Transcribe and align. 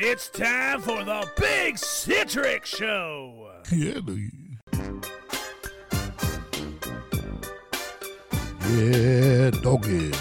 It's 0.00 0.28
time 0.28 0.80
for 0.80 1.02
the 1.02 1.28
Big 1.36 1.76
Citric 1.76 2.64
Show. 2.64 3.50
Yeah, 3.72 3.94
dude. 3.94 4.30
Yeah, 8.70 9.50
doggy. 9.50 10.12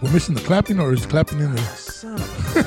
We're 0.00 0.12
missing 0.12 0.36
the 0.36 0.40
clapping, 0.44 0.78
or 0.78 0.92
is 0.92 1.04
clapping 1.04 1.40
in 1.40 1.52
there? 1.52 1.64
Son 1.64 2.14
of 2.14 2.56
a 2.56 2.62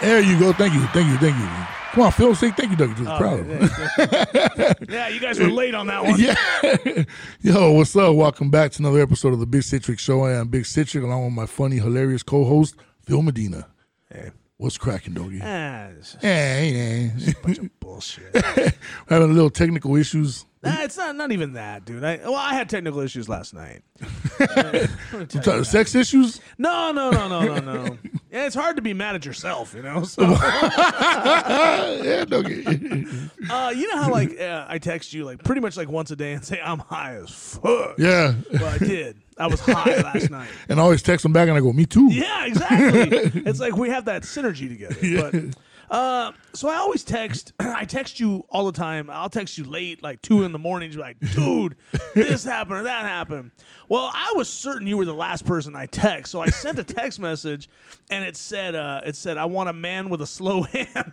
There 0.00 0.20
you 0.20 0.38
go. 0.38 0.52
Thank 0.52 0.74
you, 0.74 0.86
thank 0.92 1.08
you, 1.08 1.16
thank 1.18 1.36
you. 1.36 1.83
Come 1.94 2.02
on, 2.06 2.12
Phil, 2.12 2.34
say 2.34 2.50
thank 2.50 2.72
you, 2.72 2.76
Dougie, 2.76 2.96
to 2.96 3.04
the 3.04 3.14
Oh, 3.14 3.18
crowd. 3.18 4.88
Yeah, 4.90 5.06
you 5.08 5.20
guys 5.20 5.38
were 5.38 5.46
late 5.48 5.74
on 5.76 5.86
that 5.86 6.02
one. 6.04 6.18
Yeah. 6.20 7.04
Yo, 7.40 7.70
what's 7.72 7.94
up? 7.94 8.16
Welcome 8.16 8.50
back 8.50 8.72
to 8.72 8.80
another 8.82 9.00
episode 9.00 9.32
of 9.32 9.38
the 9.38 9.46
Big 9.46 9.62
Citric 9.62 10.00
Show. 10.00 10.24
I 10.24 10.32
am 10.32 10.48
Big 10.48 10.66
Citric 10.66 11.04
along 11.04 11.24
with 11.26 11.34
my 11.34 11.46
funny, 11.46 11.76
hilarious 11.76 12.24
co-host, 12.24 12.74
Phil 13.02 13.22
Medina. 13.22 13.68
Hey. 14.12 14.32
What's 14.56 14.76
cracking, 14.76 15.14
doggy? 15.14 15.40
Ah, 15.42 15.86
it's 15.98 16.12
just 16.12 16.22
Hey, 16.24 17.12
hey. 17.16 17.30
a 17.30 17.42
bunch 17.46 17.58
of 17.58 17.80
bullshit. 17.80 18.32
We're 18.34 18.42
having 19.08 19.30
a 19.30 19.32
little 19.32 19.50
technical 19.50 19.94
issues. 19.94 20.46
Nah, 20.64 20.82
it's 20.82 20.96
not 20.96 21.14
not 21.14 21.30
even 21.30 21.52
that, 21.52 21.84
dude. 21.84 22.02
I 22.02 22.16
well, 22.24 22.34
I 22.36 22.54
had 22.54 22.68
technical 22.70 23.00
issues 23.00 23.28
last 23.28 23.52
night. 23.54 23.82
Sex 25.66 25.94
issues? 25.94 26.40
No, 26.56 26.90
no, 26.92 27.10
no, 27.10 27.28
no, 27.28 27.58
no, 27.58 27.74
no. 27.74 27.98
Yeah, 28.34 28.46
it's 28.46 28.56
hard 28.56 28.74
to 28.74 28.82
be 28.82 28.94
mad 28.94 29.14
at 29.14 29.24
yourself, 29.24 29.74
you 29.76 29.82
know. 29.82 30.02
So, 30.02 30.22
yeah, 30.28 32.24
doggy. 32.24 32.66
uh, 33.48 33.72
you 33.76 33.86
know 33.86 34.02
how 34.02 34.10
like 34.10 34.40
uh, 34.40 34.66
I 34.68 34.78
text 34.78 35.12
you 35.12 35.24
like 35.24 35.44
pretty 35.44 35.60
much 35.60 35.76
like 35.76 35.88
once 35.88 36.10
a 36.10 36.16
day 36.16 36.32
and 36.32 36.44
say 36.44 36.60
I'm 36.60 36.80
high 36.80 37.14
as 37.14 37.30
fuck. 37.30 37.94
yeah. 37.96 38.34
Well, 38.52 38.64
I 38.66 38.78
did. 38.78 39.18
I 39.38 39.46
was 39.46 39.60
high 39.60 39.94
last 40.02 40.30
night. 40.30 40.48
And 40.68 40.80
I 40.80 40.82
always 40.82 41.00
text 41.00 41.22
them 41.22 41.32
back 41.32 41.46
and 41.46 41.56
I 41.56 41.60
go, 41.60 41.72
me 41.72 41.86
too. 41.86 42.12
Yeah, 42.12 42.46
exactly. 42.46 43.42
it's 43.46 43.60
like 43.60 43.76
we 43.76 43.90
have 43.90 44.06
that 44.06 44.22
synergy 44.22 44.68
together. 44.68 45.30
But 45.30 45.56
uh, 45.94 46.32
so 46.54 46.68
I 46.68 46.74
always 46.74 47.04
text. 47.04 47.52
I 47.60 47.84
text 47.84 48.18
you 48.18 48.44
all 48.48 48.66
the 48.66 48.76
time. 48.76 49.08
I'll 49.08 49.30
text 49.30 49.56
you 49.56 49.62
late, 49.62 50.02
like 50.02 50.20
two 50.22 50.42
in 50.42 50.50
the 50.50 50.58
morning. 50.58 50.90
You're 50.90 51.00
like, 51.00 51.20
dude, 51.20 51.76
this 52.14 52.42
happened 52.42 52.80
or 52.80 52.82
that 52.82 53.04
happened. 53.04 53.52
Well, 53.88 54.10
I 54.12 54.32
was 54.34 54.48
certain 54.48 54.88
you 54.88 54.96
were 54.96 55.04
the 55.04 55.14
last 55.14 55.46
person 55.46 55.76
I 55.76 55.86
text, 55.86 56.32
so 56.32 56.40
I 56.40 56.48
sent 56.48 56.80
a 56.80 56.84
text 56.84 57.20
message, 57.20 57.68
and 58.10 58.24
it 58.24 58.36
said, 58.36 58.74
uh, 58.74 59.02
"It 59.06 59.14
said 59.14 59.38
I 59.38 59.44
want 59.44 59.68
a 59.68 59.72
man 59.72 60.08
with 60.08 60.20
a 60.20 60.26
slow 60.26 60.62
hand." 60.72 61.12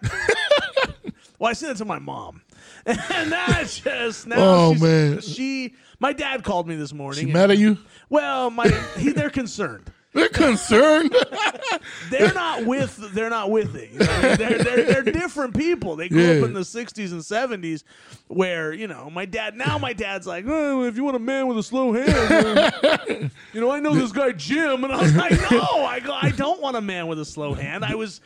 well, 1.37 1.51
I 1.51 1.53
sent 1.53 1.73
it 1.73 1.77
to 1.77 1.85
my 1.85 1.99
mom, 1.99 2.41
and 2.87 2.97
that 2.97 3.81
just 3.83 4.25
now. 4.25 4.35
Oh, 4.39 4.73
man. 4.73 5.21
she. 5.21 5.75
My 5.99 6.13
dad 6.13 6.43
called 6.43 6.67
me 6.67 6.75
this 6.75 6.91
morning. 6.91 7.19
She 7.19 7.25
and- 7.25 7.33
mad 7.33 7.51
at 7.51 7.59
you? 7.59 7.77
well, 8.09 8.49
my 8.49 8.67
he, 8.97 9.11
they're 9.11 9.29
concerned 9.29 9.91
They're 10.13 10.27
concerned. 10.29 11.15
they're 12.09 12.33
not 12.33 12.65
with 12.65 12.97
they're 13.13 13.29
not 13.29 13.49
with 13.49 13.75
it. 13.75 13.91
You 13.91 13.99
know? 13.99 14.05
I 14.09 14.21
mean? 14.27 14.37
they're, 14.37 14.57
they're 14.63 14.83
they're 14.83 15.03
different 15.03 15.55
people. 15.55 15.95
They 15.95 16.09
grew 16.09 16.21
Yeah. 16.21 16.39
up 16.41 16.45
in 16.45 16.53
the 16.53 16.59
'60s 16.61 17.11
and 17.11 17.21
'70s, 17.21 17.83
where 18.27 18.73
you 18.73 18.87
know 18.87 19.09
my 19.09 19.25
dad. 19.25 19.55
Now 19.55 19.77
my 19.77 19.93
dad's 19.93 20.27
like, 20.27 20.43
oh, 20.47 20.83
if 20.83 20.97
you 20.97 21.03
want 21.05 21.15
a 21.15 21.19
man 21.19 21.47
with 21.47 21.57
a 21.57 21.63
slow 21.63 21.93
hand, 21.93 23.31
you 23.53 23.61
know, 23.61 23.71
I 23.71 23.79
know 23.79 23.93
this 23.95 24.11
guy 24.11 24.33
Jim, 24.33 24.83
and 24.83 24.91
I 24.91 25.01
was 25.01 25.15
like, 25.15 25.31
no, 25.49 25.61
I 25.85 26.01
go, 26.01 26.13
I 26.13 26.31
don't 26.31 26.61
want 26.61 26.75
a 26.75 26.81
man 26.81 27.07
with 27.07 27.19
a 27.19 27.25
slow 27.25 27.53
hand. 27.53 27.85
I 27.85 27.95
was, 27.95 28.19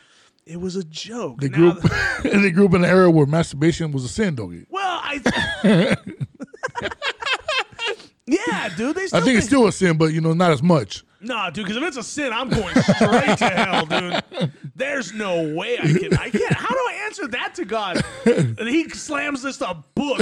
it 0.44 0.60
was 0.60 0.74
a 0.74 0.82
joke. 0.84 1.40
they 1.40 1.48
Now- 1.48 1.56
grew 1.56 1.68
up, 1.70 1.82
they 2.24 2.50
grew 2.50 2.66
up 2.66 2.74
in 2.74 2.82
an 2.82 2.90
era 2.90 3.08
where 3.10 3.26
masturbation 3.26 3.92
was 3.92 4.04
a 4.04 4.08
sin, 4.08 4.34
doggy. 4.34 4.66
well, 4.70 5.00
I. 5.04 5.96
yeah, 8.26 8.68
dude. 8.76 8.96
They 8.96 9.06
still 9.06 9.20
I 9.20 9.24
think 9.24 9.38
it's 9.38 9.46
still 9.46 9.66
a 9.66 9.72
sin, 9.72 9.96
but 9.96 10.06
you 10.12 10.20
know, 10.20 10.32
not 10.32 10.50
as 10.50 10.62
much. 10.62 11.04
Nah, 11.20 11.50
dude, 11.50 11.64
because 11.66 11.80
if 11.80 11.88
it's 11.88 11.96
a 11.96 12.02
sin, 12.02 12.32
I'm 12.32 12.48
going 12.48 12.74
straight 12.82 13.38
to 13.38 13.48
hell, 13.48 13.86
dude. 13.86 14.52
There's 14.74 15.12
no 15.12 15.54
way 15.54 15.78
I 15.78 15.86
can. 15.86 16.14
I 16.14 16.30
can't. 16.30 16.52
How 16.52 16.68
do 16.68 16.78
I 16.88 17.00
answer 17.04 17.26
that 17.28 17.54
to 17.54 17.64
God? 17.64 18.02
And 18.24 18.68
he 18.68 18.88
slams 18.90 19.42
this 19.42 19.60
a 19.60 19.82
book 19.94 20.20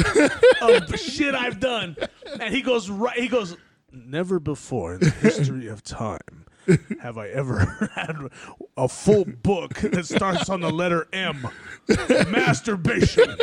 of 0.63 0.99
shit 0.99 1.35
I've 1.35 1.61
done, 1.61 1.97
and 2.41 2.55
he 2.55 2.63
goes 2.63 2.89
right. 2.91 3.19
He 3.19 3.29
goes. 3.29 3.57
Never 3.97 4.41
before 4.41 4.95
in 4.95 5.01
the 5.01 5.11
history 5.11 5.69
of 5.69 5.85
time 5.85 6.47
have 7.01 7.17
I 7.17 7.29
ever 7.29 7.91
had 7.95 8.17
a 8.77 8.89
full 8.89 9.25
book 9.25 9.75
that 9.75 10.07
starts 10.07 10.49
on 10.49 10.61
the 10.61 10.71
letter 10.71 11.07
M. 11.13 11.47
Masturbation. 12.29 13.37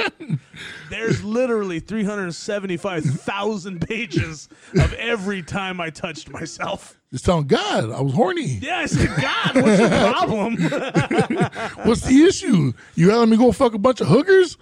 There's 0.89 1.23
literally 1.23 1.79
375,000 1.79 3.81
pages 3.81 4.49
of 4.79 4.93
every 4.93 5.41
time 5.41 5.79
I 5.79 5.89
touched 5.89 6.29
myself. 6.29 6.97
Just 7.11 7.25
telling 7.25 7.47
God, 7.47 7.91
I 7.91 7.99
was 7.99 8.13
horny. 8.13 8.59
Yeah, 8.61 8.77
I 8.77 8.85
said, 8.85 9.09
God, 9.21 9.55
what's 9.55 9.79
your 9.79 9.89
problem? 9.89 10.55
What's 11.83 12.01
the 12.01 12.23
issue? 12.23 12.71
You 12.95 13.11
letting 13.11 13.31
me 13.31 13.37
go 13.37 13.51
fuck 13.51 13.73
a 13.73 13.77
bunch 13.77 13.99
of 13.99 14.07
hookers? 14.07 14.57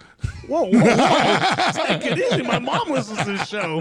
whoa, 0.48 0.64
whoa, 0.64 0.80
whoa. 0.80 1.86
Take 1.86 2.10
it 2.10 2.18
easy. 2.18 2.42
My 2.42 2.58
mom 2.58 2.90
listens 2.90 3.18
to 3.20 3.24
this 3.24 3.48
show. 3.48 3.80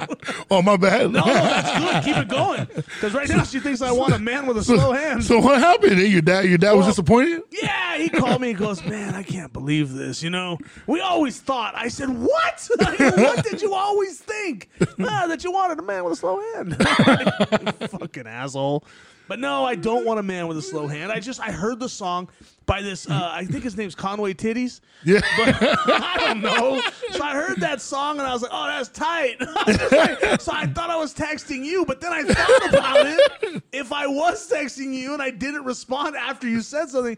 Oh, 0.51 0.61
my 0.61 0.77
bad. 0.77 1.11
No, 1.11 1.25
no, 1.25 1.33
that's 1.33 1.79
good. 1.79 2.03
Keep 2.03 2.17
it 2.23 2.27
going. 2.29 2.67
Because 2.75 3.13
right 3.13 3.27
now 3.27 3.43
she 3.43 3.59
thinks 3.59 3.81
I 3.81 3.91
want 3.91 4.13
a 4.13 4.19
man 4.19 4.45
with 4.45 4.57
a 4.57 4.63
slow 4.63 4.91
hand. 4.91 5.23
So 5.29 5.39
what 5.39 5.59
happened? 5.59 5.99
Your 5.99 6.21
dad, 6.21 6.45
your 6.45 6.57
dad 6.57 6.71
was 6.79 6.87
disappointed. 6.87 7.43
Yeah, 7.51 7.97
he 7.97 8.09
called 8.09 8.41
me 8.41 8.51
and 8.51 8.59
goes, 8.59 8.83
Man, 8.83 9.15
I 9.15 9.23
can't 9.23 9.51
believe 9.53 9.93
this. 9.93 10.23
You 10.23 10.29
know, 10.29 10.57
we 10.87 11.01
always 11.01 11.39
thought. 11.39 11.73
I 11.75 11.87
said, 11.89 12.09
What? 12.09 12.69
What 12.99 13.43
did 13.43 13.61
you 13.61 13.73
always 13.73 14.19
think? 14.19 14.69
Ah, 14.99 15.25
that 15.27 15.43
you 15.43 15.51
wanted 15.51 15.79
a 15.79 15.81
man 15.81 16.03
with 16.03 16.13
a 16.13 16.15
slow 16.15 16.39
hand. 16.53 16.75
Fucking 17.89 18.27
asshole. 18.27 18.83
But 19.29 19.39
no, 19.39 19.63
I 19.63 19.75
don't 19.75 20.05
want 20.05 20.19
a 20.19 20.23
man 20.23 20.47
with 20.47 20.57
a 20.57 20.61
slow 20.61 20.87
hand. 20.87 21.11
I 21.11 21.19
just, 21.19 21.39
I 21.39 21.51
heard 21.51 21.79
the 21.79 21.87
song 21.87 22.29
by 22.65 22.81
this, 22.81 23.07
uh, 23.07 23.29
I 23.31 23.45
think 23.45 23.63
his 23.63 23.77
name's 23.77 23.93
Conway 23.93 24.33
Titties. 24.33 24.81
Yeah. 25.03 25.21
But 25.37 25.55
I 25.61 26.17
don't 26.17 26.41
know. 26.41 26.81
So 27.11 27.23
I 27.23 27.33
heard 27.35 27.57
that 27.61 27.79
song 27.79 28.17
and 28.17 28.27
I 28.27 28.33
was 28.33 28.41
like, 28.41 28.51
oh, 28.51 28.65
that's 28.65 28.89
tight. 28.89 29.37
I 29.39 29.87
like- 30.21 30.41
so 30.41 30.51
I 30.53 30.65
thought 30.65 30.89
I 30.89 30.95
was 30.95 31.13
texting 31.13 31.63
you, 31.63 31.85
but 31.85 32.01
then 32.01 32.11
I 32.11 32.23
thought 32.23 32.69
about 32.69 33.05
it. 33.05 33.63
If 33.71 33.93
I 33.93 34.07
was 34.07 34.49
texting 34.51 34.95
you 34.95 35.13
and 35.13 35.21
I 35.21 35.29
didn't 35.29 35.63
respond 35.63 36.15
after 36.15 36.47
you 36.47 36.61
said 36.61 36.89
something, 36.89 37.17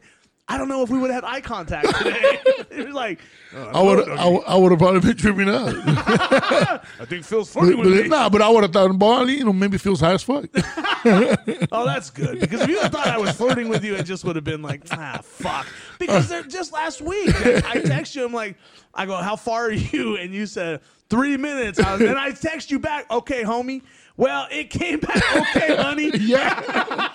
I 0.52 0.58
don't 0.58 0.68
know 0.68 0.84
if 0.84 0.90
we 0.90 0.98
would 1.00 1.10
have 1.12 1.24
had 1.24 1.34
eye 1.34 1.40
contact 1.40 1.98
today. 1.98 2.20
it 2.72 2.86
was 2.88 2.94
like, 2.94 3.20
oh, 3.56 3.70
I 3.74 3.82
would, 3.82 4.10
I, 4.10 4.28
would- 4.28 4.44
I 4.46 4.56
would 4.58 4.72
have 4.72 4.80
probably 4.80 5.00
been 5.00 5.16
tripping 5.18 5.48
out. 5.50 5.74
I 7.00 7.06
think 7.06 7.24
Phil's 7.24 7.52
funny 7.54 7.70
but, 7.76 7.86
with 7.86 7.94
but 7.96 8.04
me. 8.04 8.08
nah, 8.10 8.28
but 8.30 8.42
I 8.42 8.50
would 8.50 8.64
have 8.64 8.74
thought, 8.74 8.92
boy, 9.00 9.22
you 9.24 9.46
know, 9.46 9.54
maybe 9.54 9.78
feels 9.78 10.02
high 10.02 10.14
as 10.14 10.24
fuck. 10.24 10.46
Oh, 11.72 11.86
that's 11.86 12.10
good. 12.10 12.40
Because 12.42 12.62
if 12.62 12.70
you 12.70 12.80
had 12.80 12.92
thought 12.92 13.08
I 13.08 13.18
was 13.18 13.32
flirting 13.32 13.70
with 13.70 13.84
you, 13.86 13.96
it 13.96 14.04
just 14.04 14.24
would 14.26 14.36
have 14.36 14.46
been 14.46 14.62
like, 14.62 14.82
ah, 14.92 15.22
fuck. 15.24 15.66
Because 16.00 16.28
they're 16.28 16.44
just 16.44 16.74
last 16.74 17.02
week, 17.02 17.34
I, 17.46 17.62
I 17.66 17.80
text 17.80 18.16
you. 18.16 18.26
I'm 18.26 18.34
like, 18.34 18.58
I 18.94 19.06
go, 19.06 19.16
how 19.16 19.36
far 19.38 19.68
are 19.68 19.72
you? 19.72 20.18
And 20.18 20.34
you 20.34 20.46
said 20.46 20.82
three 21.10 21.38
minutes. 21.38 21.80
I 21.80 21.94
was, 21.94 22.02
and 22.02 22.18
I 22.18 22.32
text 22.32 22.72
you 22.72 22.80
back, 22.80 23.10
okay, 23.10 23.44
homie. 23.44 23.82
Well, 24.18 24.48
it 24.52 24.70
came 24.70 25.00
back, 25.00 25.18
okay, 25.36 25.76
honey. 25.82 26.12
yeah. 26.20 27.10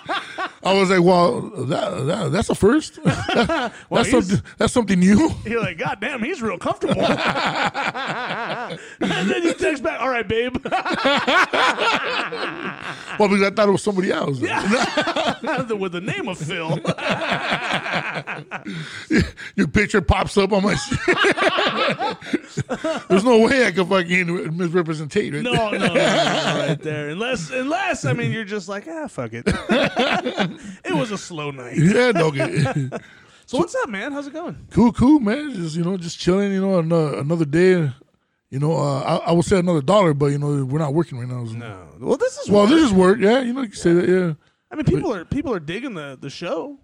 I 0.63 0.73
was 0.73 0.89
like, 0.89 1.03
well, 1.03 1.41
that, 1.41 2.05
that, 2.07 2.31
that's 2.31 2.49
a 2.49 2.55
first. 2.55 2.99
Well, 3.89 4.03
that's 4.03 4.11
something. 4.11 4.41
That's 4.57 4.73
something 4.73 4.99
new. 4.99 5.31
You're 5.45 5.61
like, 5.61 5.77
God 5.77 5.99
damn, 6.01 6.21
he's 6.23 6.41
real 6.41 6.57
comfortable. 6.57 7.01
and 7.05 8.79
then 8.99 9.41
he 9.43 9.53
texts 9.53 9.81
back, 9.81 9.99
all 10.01 10.09
right, 10.09 10.27
babe. 10.27 10.57
Well, 13.19 13.29
because 13.29 13.47
I 13.47 13.49
thought 13.49 13.69
it 13.69 13.71
was 13.71 13.83
somebody 13.83 14.11
else. 14.11 14.39
With 14.41 15.91
the 15.91 16.01
name 16.01 16.27
of 16.27 16.37
Phil. 16.37 16.79
Your 19.55 19.67
picture 19.67 20.01
pops 20.01 20.37
up 20.37 20.51
on 20.51 20.63
my. 20.63 20.75
There's 23.07 23.23
no 23.23 23.39
way 23.39 23.65
I 23.65 23.71
could 23.71 23.87
fucking 23.87 24.27
misrepresentate 24.27 25.33
it. 25.33 25.41
No, 25.41 25.51
no, 25.51 25.71
no, 25.71 25.93
no, 25.93 25.93
right 25.95 26.79
there. 26.81 27.09
Unless, 27.09 27.49
unless, 27.49 28.05
I 28.05 28.13
mean, 28.13 28.31
you're 28.31 28.43
just 28.43 28.69
like, 28.69 28.87
ah, 28.87 29.07
fuck 29.07 29.31
it. 29.33 29.45
it 29.47 30.93
was 30.93 31.11
a 31.11 31.17
slow 31.17 31.49
night. 31.51 31.77
Yeah, 31.77 32.11
doggy. 32.11 32.65
So 33.47 33.57
what's 33.57 33.75
up, 33.75 33.89
man? 33.89 34.11
How's 34.11 34.27
it 34.27 34.33
going? 34.33 34.67
cool, 34.71 34.91
cool, 34.91 35.21
man. 35.21 35.53
Just 35.53 35.75
you 35.77 35.83
know, 35.83 35.95
just 35.97 36.19
chilling. 36.19 36.51
You 36.51 36.61
know, 36.61 36.79
another, 36.79 37.19
another 37.19 37.45
day. 37.45 37.89
You 38.49 38.59
know, 38.59 38.73
uh, 38.77 38.99
I, 39.01 39.15
I 39.29 39.31
would 39.33 39.43
say 39.45 39.59
another 39.59 39.81
dollar, 39.81 40.13
but 40.13 40.27
you 40.27 40.37
know, 40.37 40.63
we're 40.63 40.79
not 40.79 40.93
working 40.93 41.19
right 41.19 41.27
now. 41.27 41.43
No. 41.43 41.87
Well, 41.99 42.17
this 42.17 42.37
is 42.37 42.49
Well, 42.49 42.61
work. 42.61 42.69
this 42.69 42.83
is 42.83 42.93
work. 42.93 43.19
Yeah, 43.19 43.41
you 43.41 43.51
know, 43.53 43.61
you 43.61 43.67
can 43.69 43.77
say 43.77 43.93
that. 43.93 44.07
Yeah. 44.07 44.33
I 44.71 44.75
mean, 44.75 44.85
people 44.85 45.13
are 45.13 45.25
people 45.25 45.53
are 45.53 45.59
digging 45.59 45.93
the 45.95 46.17
the 46.19 46.29
show. 46.29 46.77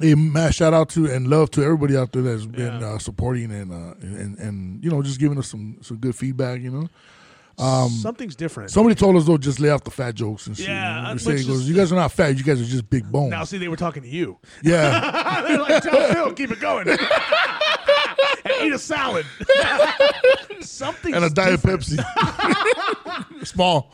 Hey, 0.00 0.14
man, 0.14 0.50
shout 0.52 0.72
out 0.72 0.88
to 0.90 1.04
and 1.06 1.28
love 1.28 1.50
to 1.52 1.62
everybody 1.62 1.96
out 1.96 2.12
there 2.12 2.22
that's 2.22 2.46
been 2.46 2.80
Yeah. 2.80 2.86
uh, 2.94 2.98
supporting 2.98 3.52
and, 3.52 3.70
uh, 3.72 3.94
and 4.00 4.38
and 4.38 4.82
you 4.82 4.90
know 4.90 5.02
just 5.02 5.20
giving 5.20 5.38
us 5.38 5.48
some 5.48 5.76
some 5.82 5.98
good 5.98 6.14
feedback. 6.16 6.60
You 6.62 6.70
know, 6.70 6.88
Um, 7.62 7.90
Something's 7.90 8.34
different. 8.34 8.70
somebody 8.70 8.94
told 8.94 9.14
us 9.16 9.26
though 9.26 9.36
just 9.36 9.60
lay 9.60 9.68
off 9.68 9.84
the 9.84 9.90
fat 9.90 10.14
jokes 10.14 10.46
and 10.46 10.56
shit. 10.56 10.68
Yeah, 10.68 10.96
you 10.96 11.02
know? 11.08 11.12
They 11.14 11.18
say, 11.18 11.32
which 11.32 11.40
he 11.42 11.46
goes, 11.46 11.68
you 11.68 11.74
guys 11.74 11.92
are 11.92 11.96
not 11.96 12.10
fat. 12.10 12.36
You 12.38 12.42
guys 12.42 12.60
are 12.60 12.64
just 12.64 12.88
big 12.88 13.04
bones. 13.12 13.30
now, 13.30 13.44
see, 13.44 13.58
they 13.58 13.68
were 13.68 13.76
talking 13.76 14.02
to 14.02 14.08
you. 14.08 14.38
yeah, 14.62 15.42
They're 15.46 15.58
like, 15.58 15.82
tell 15.82 16.12
Phil, 16.14 16.32
keep 16.32 16.50
it 16.50 16.58
going, 16.60 16.86
eat 18.66 18.72
a 18.72 18.78
salad. 18.78 19.26
Something 20.60 21.14
and 21.14 21.24
a 21.24 21.30
diet 21.30 21.60
Pepsi, 21.60 21.98
small. 23.46 23.92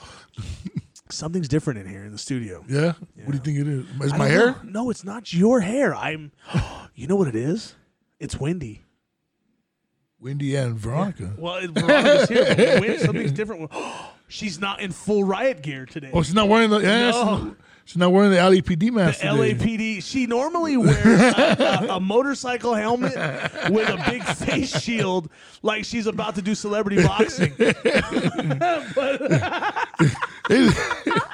Something's 1.11 1.49
different 1.49 1.81
in 1.81 1.89
here 1.89 2.05
in 2.05 2.13
the 2.13 2.19
studio. 2.19 2.63
Yeah? 2.69 2.93
What 3.25 3.29
do 3.29 3.33
you 3.33 3.39
think 3.39 3.59
it 3.59 3.67
is? 3.67 3.87
Is 4.07 4.13
I 4.13 4.17
my 4.19 4.29
hair? 4.29 4.49
know. 4.63 4.83
No, 4.85 4.91
it's 4.91 5.05
not 5.05 5.33
your 5.33 5.61
hair. 5.61 5.95
I'm. 5.95 6.33
You 6.95 7.07
know 7.07 7.15
what 7.15 7.29
it 7.29 7.37
is? 7.37 7.77
It's 8.19 8.41
windy. 8.41 8.83
Wendy 10.19 10.57
and 10.57 10.77
Veronica. 10.77 11.33
Well, 11.39 11.55
it, 11.59 11.71
Veronica's 11.71 12.29
here. 12.29 12.81
But 12.81 13.01
something's 13.03 13.31
different. 13.31 13.71
She's 14.29 14.59
not 14.59 14.81
in 14.81 14.91
full 14.91 15.23
riot 15.23 15.63
gear 15.63 15.87
today. 15.87 16.11
Oh, 16.13 16.23
she's 16.25 16.35
not 16.35 16.49
wearing 16.49 16.71
the 16.71 16.81
yeah, 16.81 17.11
No. 17.13 17.57
She's, 17.89 17.93
she's 17.93 17.97
not 17.97 18.13
wearing 18.13 18.31
the 18.31 18.37
LAPD 18.37 18.93
mask. 18.93 19.21
today. 19.21 19.55
LAPD. 19.55 20.03
She 20.03 20.27
normally 20.27 20.77
wears 20.77 21.05
a, 21.05 21.87
a, 21.89 21.97
a 21.97 22.01
motorcycle 22.01 22.75
helmet 22.75 23.15
with 23.71 23.89
a 23.89 24.03
big 24.11 24.23
face 24.25 24.79
shield, 24.81 25.31
like 25.63 25.85
she's 25.85 26.07
about 26.07 26.35
to 26.35 26.43
do 26.43 26.55
celebrity 26.55 27.03
boxing. 27.03 27.53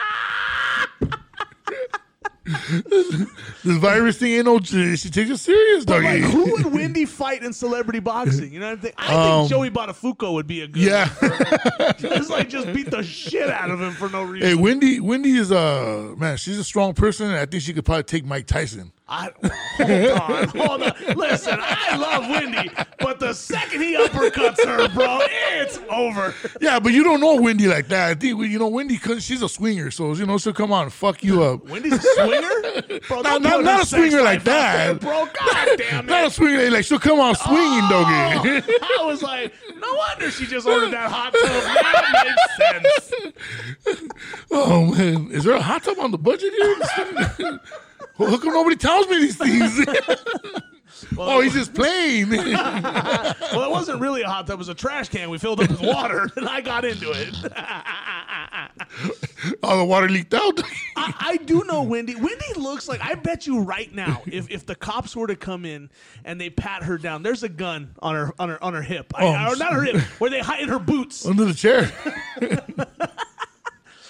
This 2.68 3.76
virus 3.78 4.18
thing 4.18 4.32
ain't 4.32 4.44
no. 4.46 4.60
She 4.60 5.10
takes 5.10 5.30
it 5.30 5.38
serious, 5.38 5.84
doggy. 5.84 6.04
like, 6.06 6.22
who 6.22 6.52
would 6.52 6.66
Wendy 6.72 7.04
fight 7.04 7.42
in 7.42 7.52
celebrity 7.52 8.00
boxing? 8.00 8.52
You 8.52 8.60
know 8.60 8.70
what 8.70 8.78
I 8.78 8.82
think? 8.82 8.94
I 8.98 9.06
think 9.06 9.18
Um, 9.18 9.48
Joey 9.48 9.70
Buttafuoco 9.70 10.32
would 10.34 10.46
be 10.46 10.62
a 10.62 10.66
good. 10.68 10.82
yeah. 10.82 11.08
just 11.98 12.30
like 12.30 12.48
just 12.48 12.72
beat 12.72 12.90
the 12.90 13.02
shit 13.02 13.48
out 13.50 13.70
of 13.70 13.80
him 13.80 13.92
for 13.92 14.08
no 14.08 14.22
reason. 14.22 14.48
hey, 14.48 14.54
Wendy. 14.54 15.00
Wendy 15.00 15.32
is 15.36 15.50
uh 15.52 16.14
man. 16.16 16.36
She's 16.36 16.58
a 16.58 16.64
strong 16.64 16.94
person. 16.94 17.26
and 17.26 17.36
I 17.36 17.46
think 17.46 17.62
she 17.62 17.72
could 17.72 17.84
probably 17.84 18.04
take 18.04 18.24
Mike 18.24 18.46
Tyson. 18.46 18.92
I, 19.06 19.28
hold 19.76 19.90
on, 20.30 20.48
hold 20.48 20.82
on. 20.82 21.16
Listen, 21.18 21.58
I 21.60 21.94
love 21.94 22.26
Wendy, 22.30 22.70
but 23.00 23.20
the 23.20 23.34
second 23.34 23.82
he 23.82 23.94
uppercuts 23.98 24.64
her, 24.64 24.88
bro, 24.88 25.18
it's 25.52 25.78
over. 25.90 26.34
Yeah, 26.62 26.80
but 26.80 26.94
you 26.94 27.04
don't 27.04 27.20
know 27.20 27.34
Wendy 27.38 27.66
like 27.66 27.88
that. 27.88 28.08
I 28.08 28.14
think 28.14 28.40
you 28.40 28.58
know 28.58 28.68
Wendy. 28.68 28.96
Cause 28.96 29.22
she's 29.22 29.42
a 29.42 29.48
swinger, 29.48 29.90
so 29.90 30.14
you 30.14 30.24
know 30.24 30.38
she'll 30.38 30.54
come 30.54 30.72
on 30.72 30.84
and 30.84 30.92
fuck 30.92 31.22
you 31.22 31.42
up. 31.42 31.66
Wendy's 31.68 31.92
a 31.92 32.00
swinger, 32.00 32.53
bro. 33.08 33.20
Not- 33.22 33.42
not- 33.42 33.52
put 33.56 33.64
not 33.64 33.76
her 33.76 33.82
a 33.82 33.86
swinger 33.86 34.22
like 34.22 34.44
there, 34.44 34.94
that. 34.94 35.00
bro. 35.00 35.26
God 35.26 35.68
damn 35.78 36.06
Not 36.06 36.26
a 36.26 36.30
swinger. 36.30 36.70
Like 36.70 36.84
she'll 36.84 36.98
come 36.98 37.20
on 37.20 37.34
swinging, 37.34 37.80
oh, 37.84 38.42
doggy. 38.42 38.66
Oh, 38.82 38.98
I 39.02 39.04
was 39.06 39.22
like, 39.22 39.52
no 39.76 39.94
wonder 39.94 40.30
she 40.30 40.46
just 40.46 40.66
ordered 40.66 40.92
that 40.92 41.10
hot 41.10 41.32
tub. 41.32 41.42
That 41.42 42.82
makes 42.84 43.08
sense. 43.08 44.10
Oh 44.50 44.86
man, 44.94 45.30
is 45.32 45.44
there 45.44 45.54
a 45.54 45.60
hot 45.60 45.82
tub 45.82 45.98
on 45.98 46.10
the 46.10 46.18
budget 46.18 46.52
here? 46.52 47.60
well, 48.18 48.30
how 48.30 48.38
come 48.38 48.52
nobody 48.54 48.76
tells 48.76 49.06
me 49.08 49.18
these 49.18 49.36
things? 49.36 49.84
oh, 51.18 51.40
he's 51.40 51.54
just 51.54 51.74
playing. 51.74 52.30
Well, 52.30 53.64
it 53.64 53.70
wasn't 53.70 54.00
really 54.00 54.22
a 54.22 54.28
hot 54.28 54.46
tub; 54.46 54.54
it 54.54 54.58
was 54.58 54.68
a 54.68 54.74
trash 54.74 55.08
can 55.08 55.28
we 55.30 55.38
filled 55.38 55.60
up 55.60 55.68
with 55.70 55.80
water, 55.80 56.30
and 56.36 56.48
I 56.48 56.60
got 56.60 56.84
into 56.84 57.10
it. 57.10 57.34
Oh, 59.62 59.78
the 59.78 59.84
water 59.84 60.08
leaked 60.08 60.34
out. 60.34 60.60
I, 60.96 61.14
I 61.20 61.36
do 61.38 61.64
know 61.64 61.82
Wendy. 61.82 62.14
Wendy 62.14 62.44
looks 62.56 62.88
like 62.88 63.00
I 63.02 63.14
bet 63.14 63.46
you 63.46 63.60
right 63.60 63.92
now, 63.94 64.22
if 64.26 64.50
if 64.50 64.66
the 64.66 64.74
cops 64.74 65.14
were 65.14 65.26
to 65.26 65.36
come 65.36 65.64
in 65.64 65.90
and 66.24 66.40
they 66.40 66.50
pat 66.50 66.82
her 66.84 66.98
down, 66.98 67.22
there's 67.22 67.42
a 67.42 67.48
gun 67.48 67.94
on 68.00 68.14
her 68.14 68.32
on 68.38 68.48
her 68.48 68.62
on 68.62 68.74
her 68.74 68.82
hip, 68.82 69.12
I- 69.14 69.24
Oh, 69.24 69.52
or 69.52 69.56
not 69.56 69.72
her 69.72 69.82
hip, 69.82 69.96
where 70.20 70.30
they 70.30 70.40
hide 70.40 70.68
her 70.68 70.78
boots. 70.78 71.24
Under 71.26 71.44
the 71.44 71.54
chair. 71.54 71.90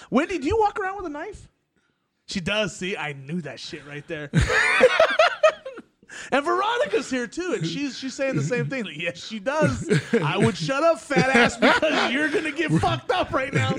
Wendy, 0.09 0.37
do 0.37 0.47
you 0.47 0.57
walk 0.59 0.79
around 0.79 0.97
with 0.97 1.05
a 1.05 1.09
knife? 1.09 1.47
She 2.27 2.39
does. 2.39 2.75
See, 2.75 2.95
I 2.97 3.13
knew 3.13 3.41
that 3.41 3.59
shit 3.59 3.85
right 3.87 4.05
there. 4.07 4.29
and 6.31 6.43
Veronica's 6.45 7.09
here 7.09 7.27
too, 7.27 7.53
and 7.57 7.65
she's 7.65 7.97
she's 7.97 8.13
saying 8.13 8.35
the 8.35 8.43
same 8.43 8.69
thing. 8.69 8.85
Like, 8.85 8.97
yes, 8.97 9.17
she 9.25 9.39
does. 9.39 9.89
I 10.21 10.37
would 10.43 10.57
shut 10.57 10.83
up, 10.83 10.99
fat 10.99 11.35
ass, 11.35 11.57
because 11.57 12.11
you're 12.11 12.29
gonna 12.29 12.51
get 12.51 12.71
fucked 12.73 13.11
up 13.11 13.31
right 13.31 13.53
now. 13.53 13.75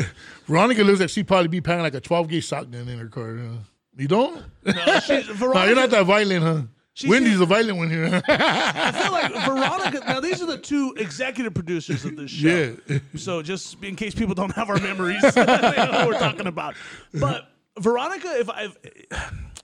Veronica 0.46 0.82
looks 0.84 1.00
like 1.00 1.08
she'd 1.10 1.26
probably 1.28 1.48
be 1.48 1.60
packing 1.60 1.82
like 1.82 1.94
a 1.94 2.00
12 2.00 2.28
gauge 2.28 2.46
shotgun 2.46 2.88
in 2.88 2.98
her 2.98 3.08
car. 3.08 3.36
huh? 3.36 3.56
You 3.96 4.08
don't? 4.08 4.42
No, 4.64 5.00
she's, 5.00 5.28
No, 5.40 5.64
you're 5.64 5.74
not 5.74 5.90
that 5.90 6.04
violent, 6.06 6.42
huh? 6.44 6.62
She's 6.94 7.10
Wendy's 7.10 7.34
here- 7.34 7.42
a 7.42 7.46
violent 7.46 7.76
one 7.78 7.90
here. 7.90 8.22
I 8.28 8.92
feel 8.92 9.12
like 9.12 9.32
Veronica. 9.44 10.00
Now 10.06 10.20
these 10.20 10.40
are 10.42 10.46
the 10.46 10.56
two 10.58 10.94
executive 10.98 11.52
producers 11.52 12.04
of 12.06 12.16
this 12.16 12.30
show. 12.30 12.76
Yeah. 12.88 12.98
So 13.16 13.42
just 13.42 13.82
in 13.84 13.96
case 13.96 14.14
people 14.14 14.34
don't 14.34 14.52
have 14.54 14.70
our 14.70 14.78
memories, 14.80 15.20
they 15.34 15.44
know 15.44 15.88
what 15.92 16.06
we're 16.08 16.18
talking 16.18 16.46
about. 16.46 16.74
But 17.12 17.50
Veronica, 17.78 18.28
if 18.40 18.48
I, 18.48 18.68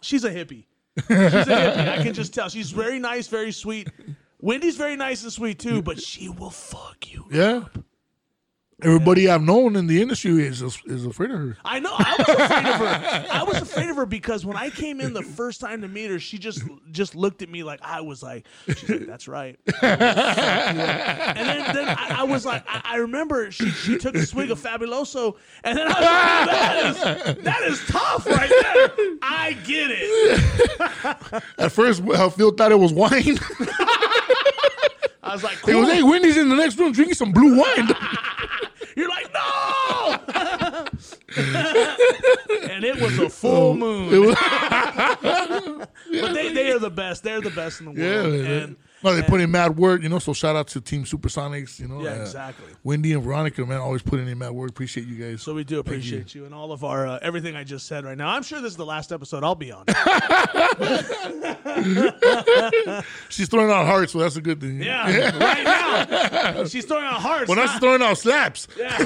she's 0.03 0.25
a 0.25 0.31
hippie. 0.31 0.65
She's 0.99 1.06
a 1.11 1.15
hippie. 1.15 1.89
I 1.99 2.03
can 2.03 2.15
just 2.15 2.35
tell. 2.35 2.49
She's 2.49 2.71
very 2.71 2.99
nice, 2.99 3.27
very 3.29 3.53
sweet. 3.53 3.89
Wendy's 4.41 4.77
very 4.77 4.97
nice 4.97 5.23
and 5.23 5.33
sweet 5.33 5.59
too, 5.59 5.83
but 5.83 6.00
she 6.00 6.29
will 6.29 6.50
fuck 6.50 7.12
you. 7.12 7.27
yeah. 7.31 7.65
Everybody 8.84 9.29
I've 9.29 9.43
known 9.43 9.76
in 9.76 9.87
the 9.87 10.02
industry 10.02 10.44
is 10.44 10.61
is 10.87 11.06
afraid 11.06 11.31
of 11.31 11.38
her. 11.38 11.56
I 11.64 11.79
know. 11.79 11.93
I 11.96 12.17
was 12.19 12.29
afraid 12.29 12.67
of 12.67 12.81
her. 12.81 13.26
I 13.32 13.43
was 13.44 13.62
afraid 13.62 13.90
of 13.90 13.96
her 13.96 14.06
because 14.06 14.44
when 14.44 14.56
I 14.56 14.70
came 14.70 15.00
in 15.00 15.12
the 15.12 15.23
first 15.23 15.61
time 15.61 15.82
to 15.82 15.88
meet 15.88 16.11
her, 16.11 16.19
she 16.19 16.37
just 16.38 16.62
just 16.90 17.14
looked 17.14 17.43
at 17.43 17.49
me 17.49 17.62
like 17.62 17.81
I 17.82 18.00
was 18.00 18.23
like, 18.23 18.46
she's 18.67 18.88
like, 18.90 19.06
"That's 19.06 19.29
right." 19.29 19.58
I 19.82 19.87
will 19.93 19.99
fuck 19.99 20.75
you 20.75 20.81
up." 20.82 21.37
And 21.37 21.49
then, 21.49 21.75
then 21.75 21.88
I, 21.88 22.17
I 22.20 22.23
was 22.25 22.44
like, 22.44 22.64
I, 22.67 22.81
I 22.84 22.96
remember 22.96 23.50
she 23.52 23.70
she 23.70 23.99
took 23.99 24.17
a 24.17 24.26
swig 24.26 24.50
of 24.50 24.61
Fabuloso, 24.61 25.37
and 25.62 25.79
then 25.79 25.87
I 25.87 25.90
was 26.90 27.05
like, 27.05 27.25
"That 27.26 27.37
is 27.37 27.44
that 27.44 27.62
is 27.62 27.84
tough 27.87 28.26
right 28.26 28.50
there." 28.50 28.90
I 29.23 29.52
get 29.64 29.90
it. 29.93 31.43
At 31.58 31.70
first, 31.73 32.02
Phil 32.02 32.50
thought 32.50 32.73
it 32.73 32.79
was 32.79 32.93
wine. 32.93 33.38
I 35.23 35.34
was 35.34 35.44
like, 35.44 35.58
cool. 35.58 35.87
"Hey, 35.87 36.02
Wendy's 36.02 36.37
in 36.37 36.49
the 36.49 36.56
next 36.56 36.76
room 36.79 36.93
drinking 36.93 37.14
some 37.14 37.31
blue 37.32 37.56
wine." 37.58 37.88
No. 39.34 40.19
and 42.70 42.84
it 42.84 43.00
was 43.00 43.19
a 43.19 43.29
full 43.31 43.75
moon. 43.75 44.34
But 46.12 46.34
they, 46.34 46.52
they 46.52 46.70
are 46.73 46.79
the 46.79 46.90
best. 46.90 47.23
They're 47.23 47.40
the 47.40 47.50
best 47.50 47.81
in 47.81 47.87
the 47.87 48.00
yeah, 48.00 48.23
world. 48.23 48.32
man. 48.34 48.62
and 48.62 48.76
no, 49.03 49.15
they 49.15 49.23
put 49.23 49.41
in 49.41 49.51
mad 49.51 49.77
work, 49.77 50.03
you 50.03 50.09
know. 50.09 50.19
So 50.19 50.33
shout 50.33 50.57
out 50.57 50.69
to 50.69 50.81
Team 50.81 51.05
Supersonix, 51.05 51.81
you 51.81 51.89
know. 51.89 52.03
Yeah, 52.03 52.11
uh, 52.11 52.23
exactly. 52.23 52.67
Wendy 52.85 53.13
and 53.13 53.23
Veronica, 53.23 53.65
man, 53.67 53.81
always 53.81 54.03
putting 54.03 54.29
in 54.29 54.39
mad 54.39 54.53
work. 54.53 54.71
Appreciate 54.71 55.07
you 55.07 55.17
guys. 55.17 55.43
So 55.43 55.55
we 55.55 55.65
do 55.65 55.79
appreciate 55.79 56.35
you. 56.35 56.45
and 56.45 56.55
all 56.55 56.73
of 56.73 56.85
our 56.85 57.07
uh, 57.07 57.19
everything 57.23 57.57
I 57.57 57.65
just 57.65 57.87
said 57.87 58.05
right 58.05 58.17
now. 58.17 58.29
I'm 58.29 58.43
sure 58.43 58.61
this 58.61 58.73
is 58.73 58.77
the 58.77 58.87
last 58.87 59.13
episode 59.13 59.45
I'll 59.45 59.55
be 59.55 59.73
on. 59.73 59.85
She's 63.29 63.49
throwing 63.49 63.71
out 63.71 63.87
hearts, 63.87 64.13
so 64.13 64.19
that's 64.19 64.37
a 64.37 64.41
good 64.41 64.61
thing. 64.61 64.83
Yeah, 64.83 65.37
right 65.39 65.65
now 65.65 66.65
she's 66.65 66.85
throwing 66.85 67.05
out 67.05 67.21
hearts. 67.21 67.49
Well, 67.49 67.57
now 67.57 67.67
she's 67.67 67.81
throwing 67.81 68.03
out 68.03 68.19
slaps. 68.19 68.69
yeah. 68.77 68.99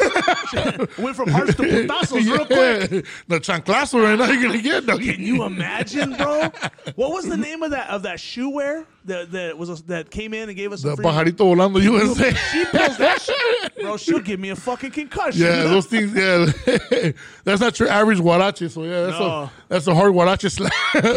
Went 0.99 1.17
from 1.17 1.29
hearts 1.29 1.55
to 1.55 1.63
putazos 1.63 2.25
real 2.25 2.47
quick. 2.47 3.07
The 3.29 3.41
chanclazo 3.41 4.03
right 4.03 4.19
now 4.19 4.31
you're 4.31 4.43
gonna 4.43 4.63
get, 4.63 4.87
doggy. 4.87 5.13
Can 5.15 5.23
you 5.23 5.45
imagine, 5.45 6.15
bro? 6.15 6.50
What 6.95 7.12
was 7.12 7.29
the 7.29 7.37
name 7.37 7.62
of 7.62 7.71
that 7.73 7.88
of 7.91 8.03
that 8.03 8.21
shoe 8.21 8.50
wear 8.50 8.87
that 9.07 9.31
that 9.33 9.59
was 9.59 9.83
that 9.85 10.11
came 10.11 10.35
in 10.35 10.49
and 10.49 10.57
gave 10.57 10.73
us 10.73 10.83
The 10.83 10.91
a 10.91 10.97
free? 10.97 11.05
pajarito 11.05 11.39
volando 11.39 11.83
USA. 11.83 12.33
She 12.53 12.65
pulls 12.67 12.97
that 12.99 13.21
shit, 13.21 13.77
bro. 13.81 13.97
She'll 13.97 14.21
give 14.21 14.39
me 14.41 14.51
a 14.51 14.57
fucking 14.57 14.91
concussion. 14.91 15.43
Yeah, 15.43 15.65
those 15.65 15.87
things. 15.87 16.15
Yeah, 16.15 17.13
that's 17.45 17.61
not 17.61 17.79
your 17.79 17.89
average 17.89 18.21
guarache. 18.21 18.69
So 18.71 18.85
yeah, 18.85 19.07
that's 19.07 19.19
No. 19.19 19.27
a 19.27 19.53
that's 19.69 19.87
a 19.87 19.95
hard 19.95 20.13
guarache 20.13 20.43
slap. 20.51 20.73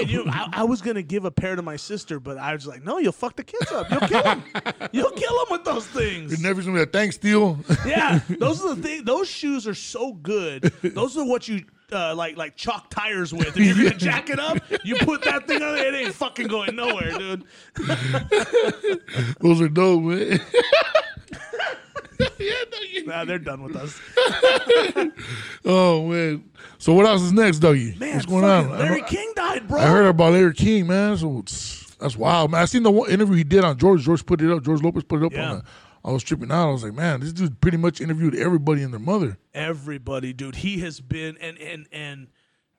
You, 0.07 0.25
I, 0.27 0.49
I 0.53 0.63
was 0.63 0.81
gonna 0.81 1.01
give 1.03 1.25
a 1.25 1.31
pair 1.31 1.55
to 1.55 1.61
my 1.61 1.75
sister, 1.75 2.19
but 2.19 2.37
I 2.37 2.53
was 2.53 2.65
like, 2.67 2.83
no, 2.83 2.97
you'll 2.97 3.11
fuck 3.11 3.35
the 3.35 3.43
kids 3.43 3.71
up. 3.71 3.89
You'll 3.91 3.99
kill 4.01 4.23
them. 4.23 4.43
You'll 4.91 5.11
kill 5.11 5.33
them 5.37 5.45
with 5.51 5.63
those 5.65 5.85
things. 5.87 6.31
You're 6.31 6.41
never 6.47 6.61
gonna 6.61 6.73
be 6.75 6.81
a 6.81 6.85
thanks 6.85 7.17
deal. 7.17 7.59
Yeah, 7.85 8.19
those 8.39 8.63
are 8.65 8.75
the 8.75 8.81
things. 8.81 9.03
Those 9.03 9.27
shoes 9.27 9.67
are 9.67 9.73
so 9.75 10.13
good. 10.13 10.63
Those 10.81 11.17
are 11.17 11.25
what 11.25 11.47
you 11.47 11.63
uh, 11.91 12.15
like, 12.15 12.37
like 12.37 12.55
chalk 12.55 12.89
tires 12.89 13.33
with. 13.33 13.57
If 13.57 13.57
you're 13.57 13.75
gonna 13.75 13.95
jack 13.95 14.29
it 14.29 14.39
up, 14.39 14.57
you 14.83 14.95
put 14.97 15.23
that 15.23 15.47
thing 15.47 15.61
on 15.61 15.77
it. 15.77 15.93
It 15.93 15.95
ain't 15.95 16.15
fucking 16.15 16.47
going 16.47 16.75
nowhere, 16.75 17.17
dude. 17.17 17.43
Those 19.39 19.61
are 19.61 19.69
dope, 19.69 20.03
man. 20.03 20.39
Nah, 23.05 23.25
they're 23.25 23.39
done 23.39 23.63
with 23.63 23.75
us. 23.75 23.99
Oh 25.65 26.05
man. 26.07 26.43
So 26.77 26.93
what 26.93 27.05
else 27.05 27.21
is 27.21 27.33
next, 27.33 27.59
Dougie? 27.59 27.97
Man, 27.99 28.13
What's 28.15 28.25
going 28.25 28.43
on? 28.43 28.77
Larry 28.77 29.01
King 29.03 29.31
died, 29.35 29.67
bro. 29.67 29.79
I 29.79 29.87
heard 29.87 30.07
about 30.07 30.33
Larry 30.33 30.53
King, 30.53 30.87
man. 30.87 31.17
So 31.17 31.39
it's, 31.39 31.95
that's 31.95 32.15
wild, 32.15 32.51
man. 32.51 32.61
I 32.61 32.65
seen 32.65 32.83
the 32.83 32.91
one 32.91 33.09
interview 33.09 33.35
he 33.35 33.43
did 33.43 33.63
on 33.63 33.77
George. 33.77 34.03
George 34.03 34.25
put 34.25 34.41
it 34.41 34.51
up. 34.51 34.63
George 34.63 34.81
Lopez 34.81 35.03
put 35.03 35.21
it 35.21 35.25
up. 35.25 35.31
Yeah. 35.31 35.51
On 35.51 35.57
the, 35.57 35.63
I 36.03 36.11
was 36.11 36.23
tripping 36.23 36.51
out. 36.51 36.69
I 36.69 36.71
was 36.71 36.83
like, 36.83 36.93
man, 36.93 37.19
this 37.19 37.33
dude 37.33 37.59
pretty 37.61 37.77
much 37.77 37.99
interviewed 38.01 38.35
everybody 38.35 38.83
and 38.83 38.93
their 38.93 38.99
mother. 38.99 39.37
Everybody, 39.53 40.33
dude. 40.33 40.57
He 40.57 40.79
has 40.79 40.99
been 41.01 41.37
and 41.37 41.57
and 41.57 41.87
and 41.91 42.27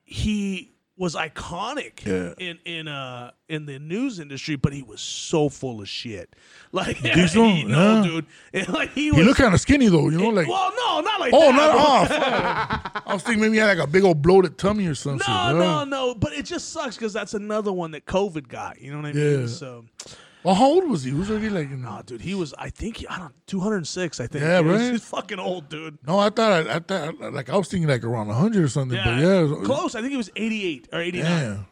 he 0.03 0.73
was 0.97 1.15
iconic 1.15 2.05
Yeah. 2.05 2.35
in 2.39 2.59
in 2.67 2.87
uh 2.87 3.31
in 3.49 3.65
the 3.67 3.79
news 3.79 4.21
industry, 4.21 4.57
but 4.57 4.73
he 4.75 4.83
was 4.83 5.01
so 5.01 5.49
full 5.49 5.81
of 5.81 5.89
shit. 5.89 6.37
Like, 6.73 6.99
think 6.99 7.29
so? 7.29 7.45
he, 7.49 7.65
no, 7.65 7.97
Yeah. 7.97 8.03
dude. 8.09 8.27
And, 8.53 8.69
like 8.69 8.91
he 8.93 9.11
was. 9.11 9.19
He 9.21 9.25
looked 9.27 9.41
kind 9.41 9.53
of 9.55 9.61
skinny 9.61 9.89
though, 9.89 10.09
you 10.09 10.19
know, 10.19 10.29
like 10.29 10.47
well, 10.47 10.71
no, 10.77 11.01
not 11.01 11.19
like 11.19 11.33
oh, 11.35 11.51
that. 11.51 11.57
not 11.57 11.77
off. 11.77 13.03
I 13.07 13.15
was 13.15 13.23
thinking 13.23 13.41
maybe 13.43 13.55
he 13.55 13.59
had 13.59 13.77
like 13.77 13.89
a 13.89 13.91
big 13.91 14.05
old 14.05 14.23
bloated 14.23 14.57
tummy 14.57 14.87
or 14.87 14.95
something. 14.95 15.25
No, 15.27 15.49
you 15.49 15.55
know? 15.59 15.85
no, 15.85 15.85
no. 15.85 16.15
But 16.15 16.33
it 16.35 16.45
just 16.45 16.71
sucks 16.71 16.97
because 16.97 17.13
that's 17.13 17.35
another 17.35 17.73
one 17.73 17.91
that 17.93 18.05
COVID 18.07 18.47
got. 18.49 18.81
You 18.81 18.93
know 18.93 18.99
what 18.99 19.07
I 19.07 19.13
mean? 19.13 19.41
Yeah. 19.41 19.47
So, 19.49 19.85
Well, 20.43 20.55
how 20.55 20.65
old 20.67 20.89
was 20.89 21.05
he? 21.05 21.11
He 21.11 21.17
was 21.17 21.31
already 21.31 21.51
like, 21.51 21.71
in, 21.71 21.85
Oh, 21.87 22.01
dude, 22.05 22.23
he 22.23 22.35
was. 22.35 22.55
I 22.57 22.71
think 22.71 22.99
he, 22.99 23.07
I 23.09 23.19
don't. 23.19 23.35
Two 23.47 23.61
hundred 23.61 23.87
six. 23.87 24.21
I 24.21 24.27
think. 24.27 24.43
Yeah, 24.43 24.61
right? 24.61 24.93
He's 24.93 25.05
fucking 25.05 25.39
old, 25.39 25.69
dude. 25.69 25.99
no, 26.07 26.19
I 26.19 26.31
thought, 26.31 26.67
I, 26.67 26.77
I 26.77 26.79
thought, 26.79 27.33
like 27.33 27.51
I 27.51 27.57
was 27.57 27.69
thinking 27.69 27.89
like 27.89 28.05
around 28.05 28.29
hundred 28.31 28.65
or 28.65 28.69
something. 28.69 28.97
Yeah, 28.97 29.05
But 29.05 29.21
yeah, 29.21 29.43
was- 29.43 29.67
close. 29.67 29.95
I 29.95 30.01
think 30.01 30.13
he 30.13 30.17
was 30.17 30.31
eighty 30.37 30.65
eight 30.67 30.89
or 30.93 31.01
eighty 31.01 31.23
nine. 31.23 31.67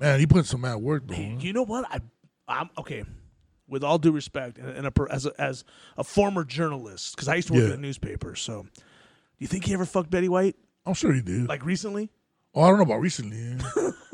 man, 0.00 0.18
he 0.18 0.26
put 0.26 0.46
some 0.46 0.62
mad 0.62 0.76
work 0.76 1.06
though. 1.06 1.14
You 1.14 1.52
know 1.52 1.64
what? 1.64 1.84
I, 1.90 2.00
I'm 2.48 2.70
okay. 2.78 3.04
With 3.68 3.82
all 3.82 3.98
due 3.98 4.12
respect, 4.12 4.58
and, 4.58 4.68
and 4.70 4.86
a, 4.86 4.92
as 5.10 5.26
a, 5.26 5.32
as 5.40 5.64
a 5.98 6.04
former 6.04 6.44
journalist, 6.44 7.16
because 7.16 7.26
I 7.28 7.34
used 7.34 7.48
to 7.48 7.54
work 7.54 7.62
Yeah. 7.64 7.70
at 7.70 7.74
a 7.74 7.80
newspaper. 7.80 8.36
So, 8.36 8.62
do 8.62 8.68
you 9.40 9.48
think 9.48 9.64
he 9.64 9.74
ever 9.74 9.84
fucked 9.84 10.08
Betty 10.08 10.28
White 10.28 10.54
I'm 10.86 10.94
sure 10.94 11.12
he 11.12 11.20
did. 11.20 11.48
like 11.48 11.64
recently? 11.66 12.08
oh, 12.54 12.62
I 12.62 12.68
don't 12.68 12.76
know 12.78 12.84
about 12.84 13.00
recently. 13.00 13.56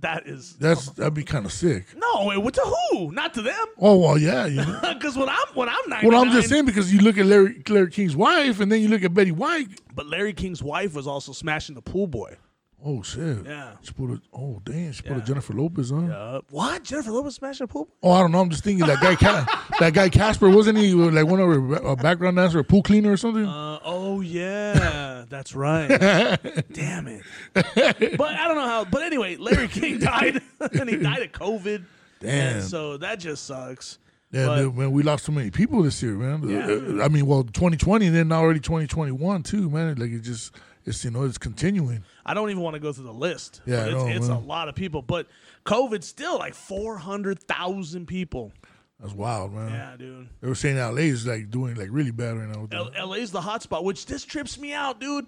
That 0.00 0.26
is 0.26 0.54
That's 0.54 0.90
that'd 0.90 1.14
be 1.14 1.24
kind 1.24 1.46
of 1.46 1.52
sick. 1.52 1.86
no. 1.96 2.38
What 2.40 2.54
to 2.54 2.60
who? 2.90 3.12
Not 3.12 3.34
to 3.34 3.42
them. 3.42 3.66
Oh 3.78 3.98
well, 3.98 4.18
yeah. 4.18 4.46
You 4.46 4.56
know? 4.56 4.80
Because 4.94 5.16
when 5.16 5.28
I'm 5.28 5.46
when 5.54 5.68
I'm 5.68 5.88
99, 5.88 6.10
well, 6.10 6.22
I'm 6.22 6.32
just 6.32 6.48
saying 6.48 6.64
because 6.64 6.92
you 6.92 7.00
look 7.00 7.18
at 7.18 7.26
Larry, 7.26 7.62
Larry 7.68 7.90
King's 7.90 8.16
wife, 8.16 8.60
and 8.60 8.72
then 8.72 8.80
you 8.80 8.88
look 8.88 9.02
at 9.04 9.12
Betty 9.14 9.32
White. 9.32 9.68
But 9.94 10.06
Larry 10.06 10.32
King's 10.32 10.62
wife 10.62 10.94
was 10.94 11.06
also 11.06 11.32
smashing 11.32 11.74
the 11.74 11.82
pool 11.82 12.06
boy. 12.06 12.36
Oh 12.84 13.02
shit. 13.02 13.44
Yeah. 13.44 13.72
She 13.82 13.92
put 13.92 14.10
a 14.10 14.20
oh 14.32 14.60
damn. 14.64 14.92
She 14.92 15.02
put 15.02 15.12
Yeah. 15.16 15.22
a 15.22 15.26
Jennifer 15.26 15.52
Lopez 15.54 15.90
on. 15.90 16.10
Uh, 16.10 16.40
what? 16.50 16.84
Jennifer 16.84 17.10
Lopez 17.10 17.34
smashing 17.34 17.66
the 17.66 17.72
pool? 17.72 17.88
Oh, 18.02 18.12
I 18.12 18.20
don't 18.20 18.30
know. 18.32 18.40
I'm 18.40 18.50
just 18.50 18.62
thinking 18.62 18.86
that 18.86 19.00
guy, 19.00 19.16
Ca- 19.16 19.66
that 19.80 19.92
guy 19.94 20.08
Casper, 20.08 20.48
wasn't 20.50 20.78
he 20.78 20.92
like 20.94 21.26
one 21.26 21.40
of 21.40 21.48
her 21.48 21.84
uh, 21.86 21.96
background 21.96 22.36
dancer, 22.36 22.58
a 22.60 22.64
pool 22.64 22.82
cleaner 22.82 23.12
or 23.12 23.16
something? 23.16 23.44
Uh, 23.46 23.80
oh 23.84 24.20
yeah, 24.20 25.24
that's 25.28 25.54
right. 25.56 25.88
Damn 26.72 27.08
it. 27.08 27.22
But 27.54 28.34
I 28.34 28.46
don't 28.46 28.56
know 28.56 28.66
how. 28.66 28.84
But 28.84 29.02
anyway, 29.02 29.36
Larry 29.36 29.68
King 29.68 29.98
died, 29.98 30.40
and 30.60 30.88
he 30.88 30.96
died 30.96 31.22
of 31.22 31.32
COVID. 31.32 31.82
Damn. 32.20 32.56
And 32.56 32.64
so 32.64 32.98
that 32.98 33.18
just 33.18 33.44
sucks. 33.46 33.98
yeah, 34.32 34.46
but- 34.46 34.56
man, 34.66 34.76
man, 34.76 34.92
we 34.92 35.02
lost 35.02 35.24
so 35.24 35.32
many 35.32 35.50
people 35.50 35.82
this 35.82 36.02
year, 36.02 36.12
man. 36.14 36.48
Yeah. 36.48 37.00
Uh, 37.00 37.04
I 37.04 37.08
mean, 37.08 37.26
well, 37.26 37.42
2020, 37.42 38.06
and 38.06 38.14
then 38.16 38.28
now 38.28 38.40
already 38.40 38.60
2021 38.60 39.42
too, 39.42 39.68
man. 39.70 39.96
Like 39.96 40.10
it 40.10 40.20
just, 40.20 40.54
it's 40.86 41.04
you 41.04 41.10
know, 41.10 41.24
it's 41.24 41.38
continuing. 41.38 42.04
I 42.24 42.32
don't 42.34 42.48
even 42.50 42.62
want 42.62 42.74
to 42.74 42.80
go 42.80 42.92
through 42.92 43.04
the 43.06 43.12
list. 43.12 43.60
Yeah, 43.66 43.84
it's, 43.86 44.16
it's 44.18 44.28
a 44.28 44.34
lot 44.38 44.68
of 44.68 44.74
people. 44.74 45.02
But 45.02 45.26
COVID 45.64 46.02
still 46.02 46.38
like 46.38 46.54
four 46.54 46.96
hundred 46.96 47.40
thousand 47.42 48.06
people. 48.06 48.52
That's 49.00 49.12
wild, 49.12 49.52
man. 49.52 49.70
Yeah, 49.70 49.94
dude. 49.98 50.28
They 50.40 50.48
were 50.48 50.54
saying 50.54 50.78
LA 50.78 51.02
is 51.02 51.26
like 51.26 51.50
doing 51.50 51.74
like 51.74 51.88
really 51.90 52.12
bad 52.12 52.38
right 52.38 52.48
now. 52.48 52.62
with 52.62 52.70
the- 52.70 52.76
L- 52.96 53.08
LA's 53.08 53.30
the 53.30 53.40
hotspot, 53.42 53.84
which 53.84 54.06
this 54.06 54.24
trips 54.24 54.58
me 54.58 54.72
out, 54.72 55.00
dude. 55.00 55.26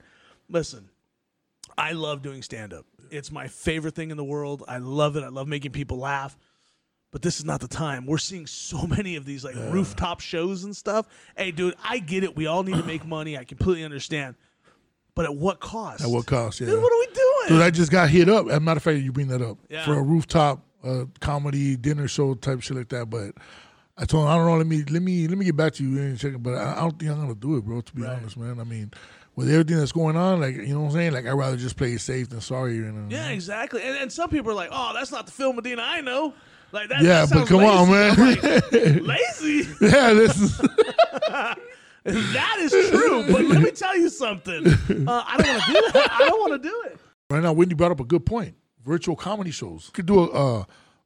Listen, 0.48 0.88
I 1.76 1.92
love 1.92 2.22
doing 2.22 2.42
stand 2.42 2.72
up. 2.72 2.86
It's 3.10 3.30
my 3.30 3.46
favorite 3.48 3.94
thing 3.94 4.10
in 4.10 4.16
the 4.16 4.24
world. 4.24 4.62
I 4.68 4.78
love 4.78 5.16
it. 5.16 5.24
I 5.24 5.28
love 5.28 5.48
making 5.48 5.72
people 5.72 5.98
laugh. 5.98 6.36
But 7.10 7.22
this 7.22 7.38
is 7.38 7.44
not 7.46 7.60
the 7.60 7.68
time. 7.68 8.04
We're 8.06 8.18
seeing 8.18 8.46
so 8.46 8.86
many 8.86 9.16
of 9.16 9.24
these 9.24 9.44
like 9.44 9.54
rooftop 9.56 10.20
shows 10.20 10.64
and 10.64 10.76
stuff. 10.76 11.06
Hey, 11.36 11.50
dude, 11.50 11.74
I 11.82 11.98
get 11.98 12.22
it. 12.24 12.36
We 12.36 12.46
all 12.46 12.62
need 12.62 12.76
to 12.76 12.82
make 12.84 13.04
money. 13.06 13.36
I 13.36 13.44
completely 13.44 13.84
understand. 13.84 14.34
But 15.18 15.26
at 15.26 15.34
what 15.36 15.58
cost? 15.60 16.02
At 16.02 16.08
what 16.10 16.24
cost? 16.26 16.60
Yeah. 16.60 16.68
Dude, 16.68 16.80
what 16.82 16.92
are 16.92 16.98
we 16.98 17.06
doing? 17.06 17.48
Dude, 17.48 17.60
I 17.62 17.70
just 17.70 17.90
got 17.90 18.08
hit 18.08 18.28
up. 18.28 18.46
As 18.48 18.56
a 18.56 18.60
matter 18.60 18.78
of 18.78 18.82
fact, 18.84 19.00
you 19.00 19.10
bring 19.12 19.26
that 19.28 19.42
up 19.42 19.58
Yeah. 19.68 19.84
for 19.84 19.94
a 19.94 20.02
rooftop 20.02 20.64
uh, 20.84 21.06
comedy 21.20 21.76
dinner 21.76 22.06
show 22.06 22.34
type 22.34 22.60
shit 22.62 22.76
like 22.76 22.88
that. 22.90 23.10
But 23.10 23.32
I 23.98 24.04
told 24.04 24.24
him 24.26 24.30
I 24.30 24.36
don't 24.36 24.46
know. 24.46 24.56
Let 24.56 24.66
me 24.68 24.84
let 24.84 25.02
me 25.02 25.26
let 25.26 25.36
me 25.36 25.44
get 25.44 25.56
back 25.56 25.72
to 25.74 25.82
you 25.84 25.98
and 26.00 26.16
check 26.18 26.34
it. 26.34 26.42
But 26.42 26.54
I, 26.54 26.72
I 26.76 26.80
don't 26.82 26.96
think 26.98 27.10
I'm 27.10 27.20
gonna 27.20 27.34
do 27.34 27.56
it, 27.56 27.64
bro. 27.64 27.80
To 27.80 27.94
be 27.94 28.02
Right. 28.02 28.16
honest, 28.16 28.36
man. 28.36 28.60
I 28.60 28.64
mean, 28.64 28.92
with 29.34 29.50
everything 29.50 29.76
that's 29.78 29.90
going 29.92 30.16
on, 30.16 30.40
like 30.40 30.54
you 30.54 30.68
know 30.68 30.82
what 30.82 30.86
I'm 30.86 30.92
saying. 30.92 31.12
Like 31.14 31.26
I'd 31.26 31.32
rather 31.32 31.56
just 31.56 31.76
play 31.76 31.92
it 31.94 32.00
safe 32.00 32.28
than 32.28 32.40
sorry. 32.40 32.76
You 32.76 32.92
know? 32.92 33.06
yeah, 33.10 33.30
exactly. 33.30 33.82
And, 33.82 33.96
and 33.96 34.12
some 34.12 34.30
people 34.30 34.52
are 34.52 34.54
like, 34.54 34.70
"Oh, 34.70 34.92
that's 34.94 35.10
not 35.10 35.26
the 35.26 35.32
Phil 35.32 35.52
Medina 35.52 35.82
I 35.84 36.00
know." 36.00 36.32
Like 36.70 36.90
that. 36.90 37.02
Yeah, 37.02 37.26
that 37.26 37.34
but 37.34 37.48
come 37.48 37.64
on, 37.64 37.90
man. 37.90 38.14
Like, 38.16 38.42
lazy. 39.02 39.68
yeah, 39.80 40.12
this 40.12 40.40
is 40.40 40.60
that 42.32 42.56
is 42.60 42.90
true. 42.90 43.24
But 43.30 43.44
let 43.44 43.62
me 43.62 43.70
tell 43.70 43.96
you 43.96 44.08
something. 44.10 44.66
Uh, 44.66 45.24
I 45.26 45.36
don't 45.38 45.48
want 45.48 45.64
to 45.64 45.72
do 45.72 45.90
that. 45.92 46.10
I 46.12 46.28
don't 46.28 46.40
want 46.40 46.62
to 46.62 46.68
do 46.68 46.82
it. 46.86 46.98
right 47.30 47.42
now. 47.42 47.52
Wendy 47.52 47.74
brought 47.74 47.92
up 47.92 48.00
a 48.00 48.04
good 48.04 48.24
point. 48.26 48.54
Virtual 48.84 49.16
comedy 49.16 49.50
shows. 49.50 49.86
You 49.86 49.92
could 49.92 50.06
do 50.06 50.20
a 50.20 50.26
uh, 50.60 50.64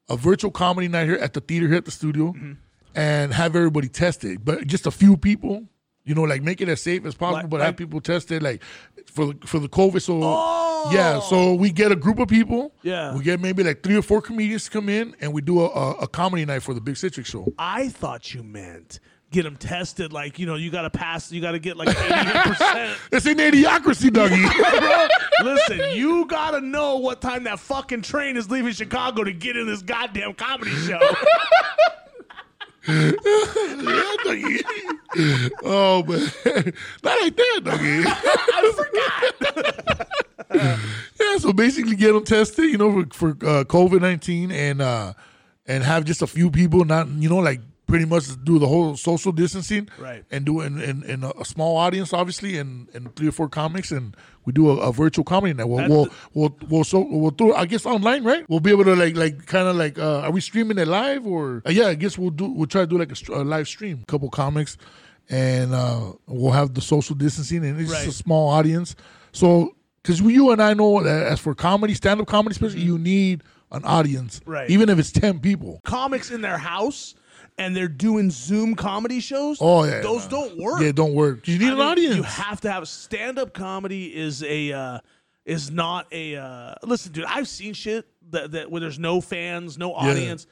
a 0.08 0.16
virtual 0.16 0.50
comedy 0.50 0.88
night 0.88 1.06
here 1.06 1.16
at 1.16 1.32
the 1.32 1.40
theater 1.40 1.66
here 1.68 1.76
at 1.76 1.84
the 1.84 1.90
studio, 1.90 2.32
Mm-hmm. 2.32 2.52
and 2.94 3.32
have 3.32 3.56
everybody 3.56 3.88
tested, 3.88 4.44
but 4.44 4.66
just 4.66 4.86
a 4.86 4.90
few 4.90 5.16
people. 5.16 5.64
You 6.04 6.16
know, 6.16 6.22
like 6.22 6.42
make 6.42 6.60
it 6.60 6.68
as 6.68 6.82
safe 6.82 7.04
as 7.06 7.14
possible, 7.14 7.42
Like- 7.42 7.50
but 7.50 7.60
like- 7.60 7.66
have 7.66 7.76
people 7.76 8.00
tested, 8.00 8.42
like 8.42 8.62
for 9.06 9.26
the 9.26 9.46
for 9.46 9.60
the 9.60 9.68
COVID. 9.68 10.02
So 10.02 10.20
Oh. 10.22 10.90
yeah, 10.92 11.20
so 11.20 11.54
we 11.54 11.70
get 11.70 11.92
a 11.92 11.96
group 11.96 12.18
of 12.18 12.26
people. 12.28 12.74
Yeah. 12.82 13.14
we 13.16 13.22
get 13.22 13.40
maybe 13.40 13.62
like 13.62 13.84
three 13.84 13.96
or 13.96 14.02
four 14.02 14.20
comedians 14.20 14.64
to 14.64 14.70
come 14.72 14.88
in, 14.88 15.14
and 15.20 15.32
we 15.32 15.40
do 15.42 15.60
a, 15.60 15.66
a, 15.68 15.90
a 16.02 16.08
comedy 16.08 16.44
night 16.44 16.62
for 16.64 16.74
the 16.74 16.80
Big 16.80 16.96
Citric's 16.96 17.30
show. 17.30 17.46
I 17.56 17.88
thought 17.88 18.34
you 18.34 18.42
meant 18.42 18.98
get 19.32 19.42
them 19.44 19.56
tested. 19.56 20.12
Like 20.12 20.38
you 20.38 20.46
know, 20.46 20.54
you 20.54 20.70
got 20.70 20.82
to 20.82 20.90
pass. 20.90 21.32
You 21.32 21.40
got 21.40 21.52
to 21.52 21.58
get 21.58 21.76
like 21.76 21.88
eighty 21.88 22.38
percent. 22.48 22.98
It's 23.12 23.26
an 23.26 23.38
idiocracy, 23.38 24.10
Dougie. 24.10 25.08
Listen, 25.42 25.80
you 25.96 26.26
gotta 26.26 26.60
know 26.60 26.98
what 26.98 27.20
time 27.20 27.44
that 27.44 27.58
fucking 27.58 28.02
train 28.02 28.36
is 28.36 28.50
leaving 28.50 28.72
Chicago 28.72 29.24
to 29.24 29.32
get 29.32 29.56
in 29.56 29.66
this 29.66 29.82
goddamn 29.82 30.34
comedy 30.34 30.70
show. 30.70 31.00
yeah, 32.88 33.12
Dougie. 34.24 34.62
oh 35.64 36.02
man, 36.04 36.72
not 37.02 37.20
like 37.20 37.36
that, 37.36 37.60
Dougie. 37.64 38.04
I 38.06 38.72
forgot. 39.86 40.08
Yeah, 41.20 41.36
so 41.38 41.52
basically 41.52 41.96
get 41.96 42.12
them 42.12 42.24
tested, 42.24 42.66
you 42.66 42.78
know, 42.78 43.04
for, 43.10 43.34
for 43.34 43.46
uh, 43.46 43.64
COVID 43.64 44.00
nineteen, 44.00 44.50
and 44.50 44.82
uh, 44.82 45.14
and 45.66 45.82
have 45.82 46.04
just 46.04 46.22
a 46.22 46.26
few 46.26 46.50
people, 46.50 46.84
not 46.84 47.08
you 47.08 47.28
know, 47.28 47.38
like 47.38 47.60
pretty 47.92 48.06
much 48.06 48.24
do 48.44 48.58
the 48.58 48.66
whole 48.66 48.96
social 48.96 49.32
distancing, 49.32 49.86
Right. 49.98 50.24
And 50.30 50.46
do 50.46 50.60
it 50.62 50.66
in, 50.66 50.80
in, 50.80 51.02
in 51.04 51.24
a 51.24 51.44
small 51.44 51.76
audience, 51.76 52.12
obviously, 52.14 52.56
and, 52.56 52.88
and 52.94 53.14
three 53.16 53.28
or 53.28 53.32
four 53.32 53.48
comics, 53.48 53.90
and 53.92 54.16
we 54.46 54.52
do 54.52 54.70
a, 54.70 54.76
a 54.88 54.92
virtual 54.92 55.24
comedy 55.24 55.52
night. 55.52 55.68
We'll 55.68 55.88
we'll, 55.88 56.08
we'll 56.34 56.56
we'll 56.70 56.84
so 56.84 57.00
we'll 57.00 57.30
do 57.32 57.52
I 57.54 57.66
guess 57.66 57.84
online, 57.84 58.24
right? 58.24 58.44
We'll 58.48 58.60
be 58.60 58.70
able 58.70 58.84
to 58.84 58.96
like 58.96 59.14
like 59.14 59.44
kind 59.46 59.68
of 59.68 59.76
like 59.76 59.98
uh, 59.98 60.20
are 60.24 60.30
we 60.30 60.40
streaming 60.40 60.78
it 60.78 60.88
live 60.88 61.26
or 61.26 61.62
uh, 61.66 61.70
yeah? 61.70 61.88
I 61.88 61.94
guess 61.94 62.16
we'll 62.16 62.30
do 62.30 62.46
we'll 62.50 62.66
try 62.66 62.80
to 62.82 62.86
do 62.86 62.96
like 62.98 63.12
a, 63.12 63.32
a 63.32 63.44
live 63.44 63.68
stream, 63.68 64.04
couple 64.08 64.30
comics, 64.30 64.78
and 65.28 65.74
uh, 65.74 66.12
we'll 66.26 66.52
have 66.52 66.72
the 66.74 66.80
social 66.80 67.14
distancing, 67.14 67.64
and 67.64 67.78
it's 67.80 67.90
Right. 67.90 68.04
just 68.04 68.20
a 68.20 68.22
small 68.24 68.48
audience. 68.48 68.96
So 69.32 69.76
because 70.02 70.20
you 70.20 70.50
and 70.50 70.60
I 70.62 70.74
know 70.74 71.02
that 71.02 71.26
as 71.26 71.40
for 71.40 71.54
comedy, 71.54 71.94
stand 71.94 72.20
up 72.20 72.26
comedy, 72.26 72.52
especially, 72.54 72.80
you 72.80 72.98
need 72.98 73.42
an 73.70 73.84
audience, 73.84 74.40
Mm-hmm. 74.40 74.50
Right. 74.50 74.70
Even 74.70 74.88
if 74.88 74.98
it's 74.98 75.12
ten 75.12 75.40
people. 75.40 75.80
Comics 75.84 76.30
in 76.30 76.40
their 76.40 76.58
house 76.58 77.14
and 77.58 77.76
they're 77.76 77.88
doing 77.88 78.30
Zoom 78.30 78.74
comedy 78.74 79.20
shows. 79.20 79.58
Oh 79.60 79.84
yeah, 79.84 80.00
those 80.00 80.26
don't 80.26 80.58
work. 80.58 80.80
Yeah, 80.80 80.92
don't 80.92 81.14
work. 81.14 81.46
You 81.48 81.58
need 81.58 81.68
I 81.68 81.72
an 81.72 81.78
mean, 81.78 81.86
audience. 81.86 82.16
You 82.16 82.22
have 82.22 82.60
to 82.62 82.70
have 82.70 82.88
stand 82.88 83.38
up 83.38 83.52
comedy 83.54 84.14
is 84.14 84.42
a 84.42 84.72
uh, 84.72 84.98
is 85.44 85.70
not 85.70 86.06
a 86.12 86.36
uh, 86.36 86.74
listen, 86.82 87.12
dude. 87.12 87.24
I've 87.24 87.48
seen 87.48 87.74
shit 87.74 88.06
that, 88.30 88.52
that 88.52 88.70
where 88.70 88.80
there's 88.80 88.98
no 88.98 89.20
fans, 89.20 89.78
no 89.78 89.94
audience. 89.94 90.46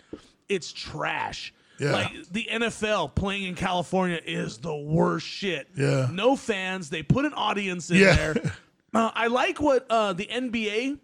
It's 0.48 0.72
trash. 0.72 1.54
Yeah. 1.78 1.92
Like 1.92 2.10
the 2.30 2.46
NFL 2.50 3.14
playing 3.14 3.44
in 3.44 3.54
California 3.54 4.20
is 4.24 4.58
the 4.58 4.74
worst 4.76 5.26
shit. 5.26 5.68
Yeah. 5.76 6.08
No 6.12 6.36
fans. 6.36 6.90
They 6.90 7.02
put 7.02 7.24
an 7.24 7.32
audience 7.32 7.90
in 7.90 7.96
Yeah. 7.98 8.14
there. 8.14 8.52
Uh, 8.92 9.08
I 9.14 9.28
like 9.28 9.60
what 9.60 9.86
uh, 9.88 10.14
the 10.14 10.26
NBA 10.26 10.98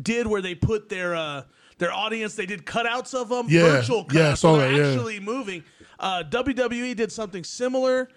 did 0.00 0.26
where 0.26 0.40
they 0.40 0.54
put 0.54 0.88
their 0.88 1.14
uh, 1.14 1.42
their 1.78 1.92
audience. 1.92 2.34
They 2.34 2.46
did 2.46 2.64
cutouts 2.64 3.14
of 3.14 3.28
them, 3.28 3.46
Yeah. 3.48 3.62
virtual 3.62 4.04
cutouts. 4.04 4.14
Yeah, 4.14 4.30
I 4.30 4.34
saw 4.34 4.54
so 4.54 4.56
they're 4.58 4.72
that, 4.72 4.78
yeah. 4.78 4.90
actually 4.92 5.20
moving. 5.20 5.64
Uh, 5.98 6.22
WWE 6.28 6.94
did 6.94 7.10
something 7.12 7.42
similar, 7.44 8.08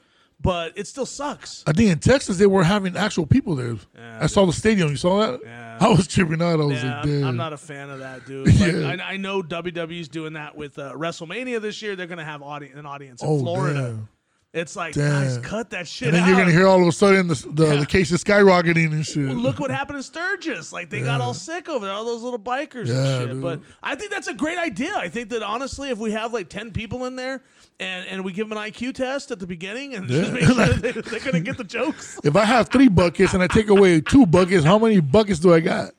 but 0.42 0.74
it 0.78 0.88
still 0.88 1.06
sucks. 1.06 1.63
I 1.68 1.72
think 1.74 1.89
in 1.92 2.00
Texas 2.00 2.38
they 2.38 2.46
were 2.48 2.63
having 2.63 2.96
actual 2.98 3.25
people 3.25 3.56
there. 3.56 3.75
I 4.20 4.28
saw 4.28 4.46
the 4.46 4.54
stadium. 4.54 4.89
You 4.89 4.96
saw 4.98 5.20
that? 5.20 5.39
Yeah. 5.44 5.78
I 5.82 5.88
was 5.89 6.08
tripping 6.08 6.42
out. 6.42 6.60
I 6.60 6.63
was 6.66 6.82
Yeah, 6.84 6.89
like, 6.98 7.06
I'm, 7.06 7.20
damn. 7.20 7.28
I'm 7.30 7.38
not 7.38 7.54
a 7.54 7.58
fan 7.58 7.89
of 7.89 8.00
that, 8.00 8.25
dude. 8.25 8.48
Yeah. 8.54 8.89
I, 9.01 9.13
I 9.13 9.18
know 9.18 9.42
WWE's 9.42 10.10
doing 10.10 10.34
that 10.34 10.56
with 10.58 10.78
uh, 10.78 10.94
WrestleMania 10.94 11.62
this 11.62 11.82
year. 11.82 11.96
They're 11.96 12.08
gonna 12.08 12.25
have 12.25 12.42
audi- 12.42 12.72
an 12.72 12.86
audience 12.86 13.22
in 13.24 13.30
Oh, 13.30 13.39
Florida. 13.39 13.80
damn. 13.82 14.10
It's 14.51 14.75
like, 14.75 14.96
Damn. 14.96 15.12
guys, 15.25 15.38
cut 15.38 15.70
that 15.70 15.88
shit 15.88 16.08
And 16.08 16.15
then 16.18 16.24
out. 16.24 16.27
you're 16.29 16.38
gonna 16.39 16.51
hear 16.51 16.65
all 16.65 16.82
of 16.82 16.88
a 16.88 16.91
sudden 16.91 17.27
the 17.27 17.36
the, 17.51 17.68
Yeah. 17.68 17.75
the 17.82 17.86
case 17.98 18.12
is 18.12 18.24
skyrocketing 18.24 18.91
and 18.94 19.06
shit. 19.06 19.25
Look 19.25 19.60
what 19.60 19.70
happened 19.70 19.98
in 19.98 20.03
Sturgis. 20.03 20.74
Like 20.74 20.89
they 20.89 21.01
got 21.01 21.22
all 21.22 21.36
sick 21.36 21.70
over 21.70 21.86
there, 21.86 21.94
all 21.94 22.03
those 22.03 22.24
little 22.24 22.39
bikers 22.39 22.88
Yeah, 22.88 22.96
and 22.96 23.22
shit. 23.22 23.29
dude. 23.34 23.41
But 23.44 23.60
I 23.84 23.94
think 23.94 24.10
that's 24.10 24.27
a 24.27 24.34
great 24.34 24.58
idea. 24.58 24.96
I 24.96 25.08
think 25.08 25.29
that 25.29 25.44
honestly, 25.44 25.91
if 25.91 26.00
we 26.00 26.12
have 26.13 26.34
like 26.34 26.50
ten 26.50 26.72
people 26.72 27.06
in 27.06 27.15
there 27.15 27.44
and, 27.79 28.08
and 28.08 28.25
we 28.25 28.32
give 28.32 28.50
them 28.50 28.58
an 28.58 28.63
IQ 28.72 28.96
test 28.96 29.29
at 29.29 29.38
the 29.38 29.46
beginning 29.46 29.94
and 29.94 30.08
just 30.10 30.32
make 30.32 30.46
sure 30.46 30.56
they, 30.56 30.94
they're 30.94 31.20
gonna 31.20 31.41
get 31.41 31.58
the 31.58 31.63
jokes. 31.63 32.20
If 32.24 32.36
I 32.36 32.46
have 32.46 32.70
three 32.70 32.88
buckets 32.89 33.36
and 33.36 33.44
I 33.44 33.48
take 33.48 33.70
away 33.70 34.01
two 34.01 34.25
buckets, 34.25 34.65
how 34.65 34.79
many 34.79 35.00
buckets 35.00 35.39
do 35.39 35.53
I 35.53 35.60
got? 35.60 35.91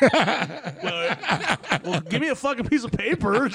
well, 0.12 1.16
well, 1.84 2.00
give 2.00 2.22
me 2.22 2.28
a 2.28 2.34
fucking 2.34 2.66
piece 2.68 2.84
of 2.84 2.92
paper. 2.92 3.50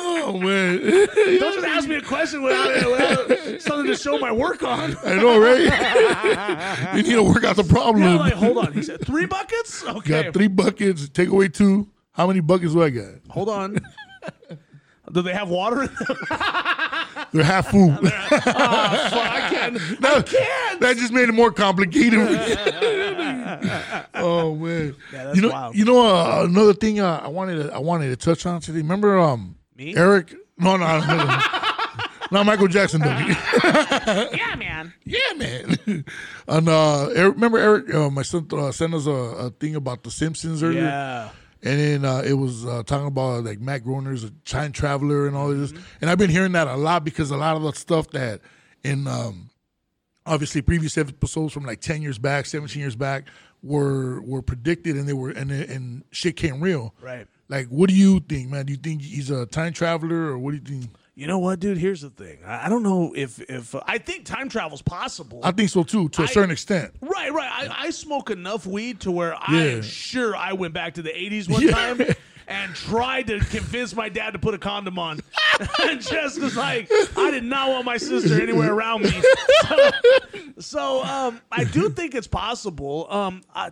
Oh 0.00 0.38
man, 0.38 0.80
don't 0.80 1.54
just 1.54 1.66
ask 1.66 1.88
me 1.88 1.96
a 1.96 2.02
question 2.02 2.42
without, 2.42 2.68
without 2.90 3.60
something 3.62 3.86
to 3.86 3.96
show 3.96 4.18
my 4.18 4.30
work 4.32 4.62
on. 4.62 4.96
I 5.04 5.14
know, 5.16 5.38
right? 5.40 6.94
you 6.96 7.02
need 7.02 7.14
to 7.14 7.22
work 7.22 7.44
out 7.44 7.56
the 7.56 7.64
problem. 7.64 8.02
Yeah, 8.04 8.16
like, 8.16 8.34
hold 8.34 8.58
on. 8.58 8.72
He 8.72 8.82
said 8.82 9.04
three 9.04 9.26
buckets. 9.26 9.84
Okay. 9.84 10.22
got 10.24 10.34
three 10.34 10.48
buckets. 10.48 11.08
Take 11.08 11.28
away 11.30 11.48
two. 11.48 11.88
How 12.12 12.26
many 12.26 12.40
buckets 12.40 12.72
do 12.74 12.82
I 12.82 12.90
got? 12.90 13.14
Hold 13.30 13.48
on. 13.48 13.78
Do 15.12 15.22
they 15.22 15.32
have 15.32 15.48
water 15.48 15.84
in 15.84 15.88
them? 15.88 16.16
They're 17.32 17.42
half 17.42 17.70
full. 17.70 17.92
oh, 17.92 17.96
fuck, 18.02 18.12
I 18.52 19.48
can't. 19.50 19.76
I 19.76 19.78
that, 20.00 20.26
can't. 20.26 20.80
that 20.80 20.96
just 20.98 21.14
made 21.14 21.30
it 21.30 21.32
more 21.32 21.50
complicated. 21.50 22.18
oh 24.14 24.54
man, 24.54 24.94
Yeah, 25.12 25.24
that's 25.24 25.36
you 25.36 25.42
know, 25.42 25.48
wild. 25.48 25.74
you 25.74 25.84
know, 25.86 26.00
uh, 26.06 26.44
another 26.44 26.74
thing 26.74 27.00
uh, 27.00 27.20
I 27.24 27.28
wanted 27.28 27.62
to, 27.68 27.74
I 27.74 27.78
wanted 27.78 28.08
to 28.08 28.16
touch 28.16 28.44
on 28.44 28.60
today. 28.60 28.78
Remember, 28.78 29.18
um, 29.18 29.56
Me? 29.78 29.96
Eric? 29.96 30.34
No, 30.58 30.76
no, 30.76 30.98
no, 30.98 31.06
no. 31.06 31.24
not 32.32 32.46
Michael 32.46 32.66
Jackson. 32.66 33.00
Though. 33.00 33.06
yeah, 33.06 34.56
man. 34.58 34.92
yeah, 35.04 35.18
man. 35.36 36.04
and 36.48 36.68
uh, 36.68 37.06
Eric, 37.10 37.34
remember 37.34 37.58
Eric? 37.58 37.94
Uh, 37.94 38.10
my 38.10 38.22
son 38.22 38.48
uh, 38.52 38.72
sent 38.72 38.92
us 38.92 39.06
a, 39.06 39.10
a 39.10 39.50
thing 39.50 39.76
about 39.76 40.02
the 40.02 40.10
Simpsons 40.10 40.64
earlier. 40.64 40.82
Yeah. 40.82 41.30
And 41.62 41.78
then 41.78 42.04
uh, 42.04 42.22
it 42.26 42.34
was 42.34 42.66
uh, 42.66 42.82
talking 42.84 43.06
about 43.06 43.44
like 43.44 43.60
Matt 43.60 43.84
Groening's 43.84 44.24
a 44.24 44.30
time 44.44 44.72
traveler 44.72 45.28
and 45.28 45.36
all 45.36 45.48
this. 45.48 45.72
And 46.00 46.10
I've 46.10 46.18
been 46.18 46.30
hearing 46.30 46.52
that 46.52 46.66
a 46.66 46.76
lot 46.76 47.04
because 47.04 47.30
a 47.30 47.36
lot 47.36 47.56
of 47.56 47.62
the 47.62 47.72
stuff 47.72 48.10
that 48.10 48.40
in 48.82 49.06
um, 49.06 49.50
obviously 50.26 50.60
previous 50.60 50.98
episodes 50.98 51.52
from 51.52 51.64
like 51.64 51.80
ten 51.80 52.02
years 52.02 52.18
back, 52.18 52.46
seventeen 52.46 52.80
years 52.80 52.96
back 52.96 53.28
were 53.62 54.20
were 54.22 54.42
predicted 54.42 54.96
and 54.96 55.08
they 55.08 55.12
were 55.12 55.30
and 55.30 55.50
and 55.52 56.04
shit 56.10 56.36
came 56.36 56.60
real. 56.60 56.94
Right. 57.00 57.28
Like, 57.48 57.68
what 57.68 57.88
do 57.88 57.94
you 57.96 58.20
think, 58.20 58.50
man? 58.50 58.66
Do 58.66 58.72
you 58.72 58.78
think 58.78 59.02
he's 59.02 59.30
a 59.30 59.46
time 59.46 59.72
traveler 59.72 60.26
or 60.26 60.38
what 60.38 60.50
do 60.52 60.56
you 60.74 60.80
think? 60.80 60.92
You 61.14 61.26
know 61.26 61.38
what, 61.38 61.58
dude? 61.58 61.78
Here's 61.78 62.02
the 62.02 62.10
thing. 62.10 62.38
I 62.46 62.68
don't 62.68 62.82
know 62.84 63.12
if 63.16 63.40
if 63.50 63.74
I 63.86 63.98
think 63.98 64.24
time 64.24 64.48
travel's 64.48 64.82
possible. 64.82 65.40
I 65.42 65.50
think 65.50 65.68
so 65.70 65.82
too, 65.82 66.08
to 66.10 66.22
a 66.22 66.24
I- 66.24 66.28
certain 66.28 66.50
extent. 66.52 66.94
Right, 67.00 67.32
right. 67.32 67.50
I, 67.70 67.86
I 67.86 67.90
smoke 67.90 68.30
enough 68.30 68.66
weed 68.66 69.00
to 69.00 69.10
where 69.10 69.34
I 69.34 69.56
am 69.62 69.82
sure 69.82 70.36
I 70.36 70.52
went 70.52 70.74
back 70.74 70.94
to 70.94 71.02
the 71.02 71.10
80s 71.10 71.48
one 71.52 71.62
Yeah. 71.62 71.70
time 71.72 72.02
and 72.46 72.74
tried 72.74 73.26
to 73.26 73.40
convince 73.40 73.96
my 73.96 74.08
dad 74.08 74.32
to 74.34 74.38
put 74.38 74.54
a 74.54 74.58
condom 74.58 74.98
on. 74.98 75.18
and 75.82 76.00
just 76.00 76.40
was 76.40 76.56
like, 76.56 76.88
I 77.16 77.30
did 77.32 77.42
not 77.44 77.68
want 77.70 77.84
my 77.84 77.96
sister 77.96 78.40
anywhere 78.40 78.72
around 78.72 79.02
me. 79.02 79.22
So, 79.68 79.90
so 80.60 81.04
um, 81.04 81.40
I 81.50 81.64
do 81.64 81.88
think 81.90 82.14
it's 82.14 82.28
possible. 82.28 83.06
Um, 83.10 83.42
I, 83.54 83.70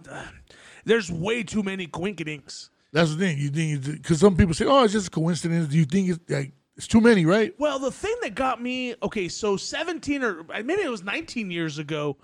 there's 0.84 1.10
way 1.12 1.42
too 1.44 1.62
many 1.62 1.86
quinkadinks. 1.86 2.70
That's 2.96 3.10
the 3.14 3.18
thing. 3.18 3.38
You 3.38 3.50
think 3.50 3.84
because 4.02 4.20
some 4.20 4.36
people 4.36 4.54
say, 4.54 4.64
"Oh, 4.64 4.82
it's 4.84 4.92
just 4.94 5.08
a 5.08 5.10
coincidence." 5.10 5.68
Do 5.68 5.76
you 5.76 5.84
think 5.84 6.08
it's 6.10 6.30
like 6.30 6.52
it's 6.76 6.86
too 6.86 7.00
many, 7.00 7.26
right? 7.26 7.54
Well, 7.58 7.78
the 7.78 7.90
thing 7.90 8.14
that 8.22 8.34
got 8.34 8.60
me, 8.62 8.94
okay, 9.02 9.28
so 9.28 9.56
17 9.56 10.22
or 10.22 10.44
maybe 10.64 10.82
it 10.82 10.90
was 10.90 11.02
19 11.02 11.50
years 11.50 11.78
ago, 11.78 12.16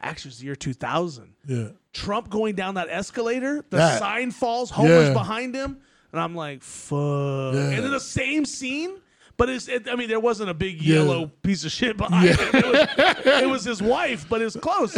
actually, 0.00 0.28
it 0.28 0.32
was 0.32 0.38
the 0.38 0.44
year 0.46 0.56
2000. 0.56 1.32
Yeah. 1.46 1.68
Trump 1.92 2.30
going 2.30 2.54
down 2.54 2.74
that 2.74 2.88
escalator, 2.90 3.64
the 3.70 3.76
That- 3.78 3.98
sign 3.98 4.30
falls, 4.30 4.70
Homer's 4.70 5.08
Yeah. 5.08 5.12
behind 5.12 5.54
him, 5.54 5.78
and 6.12 6.20
I'm 6.20 6.34
like, 6.36 6.62
fuck. 6.62 7.54
Yeah. 7.54 7.70
And 7.70 7.84
then 7.84 7.90
the 7.90 7.98
same 8.00 8.44
scene, 8.44 8.98
but 9.36 9.48
it's, 9.48 9.66
it, 9.68 9.88
I 9.88 9.96
mean, 9.96 10.08
there 10.08 10.20
wasn't 10.20 10.50
a 10.50 10.54
big 10.54 10.80
Yeah. 10.82 10.96
yellow 10.96 11.26
piece 11.42 11.64
of 11.64 11.72
shit 11.72 11.96
behind 11.96 12.28
Yeah. 12.30 12.36
him. 12.36 12.50
It 12.54 12.66
was, 12.66 13.26
it 13.42 13.48
was 13.48 13.64
his 13.64 13.82
wife, 13.82 14.26
but 14.28 14.40
it's 14.42 14.56
close. 14.56 14.96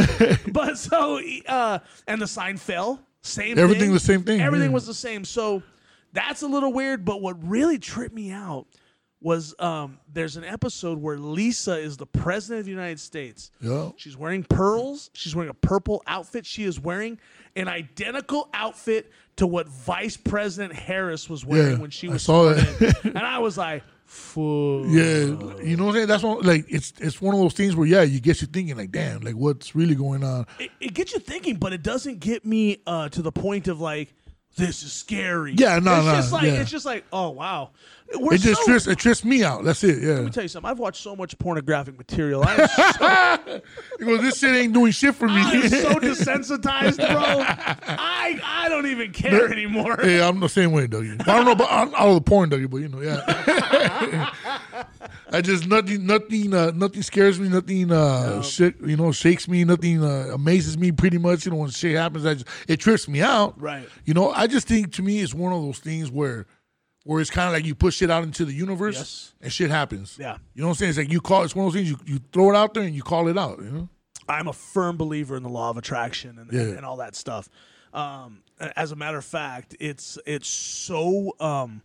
but 0.53 0.77
so, 0.79 1.21
uh, 1.49 1.79
and 2.07 2.21
the 2.21 2.27
sign 2.27 2.57
fell, 2.59 3.01
same 3.23 3.59
Everything 3.59 3.85
thing. 3.85 3.93
was 3.93 4.03
the 4.03 4.13
same 4.13 4.23
thing, 4.23 4.41
Everything 4.41 4.71
yeah. 4.71 4.75
was 4.75 4.87
the 4.87 4.95
same. 4.95 5.25
So 5.25 5.63
that's 6.13 6.43
a 6.43 6.47
little 6.47 6.73
weird, 6.73 7.05
but 7.05 7.21
what 7.23 7.37
really 7.49 7.79
tripped 7.79 8.15
me 8.15 8.31
out 8.33 8.67
was 9.21 9.55
um, 9.61 9.99
there's 10.13 10.37
an 10.37 10.43
episode 10.45 10.99
where 11.01 11.17
Lisa 11.17 11.77
is 11.79 11.97
the 11.97 12.07
president 12.07 12.59
of 12.61 12.65
the 12.65 12.73
United 12.73 12.99
States. 12.99 13.53
Yeah. 13.61 13.91
She's 13.97 14.17
wearing 14.17 14.43
pearls. 14.43 15.11
She's 15.15 15.35
wearing 15.37 15.51
a 15.51 15.55
purple 15.55 16.03
outfit. 16.09 16.45
She 16.45 16.65
is 16.65 16.81
wearing 16.81 17.21
an 17.55 17.69
identical 17.69 18.49
outfit 18.53 19.13
to 19.37 19.47
what 19.47 19.69
Vice 19.69 20.17
President 20.17 20.75
Harris 20.75 21.31
was 21.31 21.45
wearing 21.47 21.75
Yeah, 21.77 21.81
when 21.83 21.91
she 21.91 22.09
I 22.09 22.13
was 22.15 22.23
saw 22.25 22.53
that. 22.53 23.05
in. 23.05 23.11
And 23.17 23.19
I 23.25 23.39
was 23.39 23.57
like, 23.57 23.85
"Fuck." 24.13 24.85
Yeah, 24.89 25.63
you 25.65 25.77
know 25.77 25.87
what 25.87 25.91
I'm 25.91 25.95
saying. 25.95 26.07
That's 26.07 26.23
one 26.23 26.43
like 26.43 26.67
it's 26.69 26.93
it's 26.99 27.21
one 27.23 27.35
of 27.35 27.41
those 27.41 27.55
things 27.55 27.75
where 27.75 27.87
yeah, 27.87 28.03
you 28.03 28.21
get 28.21 28.43
you 28.43 28.47
thinking 28.47 28.77
like, 28.77 28.93
damn, 28.93 29.21
like 29.21 29.37
what's 29.37 29.75
really 29.75 29.95
going 29.95 30.23
on? 30.23 30.47
It, 30.59 30.71
it 30.81 30.95
gets 30.95 31.15
you 31.15 31.19
thinking, 31.19 31.57
but 31.57 31.73
it 31.73 31.83
doesn't 31.83 32.21
get 32.21 32.45
me 32.45 32.83
uh, 32.87 33.09
to 33.09 33.23
the 33.23 33.33
point 33.33 33.69
of 33.69 33.81
like, 33.81 34.13
this 34.57 34.83
is 34.83 34.93
scary. 34.93 35.55
Yeah, 35.57 35.79
no, 35.79 35.97
it's 35.97 36.07
no, 36.07 36.13
just 36.15 36.33
like 36.33 36.43
yeah. 36.45 36.61
it's 36.61 36.71
just 36.71 36.85
like, 36.87 37.05
oh 37.13 37.31
wow. 37.31 37.71
We're 38.15 38.35
It 38.35 38.43
just 38.43 38.61
so- 38.61 38.67
trips 38.67 38.87
it 38.87 38.99
trips 38.99 39.25
me 39.25 39.43
out. 39.43 39.65
That's 39.65 39.83
it. 39.85 40.03
Yeah. 40.03 40.15
Let 40.15 40.25
me 40.25 40.31
tell 40.31 40.43
you 40.43 40.49
something. 40.49 40.71
I've 40.71 40.79
watched 40.79 41.03
so 41.03 41.17
much 41.17 41.39
pornographic 41.39 41.97
material. 41.97 42.43
I 42.47 42.67
so 42.67 43.61
goes, 44.05 44.21
this 44.21 44.39
shit 44.39 44.55
ain't 44.55 44.75
doing 44.75 44.93
shit 44.93 45.15
for 45.15 45.27
me. 45.29 45.41
I'm 45.41 45.69
so 45.69 45.95
desensitized, 45.95 46.99
bro. 46.99 47.07
I 47.17 48.39
I 48.45 48.69
don't 48.69 48.87
even 48.87 49.13
care 49.13 49.51
anymore. 49.51 49.99
Yeah, 50.05 50.29
I'm 50.29 50.41
the 50.41 50.49
same 50.49 50.73
way, 50.73 50.87
Dougie. 50.87 51.21
I 51.27 51.37
don't 51.37 51.47
know 51.47 51.53
about 51.53 51.95
all 51.95 52.15
the 52.15 52.21
porn, 52.21 52.51
Dougie, 52.51 52.69
but 52.69 52.79
you 52.79 52.89
know, 52.89 53.01
yeah. 53.01 54.85
I 55.31 55.41
just 55.41 55.67
nothing, 55.67 56.07
nothing, 56.07 56.53
uh, 56.55 56.73
nothing 56.75 57.03
scares 57.03 57.39
me. 57.41 57.49
Nothing, 57.49 57.91
uh, 57.93 58.43
shit, 58.43 58.75
you 58.81 58.97
know, 58.97 59.13
shakes 59.13 59.49
me. 59.49 59.65
Nothing 59.65 60.03
uh, 60.05 60.31
amazes 60.33 60.77
me. 60.79 60.93
Pretty 60.93 61.19
much, 61.19 61.45
you 61.47 61.53
know, 61.53 61.59
when 61.59 61.71
shit 61.71 61.97
happens, 61.97 62.27
I 62.27 62.35
just, 62.35 62.47
it 62.69 62.79
trips 62.81 63.09
me 63.09 63.23
out. 63.23 63.61
Right. 63.61 63.89
You 64.05 64.15
know, 64.15 64.31
I 64.31 64.47
just 64.47 64.69
think 64.69 64.93
to 64.95 65.03
me, 65.03 65.21
it's 65.21 65.35
one 65.35 65.53
of 65.53 65.63
those 65.63 65.79
things 65.79 66.11
where, 66.11 66.47
where 67.05 67.21
it's 67.21 67.31
kind 67.31 67.49
of 67.49 67.53
like 67.53 67.65
you 67.65 67.75
push 67.75 67.97
shit 67.97 68.11
out 68.11 68.23
into 68.23 68.45
the 68.45 68.53
universe 68.53 68.97
Yes. 68.97 69.35
and 69.41 69.53
shit 69.53 69.71
happens. 69.71 70.17
Yeah. 70.21 70.37
You 70.55 70.63
know 70.63 70.69
what 70.69 70.73
I'm 70.73 70.77
saying? 70.77 70.91
It's 70.91 70.99
like 70.99 71.11
you 71.13 71.21
call. 71.21 71.43
It's 71.45 71.55
one 71.57 71.67
of 71.67 71.73
those 71.73 71.81
things 71.83 71.91
you, 71.91 71.99
you 72.15 72.21
throw 72.33 72.51
it 72.51 72.57
out 72.57 72.75
there 72.75 72.83
and 72.85 72.95
you 72.95 73.03
call 73.03 73.29
it 73.29 73.37
out. 73.39 73.59
You 73.59 73.71
know. 73.71 73.89
I'm 74.29 74.47
a 74.47 74.53
firm 74.53 74.97
believer 74.97 75.37
in 75.37 75.43
the 75.43 75.49
law 75.49 75.71
of 75.71 75.77
attraction 75.77 76.39
and, 76.39 76.53
Yeah. 76.53 76.77
and 76.77 76.87
all 76.87 76.99
that 76.99 77.17
stuff. 77.17 77.49
Um, 77.93 78.43
as 78.77 78.93
a 78.93 78.97
matter 78.97 79.19
of 79.19 79.25
fact, 79.25 79.77
it's 79.81 80.17
it's 80.25 80.49
so 80.49 81.33
um, 81.41 81.83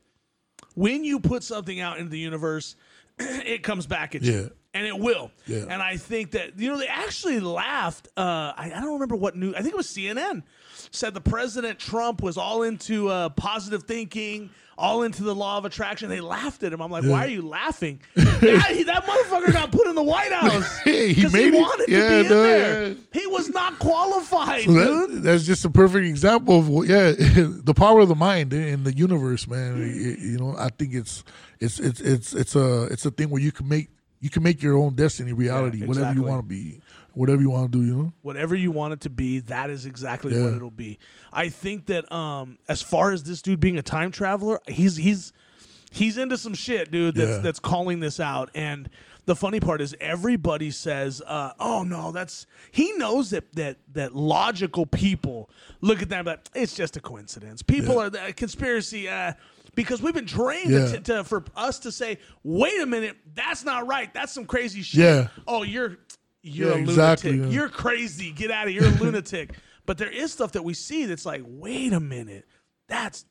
when 0.75 1.03
you 1.03 1.19
put 1.19 1.43
something 1.43 1.79
out 1.79 1.97
into 1.97 2.11
the 2.11 2.19
universe, 2.19 2.75
it 3.19 3.63
comes 3.63 3.85
back 3.87 4.15
at 4.15 4.21
Yeah. 4.21 4.31
you. 4.33 4.51
And 4.73 4.85
it 4.85 4.99
will. 4.99 5.31
Yeah. 5.47 5.65
And 5.69 5.81
I 5.81 5.97
think 5.97 6.31
that, 6.31 6.59
you 6.59 6.69
know, 6.69 6.77
they 6.77 6.85
actually 6.87 7.39
laughed. 7.39 8.09
Uh, 8.15 8.53
I, 8.55 8.71
I 8.75 8.79
don't 8.81 8.93
remember 8.93 9.15
what 9.15 9.35
news, 9.35 9.55
I 9.55 9.61
think 9.63 9.73
it 9.73 9.77
was 9.77 9.87
CNN, 9.87 10.43
said 10.91 11.13
the 11.13 11.21
President 11.21 11.79
Trump 11.79 12.21
was 12.21 12.37
all 12.37 12.63
into 12.63 13.09
uh, 13.09 13.29
positive 13.29 13.83
thinking, 13.83 14.49
all 14.77 15.03
into 15.03 15.23
the 15.23 15.33
law 15.33 15.57
of 15.57 15.65
attraction. 15.65 16.07
They 16.09 16.19
laughed 16.19 16.61
at 16.63 16.71
him. 16.71 16.81
I'm 16.81 16.91
like, 16.91 17.03
why 17.03 17.25
are 17.25 17.29
you 17.29 17.41
laughing? 17.41 17.99
yeah, 18.15 18.61
he, 18.67 18.83
that 18.83 19.03
motherfucker 19.05 19.51
got 19.51 19.71
put 19.71 19.87
in 19.87 19.95
the 19.95 20.03
White 20.03 20.31
House. 20.33 20.77
Hey, 20.79 21.13
he 21.13 21.23
it. 21.23 21.53
wanted 21.53 21.89
Yeah, 21.89 21.99
to 22.01 22.09
be 22.09 22.19
in 22.19 22.27
there. 22.29 22.87
yeah. 22.89 22.93
He 23.13 23.25
was 23.27 23.49
not 23.49 23.79
qualified, 23.79 24.63
So 24.65 24.73
dude. 24.73 25.11
that, 25.11 25.23
that's 25.23 25.43
just 25.45 25.65
a 25.65 25.69
perfect 25.69 26.05
example 26.05 26.59
of 26.59 26.69
what, 26.69 26.87
yeah, 26.87 27.11
the 27.17 27.73
power 27.75 28.01
of 28.01 28.07
the 28.07 28.15
mind 28.15 28.53
in 28.53 28.83
the 28.83 28.93
universe, 28.95 29.47
man. 29.47 29.81
It- 29.81 30.19
you 30.19 30.37
know, 30.37 30.55
I 30.57 30.69
think 30.69 30.93
it's 30.93 31.23
it's 31.59 31.79
it's 31.79 31.99
it's 32.01 32.33
it's 32.33 32.55
a 32.55 32.83
it's 32.85 33.05
a 33.05 33.11
thing 33.11 33.29
where 33.31 33.41
you 33.41 33.51
can 33.51 33.67
make 33.67 33.89
you 34.19 34.29
can 34.29 34.43
make 34.43 34.61
your 34.63 34.77
own 34.77 34.93
destiny 34.95 35.31
reality, 35.33 35.79
whatever 35.85 36.07
exactly. 36.09 36.21
you 36.23 36.27
want 36.27 36.41
to 36.43 36.47
be, 36.47 36.81
whatever 37.17 37.41
you 37.41 37.49
want 37.49 37.71
to 37.71 37.77
do. 37.79 37.85
You 37.85 37.95
know, 37.95 38.13
whatever 38.21 38.55
you 38.55 38.71
want 38.71 38.93
it 38.93 39.01
to 39.01 39.09
be, 39.09 39.39
that 39.41 39.69
is 39.69 39.85
exactly 39.85 40.39
what 40.41 40.53
it'll 40.53 40.71
be. 40.71 40.99
I 41.33 41.49
think 41.49 41.87
that 41.87 42.11
um 42.11 42.57
as 42.69 42.81
far 42.81 43.11
as 43.11 43.23
this 43.23 43.41
dude 43.41 43.59
being 43.59 43.77
a 43.77 43.81
time 43.83 44.11
traveler, 44.11 44.59
he's 44.67 44.95
he's 44.97 45.33
he's 45.91 46.17
into 46.17 46.37
some 46.37 46.53
shit, 46.53 46.91
dude, 46.91 47.15
that's 47.15 47.29
Yeah. 47.31 47.37
that's 47.39 47.59
calling 47.59 47.99
this 47.99 48.19
out. 48.19 48.49
And 48.55 48.89
the 49.25 49.35
funny 49.35 49.59
part 49.59 49.81
is 49.81 49.93
everybody 49.99 50.71
says, 50.71 51.21
uh, 51.25 51.51
oh 51.59 51.83
no, 51.83 52.11
that's 52.11 52.45
he 52.71 52.93
knows 52.93 53.31
that 53.31 53.51
that 53.53 53.77
that 53.93 54.15
logical 54.15 54.85
people 54.85 55.49
look 55.81 56.01
at 56.01 56.09
that 56.09 56.23
but 56.25 56.49
it's 56.55 56.75
just 56.75 56.95
a 56.97 57.01
coincidence. 57.01 57.61
People 57.61 57.95
Yeah. 57.95 58.01
are 58.01 58.09
the 58.09 58.33
conspiracy 58.35 59.09
uh 59.09 59.33
because 59.75 60.01
we've 60.01 60.13
been 60.13 60.25
trained 60.25 60.71
Yeah. 60.71 60.87
to, 60.87 60.99
to, 61.01 61.23
for 61.23 61.43
us 61.55 61.77
to 61.79 61.91
say, 61.91 62.17
wait 62.43 62.81
a 62.81 62.85
minute, 62.87 63.15
that's 63.35 63.63
not 63.63 63.85
right. 63.85 64.11
That's 64.11 64.31
some 64.31 64.45
crazy 64.45 64.81
shit. 64.81 65.01
Yeah. 65.01 65.27
Oh, 65.47 65.61
you're 65.61 65.97
you're 66.43 66.69
Yeah, 66.71 66.75
a 66.75 66.79
exactly, 66.79 67.31
lunatic. 67.31 67.51
yeah. 67.53 67.59
You're 67.59 67.69
crazy. 67.69 68.31
Get 68.31 68.51
out 68.51 68.67
of 68.67 68.73
here. 68.73 68.83
You're 68.83 68.91
a 68.91 68.95
lunatic. 68.95 69.51
But 69.85 69.97
there 69.97 70.09
is 70.09 70.33
stuff 70.33 70.51
that 70.51 70.65
we 70.65 70.73
see 70.73 71.05
that's 71.05 71.25
like, 71.25 71.43
wait 71.47 71.93
a 71.93 72.01
minute. 72.01 72.45
That's 72.89 73.23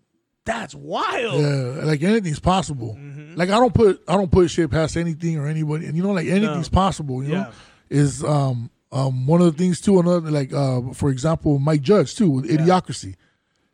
that's 0.47 0.75
wild. 0.75 1.43
yeah, 1.43 1.85
like 1.85 2.03
anything's 2.03 2.41
possible. 2.41 2.95
Mm-hmm. 2.99 3.35
Like 3.37 3.51
I 3.51 3.59
don't 3.59 3.75
put 3.75 4.03
I 4.09 4.15
don't 4.15 4.31
put 4.33 4.51
shit 4.51 4.71
past 4.71 4.97
anything 4.97 5.37
or 5.37 5.47
anybody, 5.49 5.85
and 5.85 5.95
you 5.95 6.03
know, 6.03 6.13
like 6.13 6.27
anything's 6.29 6.71
possible. 6.71 7.23
You 7.23 7.33
Yeah. 7.33 7.43
know, 7.43 7.51
is 7.91 8.25
um 8.25 8.71
um 8.91 9.27
one 9.27 9.43
of 9.43 9.53
the 9.53 9.59
things 9.63 9.83
too. 9.83 10.01
Another 10.01 10.31
like 10.31 10.51
uh 10.55 10.81
for 10.95 11.11
example, 11.11 11.59
Mike 11.59 11.83
Judge 11.83 12.15
too 12.15 12.31
with 12.31 12.47
Idiocracy. 12.49 13.17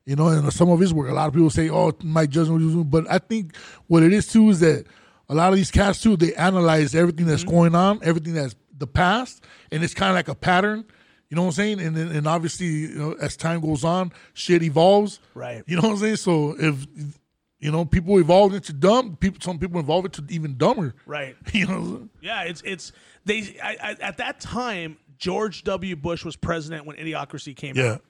You 0.05 0.17
know, 0.17 0.27
and 0.27 0.53
some 0.53 0.69
of 0.69 0.81
his 0.81 0.93
work, 0.93 1.09
a 1.09 1.15
lot 1.15 1.29
of 1.29 1.35
people 1.35 1.51
say, 1.51 1.71
"Oh, 1.71 1.93
Mike 2.03 2.31
Judge," 2.31 2.49
knows 2.49 2.51
what 2.55 2.63
he's 2.63 2.73
doing. 2.73 2.85
but 2.91 3.09
I 3.09 3.19
think 3.19 3.55
what 3.87 4.03
it 4.03 4.13
is 4.13 4.27
too 4.27 4.51
is 4.51 4.59
that 4.59 4.87
a 5.29 5.35
lot 5.37 5.51
of 5.51 5.55
these 5.57 5.71
cats 5.71 6.01
too 6.03 6.17
they 6.17 6.35
analyze 6.35 6.97
everything 6.97 7.27
that's 7.27 7.43
Mm-hmm. 7.45 7.55
going 7.55 7.75
on, 7.77 8.01
everything 8.03 8.35
that's 8.35 8.57
the 8.83 8.87
past, 8.89 9.43
and 9.71 9.83
it's 9.83 9.95
kind 9.95 10.11
of 10.11 10.17
like 10.17 10.29
a 10.29 10.35
pattern. 10.35 10.85
You 11.31 11.37
know 11.37 11.43
what 11.43 11.49
I'm 11.49 11.53
saying? 11.53 11.81
And 11.81 11.97
then, 11.97 12.09
and 12.09 12.27
obviously, 12.27 12.67
you 12.67 12.99
know, 12.99 13.13
as 13.13 13.39
time 13.39 13.63
goes 13.63 13.85
on, 13.85 14.13
shit 14.35 14.63
evolves. 14.63 15.19
Right. 15.35 15.63
You 15.67 15.77
know 15.77 15.83
what 15.83 15.93
I'm 15.93 15.97
saying? 15.97 16.17
So 16.17 16.55
if 16.59 16.87
you 17.59 17.71
know 17.71 17.87
people 17.87 18.19
evolve 18.19 18.53
into 18.53 18.75
dumb, 18.75 19.17
people 19.17 19.41
some 19.41 19.59
people 19.59 19.81
evolve 19.81 20.05
into 20.05 20.23
even 20.29 20.59
dumber. 20.59 20.95
Right. 21.07 21.35
You 21.55 21.67
know? 21.67 22.09
Yeah, 22.21 22.43
it's 22.43 22.61
it's 22.67 22.93
they 23.25 23.57
I, 23.63 23.77
I, 23.83 23.97
at 24.03 24.19
that 24.19 24.41
time 24.41 24.99
George 25.17 25.65
W. 25.65 25.97
Bush 25.97 26.25
was 26.25 26.37
president 26.37 26.85
when 26.85 26.97
Idiocracy 26.97 27.57
came 27.57 27.79
out. 27.79 28.03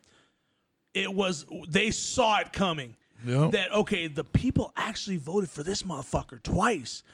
Yeah. 0.94 1.02
It 1.02 1.14
was 1.14 1.46
they 1.68 1.92
saw 1.92 2.40
it 2.40 2.52
coming. 2.52 2.96
Yeah. 3.24 3.50
that 3.52 3.72
okay, 3.72 4.08
the 4.08 4.24
people 4.24 4.72
actually 4.76 5.18
voted 5.18 5.48
for 5.48 5.62
this 5.62 5.84
motherfucker 5.84 6.42
twice. 6.42 7.04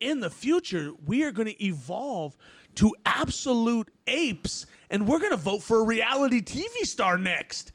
In 0.00 0.18
the 0.18 0.30
future, 0.30 0.90
we 1.06 1.22
are 1.22 1.30
going 1.30 1.46
to 1.46 1.64
evolve 1.64 2.36
to 2.76 2.94
absolute 3.06 3.88
apes, 4.06 4.66
and 4.90 5.06
we're 5.06 5.18
going 5.18 5.30
to 5.32 5.36
vote 5.36 5.62
for 5.62 5.80
a 5.80 5.84
reality 5.84 6.40
TV 6.40 6.68
star 6.84 7.18
next. 7.18 7.72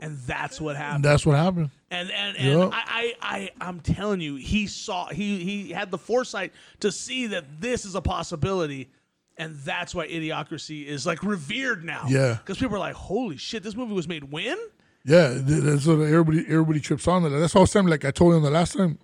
And 0.00 0.16
that's 0.20 0.60
what 0.60 0.76
happened. 0.76 1.04
That's 1.04 1.26
what 1.26 1.36
happened. 1.36 1.70
And 1.90 2.10
and, 2.10 2.36
and 2.38 2.58
Yep. 2.60 2.70
I, 2.72 3.14
I 3.20 3.34
I 3.36 3.50
I'm 3.60 3.80
telling 3.80 4.20
you, 4.20 4.36
he 4.36 4.66
saw 4.66 5.08
he 5.08 5.44
he 5.44 5.70
had 5.70 5.90
the 5.90 5.98
foresight 5.98 6.52
to 6.80 6.90
see 6.90 7.26
that 7.28 7.44
this 7.60 7.84
is 7.84 7.94
a 7.94 8.00
possibility, 8.00 8.88
and 9.36 9.56
that's 9.56 9.94
why 9.94 10.06
Idiocracy 10.08 10.86
is 10.86 11.04
like 11.04 11.22
revered 11.22 11.84
now. 11.84 12.06
Yeah. 12.08 12.38
because 12.40 12.58
people 12.58 12.76
are 12.76 12.80
like, 12.80 12.94
holy 12.94 13.36
shit, 13.36 13.62
this 13.62 13.76
movie 13.76 13.92
was 13.92 14.08
made 14.08 14.24
when? 14.32 14.56
Yeah, 15.04 15.32
that's 15.34 15.86
what 15.86 16.00
everybody 16.00 16.40
everybody 16.48 16.80
trips 16.80 17.06
on 17.08 17.22
that. 17.24 17.30
That's 17.30 17.54
all 17.54 17.62
I'm 17.62 17.66
saying. 17.66 17.86
Like 17.86 18.04
I 18.06 18.10
told 18.12 18.34
him 18.34 18.42
the 18.42 18.50
last 18.50 18.76
time, 18.76 18.98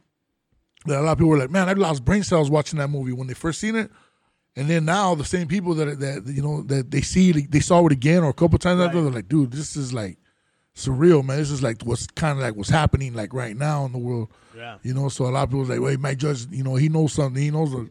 that 0.86 1.00
a 1.00 1.02
lot 1.02 1.12
of 1.12 1.18
people 1.18 1.30
were 1.30 1.38
like, 1.38 1.50
"Man, 1.50 1.68
I 1.68 1.72
lost 1.74 2.04
brain 2.04 2.22
cells 2.22 2.50
watching 2.50 2.78
that 2.78 2.88
movie 2.88 3.12
when 3.12 3.26
they 3.26 3.34
first 3.34 3.60
seen 3.60 3.76
it." 3.76 3.90
And 4.56 4.68
then 4.70 4.86
now 4.86 5.14
the 5.14 5.24
same 5.24 5.48
people 5.48 5.74
that 5.74 6.00
that 6.00 6.24
you 6.26 6.42
know 6.42 6.62
that 6.62 6.90
they 6.90 7.02
see 7.02 7.32
they 7.32 7.60
saw 7.60 7.84
it 7.86 7.92
again 7.92 8.24
or 8.24 8.30
a 8.30 8.34
couple 8.34 8.58
times 8.58 8.80
after, 8.80 8.96
Right. 8.96 9.02
they're 9.04 9.12
like, 9.12 9.28
"Dude, 9.28 9.50
this 9.52 9.76
is 9.76 9.92
like 9.92 10.18
surreal, 10.74 11.24
man. 11.24 11.36
This 11.38 11.50
is 11.50 11.62
like 11.62 11.82
what's 11.82 12.06
kind 12.06 12.38
of 12.38 12.42
like 12.44 12.56
what's 12.56 12.70
happening 12.70 13.12
like 13.14 13.32
right 13.34 13.56
now 13.56 13.84
in 13.84 13.92
the 13.92 13.98
world." 13.98 14.28
Yeah. 14.56 14.78
You 14.82 14.94
know, 14.94 15.08
so 15.10 15.26
a 15.26 15.28
lot 15.28 15.42
of 15.44 15.50
people 15.50 15.64
like, 15.66 15.80
"Wait, 15.80 16.00
Mike 16.00 16.18
Judge, 16.18 16.46
you 16.50 16.64
know, 16.64 16.76
he 16.76 16.88
knows 16.88 17.12
something. 17.12 17.42
He 17.42 17.50
knows." 17.50 17.70
The, 17.72 17.88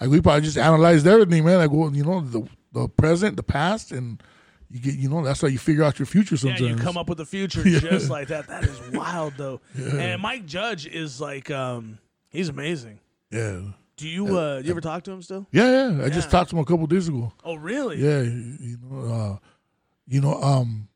like 0.00 0.10
we 0.10 0.20
probably 0.20 0.42
just 0.42 0.58
analyzed 0.58 1.06
everything, 1.06 1.44
man. 1.44 1.58
Like, 1.58 1.70
well, 1.72 1.90
you 1.94 2.04
know, 2.04 2.20
the 2.20 2.46
the 2.72 2.88
present, 2.88 3.36
the 3.36 3.42
past, 3.42 3.90
and 3.92 4.22
you 4.70 4.78
get, 4.80 4.94
you 4.94 5.08
know, 5.08 5.24
that's 5.24 5.40
how 5.40 5.48
you 5.48 5.58
figure 5.58 5.82
out 5.84 5.98
your 5.98 6.06
future. 6.06 6.36
Sometimes 6.36 6.60
Yeah, 6.60 6.68
you 6.68 6.76
come 6.76 6.96
up 6.98 7.08
with 7.08 7.18
the 7.18 7.24
future 7.24 7.62
just 7.64 8.10
like 8.10 8.28
that. 8.28 8.46
That 8.48 8.64
is 8.64 8.78
wild, 8.92 9.34
though. 9.36 9.60
Yeah. 9.74 9.94
And 9.94 10.22
Mike 10.22 10.44
Judge 10.44 10.86
is 10.86 11.20
like, 11.20 11.50
um, 11.50 11.98
he's 12.28 12.48
amazing. 12.50 12.98
Yeah. 13.30 13.60
Do 13.96 14.06
you 14.08 14.36
uh, 14.36 14.60
do 14.60 14.64
you 14.66 14.70
ever 14.72 14.80
talk 14.80 15.02
to 15.04 15.10
him 15.12 15.22
still? 15.22 15.46
Yeah, 15.52 15.70
yeah. 15.90 16.04
I 16.04 16.08
just 16.08 16.26
Yeah. 16.28 16.32
talked 16.32 16.50
to 16.50 16.56
him 16.56 16.62
a 16.62 16.66
couple 16.66 16.86
days 16.86 17.08
ago. 17.08 17.32
Oh, 17.44 17.54
really? 17.54 17.96
Yeah, 17.98 18.20
you 18.22 18.76
know, 18.82 19.12
uh, 19.14 19.36
you 20.06 20.20
know, 20.20 20.34
um, 20.42 20.88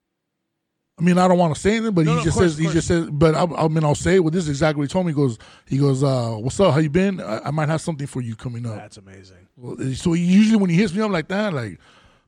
I 0.98 1.02
mean, 1.02 1.16
I 1.16 1.26
don't 1.26 1.38
want 1.38 1.54
to 1.54 1.60
say 1.60 1.76
anything, 1.76 1.94
but 1.94 2.04
No, 2.04 2.10
he 2.10 2.14
no, 2.16 2.18
of 2.18 2.24
just 2.24 2.36
course, 2.36 2.50
says 2.52 2.58
of 2.60 2.66
he 2.66 2.72
just 2.72 2.88
says, 2.88 3.08
but 3.10 3.34
I, 3.34 3.44
I 3.44 3.68
mean, 3.68 3.84
I'll 3.84 3.94
say 3.94 4.16
it. 4.16 4.20
Well, 4.20 4.30
this 4.30 4.44
is 4.44 4.50
exactly 4.50 4.80
what 4.80 4.90
he 4.90 4.92
told 4.92 5.06
me. 5.06 5.12
He 5.12 5.16
goes, 5.16 5.38
he 5.66 5.78
goes, 5.78 6.02
uh, 6.04 6.32
what's 6.38 6.60
up? 6.60 6.74
How 6.74 6.80
you 6.80 6.90
been? 6.90 7.22
I, 7.22 7.40
I 7.46 7.50
might 7.50 7.70
have 7.70 7.80
something 7.80 8.06
for 8.06 8.20
you 8.20 8.36
coming 8.36 8.66
up. 8.66 8.76
That's 8.76 8.98
amazing. 8.98 9.48
Well, 9.56 9.76
so 9.94 10.12
he, 10.12 10.22
usually 10.22 10.58
when 10.58 10.68
he 10.68 10.76
hits 10.76 10.92
me 10.92 11.00
up 11.00 11.10
like 11.10 11.28
that, 11.28 11.54
like 11.54 11.78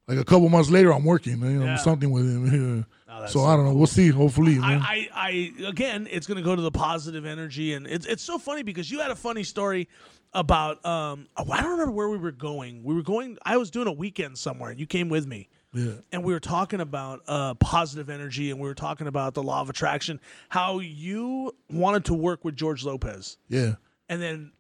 like 0.08 0.18
a 0.18 0.24
couple 0.24 0.48
months 0.48 0.70
later, 0.70 0.92
I'm 0.92 1.04
working, 1.04 1.38
you 1.42 1.61
know, 1.61 1.64
Yeah. 1.66 1.76
something 1.76 2.11
with 2.11 2.24
him. 2.24 2.87
Oh, 3.14 3.20
that's 3.20 3.35
so 3.35 3.40
so 3.40 3.44
I 3.44 3.56
don't 3.56 3.66
know. 3.66 3.74
We'll 3.74 3.87
see. 3.87 4.08
Hopefully, 4.08 4.54
man. 4.58 4.80
I, 4.80 5.06
I, 5.14 5.52
I 5.61 5.66
again, 5.68 6.08
it's 6.11 6.26
going 6.26 6.38
to 6.38 6.42
go 6.42 6.56
to 6.56 6.62
the 6.62 6.70
positive 6.70 7.26
energy, 7.26 7.74
and 7.74 7.87
it's 7.87 8.06
it's 8.06 8.22
so 8.22 8.38
funny 8.38 8.62
because 8.62 8.90
you 8.90 9.00
had 9.00 9.11
a 9.11 9.14
funny 9.14 9.42
story 9.42 9.87
about 10.35 10.85
um, 10.85 11.27
oh, 11.37 11.51
I 11.51 11.61
don't 11.61 11.73
remember 11.73 11.92
where 11.92 12.09
we 12.09 12.18
were 12.18 12.33
going. 12.33 12.83
We 12.83 12.95
were 12.95 13.03
going. 13.03 13.38
I 13.45 13.57
was 13.57 13.71
doing 13.71 13.87
a 13.87 13.92
weekend 13.92 14.38
somewhere, 14.38 14.71
and 14.71 14.81
you 14.81 14.87
came 14.87 15.09
with 15.09 15.27
me, 15.27 15.49
yeah, 15.73 15.92
and 16.11 16.25
we 16.25 16.33
were 16.33 16.40
talking 16.40 16.81
about 16.81 17.23
uh, 17.27 17.55
positive 17.55 18.09
energy, 18.11 18.51
and 18.51 18.61
we 18.61 18.68
were 18.68 18.75
talking 18.75 19.07
about 19.07 19.35
the 19.35 19.42
law 19.42 19.61
of 19.61 19.71
attraction, 19.71 20.21
how 20.49 20.79
you 20.81 21.55
wanted 21.71 22.05
to 22.07 22.14
work 22.14 22.45
with 22.45 22.57
George 22.57 22.85
Lopez, 22.85 23.37
yeah. 23.49 23.75
and 24.09 24.23
then 24.23 24.53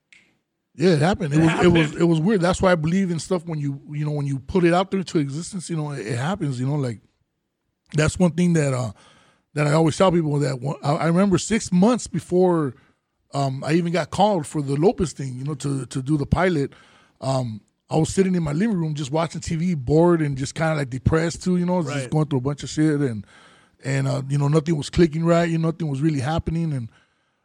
Yeah, 0.74 0.90
it 0.90 0.98
happened. 1.00 1.34
It, 1.34 1.40
was 1.40 1.64
it 1.64 1.68
was 1.68 1.96
it 1.96 2.04
was 2.04 2.20
weird. 2.20 2.40
That's 2.40 2.60
why 2.60 2.72
I 2.72 2.76
believe 2.76 3.10
in 3.10 3.18
stuff 3.18 3.46
when 3.46 3.58
you 3.58 3.80
you 3.90 4.04
know 4.04 4.12
when 4.12 4.26
you 4.26 4.38
put 4.38 4.64
it 4.64 4.74
out 4.74 4.90
there 4.90 5.02
to 5.02 5.18
existence. 5.18 5.70
You 5.70 5.76
know, 5.76 5.92
it, 5.92 6.06
it 6.06 6.18
happens. 6.18 6.60
You 6.60 6.66
know, 6.66 6.76
like 6.76 7.00
that's 7.94 8.18
one 8.18 8.32
thing 8.32 8.52
that 8.54 8.74
uh 8.74 8.92
that 9.54 9.66
I 9.66 9.72
always 9.72 9.96
tell 9.96 10.10
people 10.12 10.38
that 10.40 10.60
one, 10.60 10.76
I, 10.82 10.94
I 10.94 11.06
remember 11.06 11.38
six 11.38 11.70
months 11.70 12.06
before 12.06 12.74
um 13.34 13.62
I 13.64 13.72
even 13.74 13.92
got 13.92 14.10
called 14.10 14.46
for 14.46 14.62
the 14.62 14.76
Lopez 14.76 15.12
thing. 15.12 15.36
You 15.38 15.44
know, 15.44 15.54
to 15.56 15.86
to 15.86 16.02
do 16.02 16.16
the 16.16 16.26
pilot. 16.26 16.72
Um, 17.20 17.60
I 17.90 17.96
was 17.96 18.08
sitting 18.08 18.34
in 18.34 18.42
my 18.42 18.52
living 18.52 18.76
room 18.78 18.94
just 18.94 19.10
watching 19.10 19.40
TV, 19.42 19.76
bored 19.76 20.22
and 20.22 20.36
just 20.36 20.54
kind 20.54 20.72
of 20.72 20.78
like 20.78 20.90
depressed 20.90 21.42
too. 21.44 21.56
You 21.58 21.66
know, 21.66 21.80
Right. 21.80 21.94
just 21.98 22.10
going 22.10 22.26
through 22.26 22.38
a 22.38 22.42
bunch 22.42 22.62
of 22.62 22.68
shit 22.70 23.00
and 23.00 23.26
and 23.84 24.08
uh, 24.08 24.22
you 24.28 24.38
know 24.38 24.48
nothing 24.48 24.76
was 24.76 24.90
clicking 24.90 25.24
right. 25.24 25.48
You 25.48 25.58
know, 25.58 25.68
nothing 25.68 25.88
was 25.88 26.00
really 26.00 26.20
happening 26.20 26.72
and. 26.72 26.88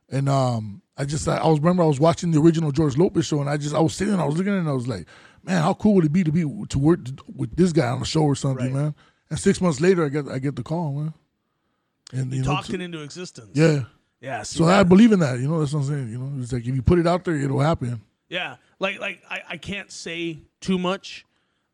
And 0.10 0.30
um, 0.30 0.82
I 0.96 1.04
just 1.04 1.28
I, 1.28 1.36
I 1.36 1.48
was 1.48 1.60
remember 1.60 1.84
I 1.84 1.86
was 1.86 2.00
watching 2.00 2.32
the 2.32 2.40
original 2.40 2.72
George 2.72 2.98
Lopez 2.98 3.26
show, 3.26 3.42
and 3.42 3.50
I 3.50 3.58
just 3.58 3.76
I 3.76 3.82
was 3.82 3.94
sitting, 3.94 4.14
and 4.14 4.22
I 4.22 4.26
was 4.26 4.38
looking, 4.38 4.54
at 4.54 4.56
it 4.56 4.60
and 4.60 4.70
I 4.70 4.72
was 4.72 4.88
like, 4.88 5.06
man, 5.44 5.62
how 5.62 5.74
cool 5.74 5.96
would 5.96 6.06
it 6.06 6.14
be 6.14 6.24
to 6.24 6.32
be 6.32 6.44
to 6.70 6.80
work 6.80 7.00
with 7.36 7.54
this 7.58 7.74
guy 7.74 7.90
on 7.90 8.02
a 8.02 8.06
show 8.06 8.22
or 8.24 8.34
something, 8.34 8.68
Right. 8.68 8.74
man? 8.74 8.96
And 9.30 9.38
six 9.38 9.60
months 9.60 9.82
later, 9.82 10.06
I 10.06 10.08
get 10.08 10.30
I 10.30 10.40
get 10.40 10.56
the 10.56 10.64
call, 10.64 10.94
man. 10.94 11.14
And 12.14 12.32
you 12.32 12.42
know, 12.42 12.48
talked 12.56 12.70
it 12.70 12.80
into 12.80 13.02
existence. 13.02 13.50
yeah. 13.54 13.82
Yeah. 14.22 14.44
So 14.44 14.66
that- 14.66 14.80
I 14.80 14.84
believe 14.84 15.12
in 15.12 15.20
that. 15.20 15.40
You 15.40 15.48
know, 15.48 15.60
that's 15.60 15.74
what 15.74 15.82
I'm 15.82 15.86
saying. 15.88 16.10
You 16.10 16.20
know, 16.20 16.42
it's 16.42 16.52
like 16.54 16.66
if 16.66 16.76
you 16.76 16.82
put 16.82 17.00
it 17.00 17.08
out 17.08 17.24
there, 17.26 17.36
it'll 17.36 17.60
happen. 17.60 18.02
Yeah, 18.30 18.58
like 18.80 19.00
like 19.00 19.22
I, 19.30 19.42
I 19.52 19.58
can't 19.58 19.92
say 19.92 20.40
too 20.60 20.78
much 20.78 21.26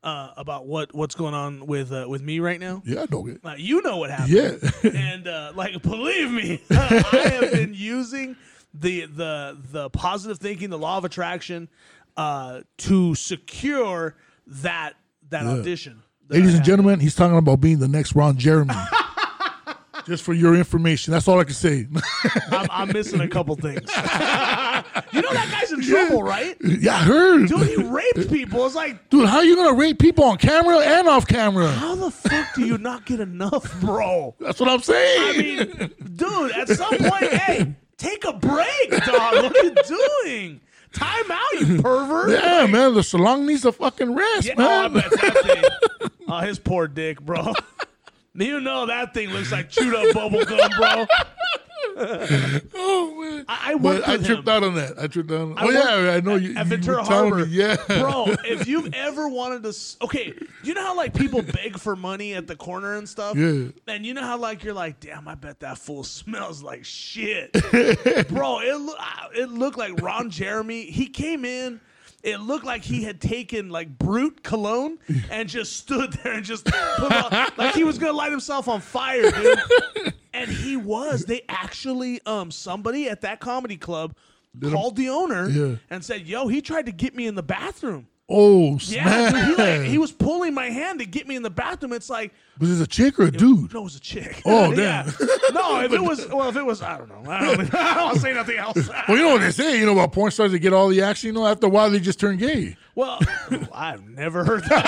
uh, 0.04 0.32
about 0.38 0.68
what 0.68 0.94
what's 0.94 1.16
going 1.16 1.34
on 1.34 1.66
with 1.66 1.92
uh, 1.92 2.06
with 2.08 2.22
me 2.22 2.40
right 2.40 2.60
now. 2.60 2.84
Yeah, 2.86 3.02
I 3.04 3.06
know 3.10 3.26
it. 3.28 3.40
Uh, 3.44 3.56
you 3.58 3.82
know 3.82 3.98
what 3.98 4.12
happened. 4.12 4.30
Yeah. 4.30 4.70
and 4.94 5.28
uh, 5.28 5.54
like 5.56 5.82
believe 5.82 6.30
me, 6.32 6.62
I 6.70 7.40
have 7.42 7.52
been 7.52 7.74
using 7.74 8.36
the 8.74 9.06
the 9.06 9.58
the 9.72 9.90
positive 9.90 10.38
thinking, 10.40 10.70
the 10.70 10.78
law 10.78 10.98
of 10.98 11.06
attraction, 11.06 11.70
uh, 12.18 12.62
to 12.80 13.16
secure 13.16 14.16
that 14.46 14.94
that 15.30 15.46
audition. 15.46 16.04
that 16.28 16.36
Ladies 16.36 16.54
and 16.56 16.64
gentlemen, 16.64 17.00
he's 17.00 17.16
talking 17.16 17.38
about 17.38 17.62
being 17.62 17.80
the 17.80 17.88
next 17.88 18.14
Ron 18.14 18.38
Jeremy. 18.38 18.76
Just 20.06 20.24
for 20.24 20.34
your 20.34 20.54
information, 20.56 21.12
that's 21.14 21.28
all 21.28 21.40
I 21.40 21.44
can 21.46 21.54
say. 21.54 21.88
I'm, 22.52 22.68
I'm 22.70 22.88
missing 22.92 23.22
a 23.22 23.28
couple 23.28 23.56
things. 23.56 23.80
you 23.80 25.22
know 25.22 25.32
that 25.34 25.50
guy's 25.52 25.72
in 25.72 25.82
trouble, 25.82 26.24
right? 26.24 26.58
yeah, 26.62 26.96
I 26.96 27.00
heard. 27.04 27.48
Dude, 27.48 27.68
he 27.68 27.76
raped 27.78 28.30
people. 28.30 28.66
It's 28.66 28.76
like, 28.76 29.10
Dude, 29.10 29.28
how 29.30 29.38
are 29.38 29.46
you 29.46 29.56
gonna 29.56 29.78
rape 29.78 30.00
people 30.00 30.26
on 30.26 30.38
camera 30.38 30.80
and 30.80 31.08
off 31.08 31.26
camera? 31.28 31.68
how 31.72 31.96
the 31.96 32.12
fuck 32.12 32.54
do 32.56 32.66
you 32.66 32.78
not 32.78 33.06
get 33.06 33.20
enough, 33.22 33.80
bro? 33.80 34.36
That's 34.40 34.60
what 34.60 34.70
I'm 34.70 34.82
saying. 34.82 35.22
I 35.22 35.38
mean, 35.38 35.92
dude, 36.16 36.52
at 36.52 36.68
some 36.70 36.98
point, 36.98 37.32
hey, 37.34 37.74
take 37.98 38.26
a 38.26 38.34
break, 38.34 38.90
dog. 39.06 39.36
What 39.44 39.58
are 39.58 39.64
you 39.64 39.76
doing? 40.26 40.62
Time 40.94 41.32
out, 41.32 41.54
you 41.60 41.82
pervert. 41.82 42.30
yeah, 42.32 42.68
man, 42.68 42.94
the 42.94 43.02
salon 43.04 43.46
needs 43.48 43.66
a 43.66 43.72
fucking 43.72 44.14
rest, 44.14 44.48
Yeah, 44.48 44.54
oh, 44.58 44.84
I 44.86 44.88
man. 44.90 44.94
bet 45.02 45.12
that 45.12 45.70
thing. 46.00 46.10
Oh, 46.28 46.40
his 46.40 46.60
poor 46.60 46.88
dick, 46.88 47.20
bro. 47.22 47.54
You 48.36 48.60
know 48.60 48.88
that 48.88 49.14
thing 49.14 49.30
looks 49.30 49.52
like 49.52 49.70
chewed 49.70 49.94
up 49.94 50.14
bubble 50.14 50.44
gum, 50.44 50.70
bro. 50.78 51.06
oh 51.96 53.16
man. 53.22 53.46
I, 53.48 53.72
I 53.72 53.76
worked 53.76 54.06
But 54.06 54.10
I 54.10 54.18
tripped 54.18 54.48
him. 54.48 54.50
out 54.50 54.64
on 54.64 54.76
that. 54.76 54.94
I 55.00 55.06
tripped 55.08 55.32
out. 55.32 55.42
On, 55.42 55.56
oh 55.60 55.66
worked 55.66 55.78
yeah, 55.78 56.14
I 56.14 56.20
know 56.22 56.36
you. 56.36 56.56
at 56.56 56.66
you 56.66 56.70
Ventura 56.72 56.98
were 56.98 57.04
telling 57.04 57.30
Harbor. 57.32 57.46
Me, 57.46 57.52
yeah, 57.52 57.76
Bro, 57.88 58.36
if 58.46 58.68
you've 58.68 58.94
ever 58.96 59.28
wanted 59.30 59.64
to, 59.64 59.76
okay, 60.04 60.34
you 60.64 60.74
know 60.74 60.82
how 60.82 60.96
like 60.96 61.14
people 61.14 61.42
beg 61.44 61.78
for 61.78 61.96
money 61.96 62.34
at 62.34 62.48
the 62.48 62.56
corner 62.56 62.96
and 62.96 63.08
stuff. 63.08 63.38
Yeah. 63.38 63.68
And 63.88 64.06
you 64.06 64.14
know 64.16 64.24
how 64.24 64.38
like 64.38 64.64
you're 64.64 64.74
like, 64.74 65.00
damn, 65.00 65.28
I 65.28 65.36
bet 65.36 65.60
that 65.60 65.78
fool 65.78 66.04
smells 66.04 66.64
like 66.64 66.84
shit, 66.86 67.52
bro. 67.54 68.60
It 68.62 68.76
loo- 68.80 68.96
uh, 68.98 69.28
it 69.36 69.52
looked 69.52 69.78
like 69.78 70.02
Ron 70.02 70.30
Jeremy. 70.32 70.86
He 70.86 71.08
came 71.08 71.46
in. 71.46 71.80
It 72.24 72.38
looked 72.40 72.66
like 72.66 72.84
he 72.84 73.04
had 73.04 73.20
taken 73.20 73.70
like 73.70 73.98
Brut 73.98 74.44
cologne 74.44 74.98
and 75.30 75.50
just 75.50 75.76
stood 75.78 76.14
there 76.14 76.34
and 76.34 76.46
just 76.46 76.66
put 76.66 77.12
on, 77.12 77.48
like 77.58 77.76
he 77.76 77.84
was 77.84 77.98
gonna 77.98 78.14
light 78.14 78.32
himself 78.32 78.68
on 78.70 78.80
fire, 78.82 79.30
dude. 79.30 79.60
And 80.34 80.50
he 80.50 80.78
was. 80.78 81.26
They 81.26 81.42
actually, 81.50 82.20
um, 82.26 82.50
somebody 82.50 83.08
at 83.10 83.22
that 83.22 83.40
comedy 83.40 83.78
club 83.78 84.16
called 84.62 84.96
the 84.96 85.10
owner 85.10 85.48
Yeah. 85.50 85.76
and 85.90 86.04
said, 86.04 86.26
"Yo, 86.28 86.48
he 86.48 86.62
tried 86.62 86.86
to 86.88 86.92
get 86.92 87.14
me 87.16 87.28
in 87.28 87.36
the 87.36 87.44
bathroom." 87.44 88.08
Oh 88.30 88.78
Yeah, 88.82 89.32
snap! 89.32 89.34
dude, 89.34 89.46
he, 89.46 89.56
like, 89.62 89.82
he 89.82 89.98
was 89.98 90.12
pulling 90.14 90.54
my 90.54 90.68
hand 90.68 91.00
to 91.00 91.06
get 91.06 91.28
me 91.28 91.36
in 91.36 91.44
the 91.44 91.50
bathroom. 91.50 91.92
It's 91.92 92.10
like, 92.10 92.34
was 92.58 92.70
this 92.70 92.80
a 92.80 92.88
chick 92.90 93.20
or 93.20 93.24
a 93.24 93.32
dude? 93.32 93.74
no, 93.74 93.82
it 93.82 93.84
was 93.84 93.96
a 93.98 94.00
chick. 94.00 94.42
Oh, 94.46 94.72
yeah. 94.76 95.04
damn. 95.20 95.28
No, 95.54 95.82
if 95.82 95.92
it 95.92 96.02
was, 96.02 96.26
well, 96.30 96.48
if 96.48 96.56
it 96.56 96.66
was, 96.66 96.82
I 96.82 96.98
don't 96.98 97.10
know. 97.10 97.30
I 97.30 97.44
don't, 97.56 97.74
I 97.76 97.96
don't 97.96 98.20
say 98.20 98.34
nothing 98.34 98.58
else. 98.58 98.78
Well, 99.10 99.18
you 99.18 99.24
know 99.26 99.34
what 99.34 99.42
they 99.42 99.52
say, 99.52 99.78
you 99.78 99.86
know, 99.86 99.92
about 99.92 100.14
porn 100.14 100.32
stars 100.32 100.52
that 100.54 100.60
get 100.60 100.72
all 100.72 100.88
the 100.88 101.02
action. 101.02 101.28
You 101.28 101.34
know, 101.34 101.46
after 101.46 101.68
a 101.68 101.70
while 101.70 101.90
they 101.90 102.00
just 102.00 102.20
turn 102.20 102.38
gay. 102.38 102.78
well, 102.96 103.20
I've 103.74 104.08
never 104.08 104.46
heard 104.46 104.64
that. 104.66 104.84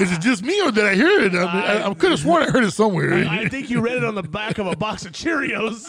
Is 0.00 0.10
it 0.12 0.20
just 0.20 0.42
me 0.42 0.60
or 0.62 0.70
did 0.72 0.84
I 0.86 0.94
hear 0.94 1.20
it? 1.20 1.32
I, 1.34 1.38
mean, 1.38 1.40
I, 1.42 1.86
I 1.90 1.94
could 1.94 2.10
have 2.10 2.20
sworn 2.20 2.42
I 2.42 2.50
heard 2.50 2.64
it 2.64 2.70
somewhere. 2.72 3.12
I 3.28 3.48
think 3.48 3.68
you 3.70 3.80
read 3.80 3.96
it 3.98 4.04
on 4.04 4.14
the 4.14 4.22
back 4.22 4.58
of 4.58 4.66
a 4.66 4.74
box 4.74 5.04
of 5.04 5.12
Cheerios. 5.12 5.84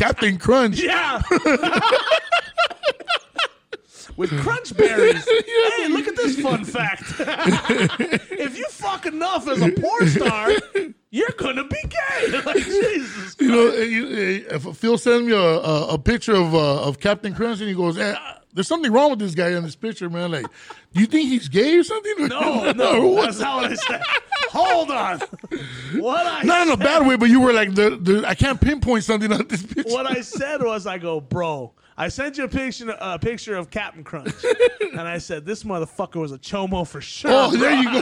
Captain 0.00 0.38
Crunch. 0.38 0.80
yeah. 0.82 1.20
With 4.16 4.30
crunch 4.40 4.74
berries. 4.74 5.28
Hey, 5.76 5.88
look 5.88 6.08
at 6.08 6.16
this 6.16 6.40
fun 6.40 6.64
fact. 6.64 7.02
if 7.18 8.56
you 8.56 8.66
fuck 8.70 9.04
enough 9.06 9.46
as 9.46 9.60
a 9.62 9.70
porn 9.70 10.08
star, 10.08 10.50
you're 11.10 11.28
gonna 11.36 11.64
be 11.64 11.82
gay. 11.82 12.40
Like 12.44 12.56
Jesus. 12.56 13.36
You 13.40 13.48
know, 13.48 13.72
you, 13.74 14.04
uh, 14.50 14.56
if 14.56 14.76
Phil 14.76 14.96
sends 14.98 15.26
me 15.26 15.32
a, 15.32 15.38
a, 15.38 15.94
a 15.94 15.98
picture 15.98 16.34
of 16.34 16.54
uh, 16.54 16.82
of 16.82 16.98
Captain 16.98 17.34
Crunch 17.34 17.60
and 17.60 17.68
he 17.68 17.74
goes, 17.74 17.98
eh, 17.98 18.14
there's 18.52 18.68
something 18.68 18.92
wrong 18.92 19.10
with 19.10 19.18
this 19.18 19.34
guy 19.34 19.50
in 19.50 19.62
this 19.62 19.76
picture, 19.76 20.10
man. 20.10 20.32
Like, 20.32 20.46
do 20.92 21.00
you 21.00 21.06
think 21.06 21.28
he's 21.28 21.48
gay 21.48 21.76
or 21.76 21.84
something? 21.84 22.28
No, 22.28 22.72
no, 22.76 23.06
what? 23.06 23.26
that's 23.26 23.40
not 23.40 23.62
what 23.62 23.72
I 23.72 23.74
said. 23.74 24.02
Hold 24.50 24.90
on. 24.90 25.20
What 26.00 26.26
I 26.26 26.42
Not 26.42 26.66
in 26.66 26.72
a 26.72 26.76
bad 26.76 27.06
way, 27.06 27.16
but 27.16 27.28
you 27.28 27.40
were 27.40 27.52
like, 27.52 27.74
the, 27.74 27.90
the, 27.90 28.24
I 28.26 28.34
can't 28.34 28.60
pinpoint 28.60 29.04
something 29.04 29.32
on 29.32 29.46
this 29.46 29.62
picture. 29.62 29.92
What 29.92 30.06
I 30.06 30.20
said 30.20 30.62
was, 30.62 30.86
I 30.86 30.98
go, 30.98 31.20
bro. 31.20 31.72
I 32.00 32.08
sent 32.08 32.38
you 32.38 32.44
a 32.44 32.48
picture, 32.48 32.96
a 32.98 33.18
picture 33.18 33.56
of 33.56 33.68
Captain 33.68 34.02
Crunch, 34.02 34.32
and 34.92 35.00
I 35.00 35.18
said 35.18 35.44
this 35.44 35.64
motherfucker 35.64 36.16
was 36.16 36.32
a 36.32 36.38
chomo 36.38 36.86
for 36.86 37.02
sure. 37.02 37.30
Oh, 37.30 37.50
bro. 37.50 37.60
there 37.60 37.74
you 37.74 37.84
go. 37.92 38.00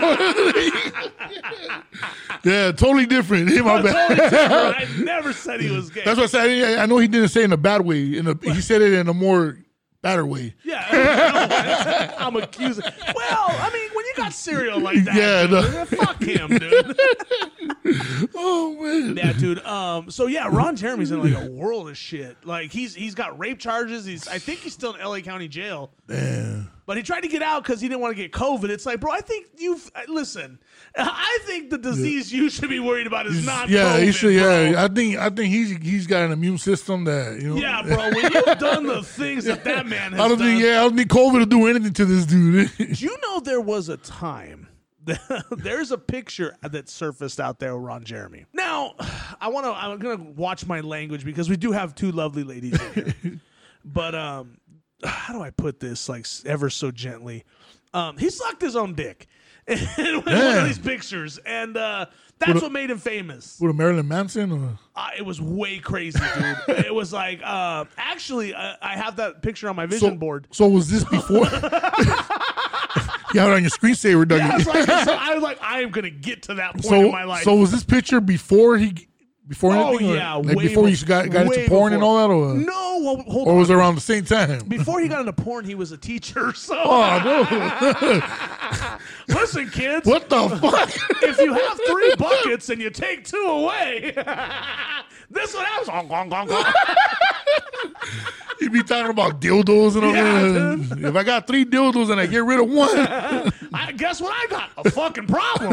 yeah, 2.45 2.71
totally 2.71 3.07
different. 3.07 3.51
Hey, 3.51 3.61
my 3.63 3.83
bad. 3.83 4.09
Totally 4.09 4.31
different. 4.31 5.01
I 5.01 5.03
never 5.03 5.33
said 5.33 5.61
he 5.61 5.71
was 5.71 5.91
gay. 5.91 6.05
That's 6.05 6.17
what 6.17 6.33
I 6.33 6.47
said. 6.47 6.79
I 6.79 6.87
know 6.87 6.99
he 6.99 7.09
didn't 7.09 7.31
say 7.31 7.41
it 7.41 7.47
in 7.47 7.53
a 7.53 7.57
bad 7.57 7.81
way. 7.81 8.17
In 8.17 8.29
a, 8.29 8.39
he 8.41 8.61
said 8.61 8.83
it 8.83 8.93
in 8.93 9.09
a 9.09 9.15
more 9.15 9.59
better 10.03 10.25
way. 10.27 10.55
Yeah, 10.65 12.15
I'm 12.19 12.37
accusing. 12.37 12.85
Well, 12.85 13.47
I 13.49 13.71
mean, 13.73 13.91
when 13.95 14.07
you 14.07 14.13
got 14.17 14.33
cereal 14.33 14.81
like 14.81 15.05
that, 15.05 15.15
Yeah, 15.15 15.43
dude, 15.43 15.51
no. 15.51 15.85
fuck 15.87 16.23
him, 16.23 16.59
dude. 16.59 16.99
Oh 18.35 18.77
man. 18.81 19.17
yeah, 19.17 19.33
dude. 19.33 19.61
Um, 19.65 20.11
so 20.11 20.27
yeah, 20.27 20.49
Ron 20.51 20.77
Jeremy's 20.77 21.11
in 21.11 21.23
like 21.23 21.35
a 21.43 21.51
world 21.51 21.89
of 21.89 21.97
shit. 21.97 22.37
Like 22.45 22.71
he's 22.71 22.95
he's 22.95 23.15
got 23.15 23.39
rape 23.39 23.59
charges. 23.59 24.05
He's 24.05 24.29
I 24.29 24.39
think 24.39 24.61
he's 24.61 24.75
still 24.75 24.93
in 24.95 25.01
L.A. 25.01 25.23
County 25.23 25.49
jail. 25.49 25.91
Damn. 26.07 26.71
But 26.89 26.97
he 26.97 27.03
tried 27.03 27.21
to 27.21 27.29
get 27.29 27.43
out 27.43 27.65
because 27.65 27.83
he 27.83 27.89
didn't 27.89 28.01
want 28.01 28.17
to 28.17 28.23
get 28.23 28.33
COVID. 28.33 28.71
It's 28.71 28.87
like, 28.87 28.99
bro, 28.99 29.13
I 29.13 29.21
think 29.21 29.49
you've 29.59 29.91
listen. 30.09 30.59
I 30.97 31.39
think 31.43 31.69
the 31.69 31.77
disease 31.77 32.33
you 32.33 32.49
should 32.49 32.71
be 32.71 32.81
worried 32.81 33.07
about 33.07 33.27
is 33.27 33.45
not. 33.45 33.69
Yeah, 33.69 33.99
COVID, 33.99 34.03
he 34.05 34.13
should. 34.13 34.41
bro. 34.41 34.63
Yeah, 34.71 34.85
I 34.85 34.89
think 34.89 35.19
I 35.19 35.29
think 35.29 35.53
he's 35.53 35.71
he's 35.83 36.07
got 36.07 36.23
an 36.23 36.33
immune 36.33 36.57
system 36.57 37.05
that 37.05 37.43
you 37.43 37.55
know. 37.55 37.61
Yeah, 37.61 37.83
bro. 37.83 38.09
When 38.09 38.33
you've 38.33 38.59
done 38.59 38.87
the 38.87 39.03
things 39.03 39.45
that 39.45 39.65
that 39.65 39.87
man 39.87 40.13
has 40.13 40.21
I 40.23 40.29
don't 40.29 40.39
done, 40.39 40.49
think. 40.49 40.63
Yeah, 40.63 40.81
I 40.81 40.85
don't 40.85 40.97
think 40.97 41.11
COVID 41.11 41.41
to 41.41 41.47
do 41.47 41.67
anything 41.67 41.93
to 41.93 42.07
this 42.07 42.25
dude. 42.25 42.71
Do 42.79 43.05
you 43.05 43.19
know 43.21 43.41
there 43.41 43.61
was 43.61 43.91
a 43.91 43.99
time? 43.99 44.67
There's 45.51 45.93
a 45.93 45.99
picture 45.99 46.57
that 46.63 46.89
surfaced 46.89 47.39
out 47.39 47.59
there 47.59 47.77
Ron 47.77 48.03
Jeremy. 48.03 48.47
Now, 48.55 48.95
I 49.43 49.49
want 49.49 49.67
to. 49.67 49.73
I'm 49.73 49.99
gonna 49.99 50.25
watch 50.31 50.65
my 50.65 50.81
language 50.81 51.23
because 51.23 51.51
we 51.51 51.59
do 51.59 51.71
have 51.71 51.95
two 51.95 52.13
lovely 52.13 52.45
ladies 52.45 52.81
here. 52.95 53.15
but 53.85 54.15
um, 54.15 54.57
how 55.05 55.33
do 55.33 55.43
I 55.43 55.51
put 55.51 55.81
this 55.81 56.09
like 56.09 56.27
ever 56.47 56.71
so 56.71 56.91
gently? 56.91 57.45
Um, 57.95 58.17
he 58.19 58.31
sucked 58.31 58.61
his 58.63 58.77
own 58.77 58.95
dick 58.95 59.27
in 59.67 59.77
one 59.77 60.25
Yeah. 60.27 60.59
of 60.61 60.67
these 60.67 60.79
pictures, 60.79 61.39
and 61.39 61.77
uh, 61.77 62.07
that's 62.39 62.61
what 62.63 62.71
made 62.73 62.91
him 62.91 62.99
famous. 62.99 63.59
With 63.61 63.71
a 63.71 63.75
Marilyn 63.75 64.07
Manson. 64.09 64.53
Or? 64.53 64.79
Uh, 64.95 65.09
it 65.17 65.23
was 65.23 65.41
way 65.41 65.79
crazy, 65.79 66.19
dude. 66.19 66.57
it 66.87 66.95
was 66.95 67.13
like, 67.13 67.41
uh, 67.43 67.85
actually, 67.97 68.55
uh, 68.55 68.75
I 68.83 68.97
have 68.97 69.17
that 69.17 69.43
picture 69.43 69.69
on 69.69 69.77
my 69.77 69.87
vision 69.87 70.11
So, 70.11 70.17
board. 70.17 70.47
so 70.51 70.69
was 70.69 70.91
this 70.91 71.05
before? 71.05 71.47
you 73.35 73.41
have 73.41 73.51
it 73.51 73.55
on 73.55 73.63
your 73.63 73.71
screensaver, 73.71 74.27
Doug. 74.29 74.41
I 74.41 74.57
was 74.57 74.67
like, 74.67 74.85
so 74.87 75.13
I 75.19 75.35
was 75.35 75.43
like, 75.43 75.59
I 75.63 75.81
am 75.81 75.91
gonna 75.91 76.11
get 76.11 76.43
to 76.45 76.55
that 76.55 76.73
point 76.75 76.85
so, 76.85 76.95
in 77.07 77.11
my 77.13 77.25
life. 77.25 77.43
so 77.45 77.57
was 77.57 77.71
this 77.71 77.85
picture 77.85 78.21
before 78.21 78.79
he, 78.79 79.08
before 79.49 79.73
oh 79.75 79.89
anything? 79.89 80.15
yeah, 80.15 80.35
like 80.35 80.59
before 80.59 80.85
bef- 80.85 81.01
you 81.01 81.07
got 81.07 81.31
got 81.31 81.47
way 81.47 81.57
into 81.61 81.69
porn 81.71 81.93
and 81.95 82.03
all 82.03 82.17
that, 82.19 82.33
or 82.33 82.55
No, 82.55 83.01
well, 83.03 83.17
hold 83.29 83.49
or 83.49 83.53
on. 83.53 83.59
was 83.59 83.71
it 83.71 83.75
around 83.75 83.95
the 83.95 84.01
same 84.01 84.25
time? 84.25 84.61
Before 84.69 85.01
he 85.01 85.09
got 85.09 85.21
into 85.21 85.33
porn, 85.33 85.65
he 85.65 85.75
was 85.75 85.91
a 85.93 85.97
teacher. 85.99 86.53
So 86.55 86.75
Oh 86.79 87.23
no! 87.25 88.99
listen, 89.41 89.71
kids, 89.71 90.07
what 90.07 90.29
the 90.29 90.49
fuck? 90.61 90.91
if 91.23 91.39
you 91.39 91.55
have 91.55 91.81
three 91.87 92.15
buckets 92.17 92.69
and 92.69 92.81
you 92.81 92.91
take 92.91 93.25
two 93.25 93.37
away, 93.39 94.13
this 95.31 95.55
one 95.55 95.65
happens. 95.65 95.89
Gong, 95.89 96.09
gong, 96.09 96.29
gong, 96.29 96.47
gong. 96.49 96.65
You 98.61 98.71
be 98.71 98.83
talking 98.83 99.11
about 99.11 99.41
dildos 99.41 99.95
and 99.95 100.05
all 100.05 100.15
Yeah, 100.15 100.75
that. 100.97 100.99
If 101.09 101.15
I 101.17 101.23
got 101.23 101.47
three 101.47 101.65
dildos 101.65 102.11
and 102.11 102.21
I 102.21 102.27
get 102.27 102.43
rid 102.45 102.59
of 102.61 102.69
one, 102.69 102.89
I 103.73 103.93
guess 103.97 104.21
what 104.21 104.33
I 104.35 104.47
got? 104.51 104.71
A 104.85 104.91
fucking 104.91 105.27
problem. 105.29 105.73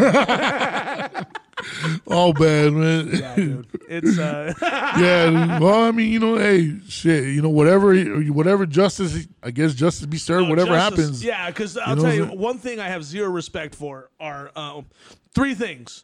Oh 2.08 2.34
bad 2.34 2.74
man. 2.74 3.08
yeah, 3.14 3.36
dude. 3.36 3.68
It's 3.88 4.18
uh, 4.18 4.54
Yeah, 4.62 5.60
well, 5.60 5.84
I 5.84 5.92
mean, 5.92 6.12
you 6.12 6.20
know, 6.20 6.38
hey, 6.38 6.80
shit, 6.88 7.26
you 7.26 7.42
know, 7.42 7.50
whatever, 7.50 7.96
whatever 8.32 8.66
justice, 8.66 9.28
I 9.44 9.52
guess 9.52 9.74
justice 9.74 10.06
be 10.06 10.18
served, 10.18 10.50
whatever 10.50 10.70
justice- 10.70 11.00
happens. 11.00 11.24
Yeah, 11.24 11.48
because 11.50 11.78
I'll 11.78 11.96
know 11.96 12.04
tell 12.04 12.14
you 12.14 12.26
one 12.26 12.58
thing 12.58 12.80
I 12.80 12.88
have 12.88 13.04
zero 13.04 13.30
respect 13.30 13.76
for 13.76 14.10
are 14.20 14.52
um, 14.56 14.86
three 15.34 15.54
things: 15.56 16.04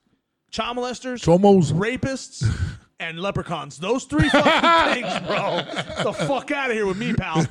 child 0.52 0.78
molesters, 0.78 1.20
Chomos. 1.24 1.72
rapists, 1.72 2.44
and 3.00 3.20
leprechauns. 3.20 3.78
Those 3.78 4.04
three 4.06 4.30
fucking 4.30 5.02
things, 5.04 5.28
bro. 5.28 5.62
Get 5.66 6.04
the 6.04 6.14
fuck 6.14 6.52
out 6.52 6.70
of 6.70 6.76
here 6.76 6.86
with 6.86 6.98
me, 6.98 7.14
pal. 7.14 7.46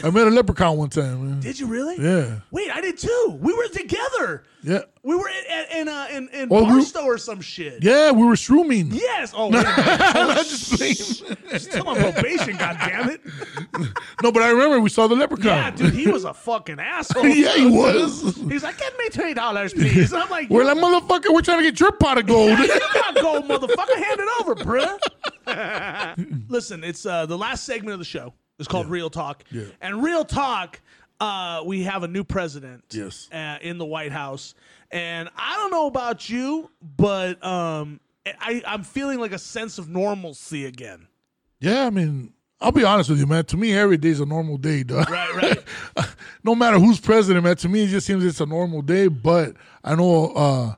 I 0.04 0.10
met 0.10 0.26
a 0.26 0.30
leprechaun 0.30 0.76
one 0.76 0.90
time, 0.90 1.26
man. 1.28 1.40
Did 1.40 1.58
you 1.58 1.66
really? 1.66 1.96
Yeah, 2.02 2.40
Wait, 2.50 2.70
I 2.74 2.80
did 2.80 2.98
too. 2.98 3.38
We 3.40 3.52
were 3.54 3.68
together. 3.68 4.44
yeah, 4.62 4.80
We 5.02 5.14
were 5.16 5.28
in 5.28 5.78
in 5.80 5.88
uh, 5.88 6.06
in, 6.10 6.28
in 6.30 6.48
Oh, 6.50 6.64
we- 6.74 6.84
or 7.04 7.18
some 7.18 7.40
shit. 7.40 7.82
yeah. 7.82 8.10
We 8.10 8.24
were 8.24 8.34
shrooming. 8.34 8.88
Yes. 8.92 9.32
Oh, 9.36 9.48
wait 9.50 9.64
a 9.64 9.68
minute. 9.68 9.76
I'm 10.16 10.36
just 10.44 10.76
playing. 10.76 10.94
still 11.58 11.88
on 11.88 11.96
probation. 11.96 12.56
God 12.56 12.76
damn 12.80 13.10
it. 13.10 13.20
No, 14.22 14.32
but 14.32 14.42
I 14.42 14.50
remember 14.50 14.80
we 14.80 14.88
saw 14.90 15.06
the 15.06 15.14
leprechaun. 15.14 15.46
Yeah, 15.56 15.70
dude, 15.70 15.94
he 15.94 16.08
was 16.08 16.24
a 16.24 16.34
fucking 16.34 16.80
asshole. 16.80 17.26
Yeah, 17.26 17.54
he 17.54 17.66
was. 17.66 18.34
He's 18.48 18.62
like, 18.62 18.78
"Give 18.78 18.92
me 18.98 19.08
twenty 19.10 19.34
dollars, 19.34 19.72
please." 19.74 20.12
I'm 20.12 20.28
like, 20.30 20.50
We're 20.50 20.64
like, 20.64 20.76
motherfucker, 20.78 21.32
we're 21.32 21.42
trying 21.42 21.58
to 21.58 21.64
get 21.64 21.78
your 21.80 21.92
pot 21.92 22.18
of 22.18 22.26
gold. 22.26 22.58
you 22.58 22.68
got 22.94 23.14
gold, 23.16 23.44
motherfucker. 23.48 23.94
Hand 23.96 24.20
it 24.20 24.28
over, 24.40 24.54
bruh. 24.56 24.98
Listen, 26.48 26.84
it's 26.84 27.06
uh, 27.06 27.26
the 27.26 27.38
last 27.38 27.64
segment 27.64 27.92
of 27.94 27.98
the 27.98 28.04
show. 28.04 28.34
It's 28.58 28.68
called 28.68 28.88
Real 28.88 29.10
Talk. 29.10 29.44
Yeah. 29.50 29.64
And 29.80 30.02
Real 30.02 30.24
Talk, 30.24 30.80
uh, 31.20 31.62
we 31.64 31.84
have 31.84 32.02
a 32.02 32.08
new 32.08 32.24
president. 32.24 32.84
Yes. 32.90 33.28
Uh, 33.32 33.58
in 33.60 33.78
the 33.78 33.84
White 33.84 34.12
House, 34.12 34.54
and 34.90 35.28
I 35.36 35.56
don't 35.56 35.70
know 35.70 35.86
about 35.86 36.28
you, 36.28 36.70
but 36.96 37.42
um, 37.44 38.00
I, 38.26 38.62
I'm 38.66 38.82
feeling 38.82 39.20
like 39.20 39.32
a 39.32 39.38
sense 39.38 39.78
of 39.78 39.88
normalcy 39.88 40.66
again. 40.66 41.06
yeah, 41.60 41.86
I 41.86 41.90
mean, 41.90 42.32
I'll 42.60 42.72
be 42.72 42.84
honest 42.84 43.10
with 43.10 43.20
you, 43.20 43.26
man. 43.26 43.44
To 43.46 43.56
me, 43.56 43.72
every 43.76 43.96
day's 43.96 44.18
a 44.20 44.26
normal 44.26 44.56
day, 44.56 44.82
dog. 44.82 45.08
Right, 45.08 45.34
right. 45.96 46.08
no 46.44 46.54
matter 46.54 46.78
who's 46.78 46.98
president, 46.98 47.44
man, 47.44 47.56
to 47.56 47.68
me 47.68 47.84
it 47.84 47.88
just 47.88 48.06
seems 48.06 48.24
it's 48.24 48.40
a 48.40 48.46
normal 48.46 48.82
day. 48.82 49.06
But 49.06 49.54
I 49.84 49.94
know 49.94 50.32
uh, 50.32 50.74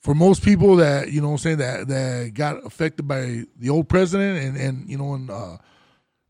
for 0.00 0.14
most 0.14 0.44
people 0.44 0.76
that 0.76 1.10
you 1.10 1.22
know, 1.22 1.28
what 1.28 1.34
I'm 1.34 1.38
saying 1.38 1.58
that 1.58 1.88
that 1.88 2.32
got 2.34 2.64
affected 2.66 3.08
by 3.08 3.44
the 3.58 3.70
old 3.70 3.88
president, 3.88 4.44
and 4.44 4.56
and 4.58 4.88
you 4.90 4.98
know, 4.98 5.14
and 5.14 5.30
uh, 5.30 5.56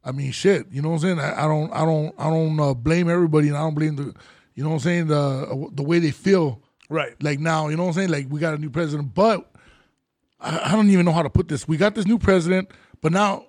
I 0.05 0.13
mean, 0.13 0.33
shit, 0.33 0.67
you 0.71 0.83
know 0.83 0.91
what 0.91 0.95
I'm 0.97 1.01
saying. 1.01 1.21
I, 1.21 1.45
I 1.45 1.47
don't, 1.47 1.73
I 1.73 1.85
don't, 1.85 2.15
I 2.19 2.31
don't 2.31 2.59
uh, 2.59 2.75
blame 2.75 3.09
everybody, 3.09 3.49
and 3.49 3.57
I 3.57 3.61
don't 3.61 3.75
blame 3.75 3.97
the, 3.97 4.15
you 4.55 4.63
know 4.63 4.71
what 4.71 4.77
I'm 4.77 4.81
saying, 4.81 5.07
the 5.07 5.71
the 5.73 5.83
way 5.83 5.99
they 5.99 6.11
feel 6.11 6.61
right. 6.89 7.15
like 7.23 7.39
now. 7.39 7.69
You 7.69 7.77
know 7.77 7.85
what 7.85 7.91
I'm 7.91 7.95
saying? 7.95 8.11
Like 8.11 8.27
we 8.29 8.41
got 8.41 8.55
a 8.55 8.59
new 8.59 8.71
president, 8.71 9.15
but 9.15 9.51
I, 10.41 10.71
I 10.71 10.73
don't 10.73 10.91
even 10.91 11.05
know 11.05 11.13
how 11.13 11.23
to 11.23 11.31
put 11.31 11.49
this. 11.49 11.69
We 11.69 11.77
got 11.77 11.95
this 11.95 12.07
new 12.07 12.19
president, 12.19 12.71
but 13.01 13.13
now 13.13 13.47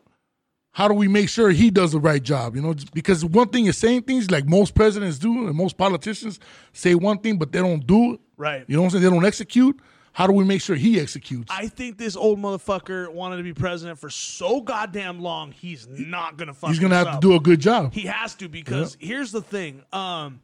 how 0.73 0.87
do 0.87 0.95
we 0.95 1.07
make 1.07 1.29
sure 1.29 1.51
he 1.51 1.69
does 1.69 1.91
the 1.91 1.99
right 1.99 2.21
job? 2.21 2.55
You 2.55 2.61
know, 2.61 2.75
because 2.93 3.23
one 3.23 3.49
thing 3.49 3.67
is 3.67 3.77
saying 3.77 4.03
things 4.03 4.31
like 4.31 4.45
most 4.45 4.73
presidents 4.73 5.19
do, 5.19 5.47
and 5.47 5.55
most 5.55 5.77
politicians 5.77 6.39
say 6.71 6.95
one 6.95 7.19
thing, 7.19 7.37
but 7.37 7.51
they 7.51 7.59
don't 7.59 7.85
do 7.85 8.13
it. 8.13 8.19
Right. 8.37 8.65
You 8.67 8.75
know 8.75 8.81
what 8.81 8.87
I'm 8.87 8.91
saying? 8.91 9.03
They 9.03 9.09
don't 9.09 9.25
execute. 9.25 9.79
How 10.13 10.27
do 10.27 10.33
we 10.33 10.43
make 10.43 10.61
sure 10.61 10.75
he 10.75 10.99
executes? 10.99 11.51
I 11.51 11.67
think 11.67 11.97
this 11.97 12.15
old 12.15 12.39
motherfucker 12.39 13.11
wanted 13.11 13.37
to 13.37 13.43
be 13.43 13.53
president 13.53 13.97
for 13.99 14.09
so 14.11 14.61
goddamn 14.61 15.19
long. 15.19 15.51
He's 15.51 15.87
not 15.87 16.37
gonna 16.37 16.53
fuck. 16.53 16.69
He's 16.69 16.79
gonna 16.79 16.95
have 16.95 17.07
up. 17.07 17.21
to 17.21 17.27
do 17.27 17.35
a 17.35 17.39
good 17.39 17.59
job. 17.59 17.93
He 17.93 18.01
has 18.01 18.35
to 18.35 18.47
because 18.47 18.95
here's 18.99 19.31
the 19.31 19.41
thing. 19.41 19.81
Um, 19.91 20.41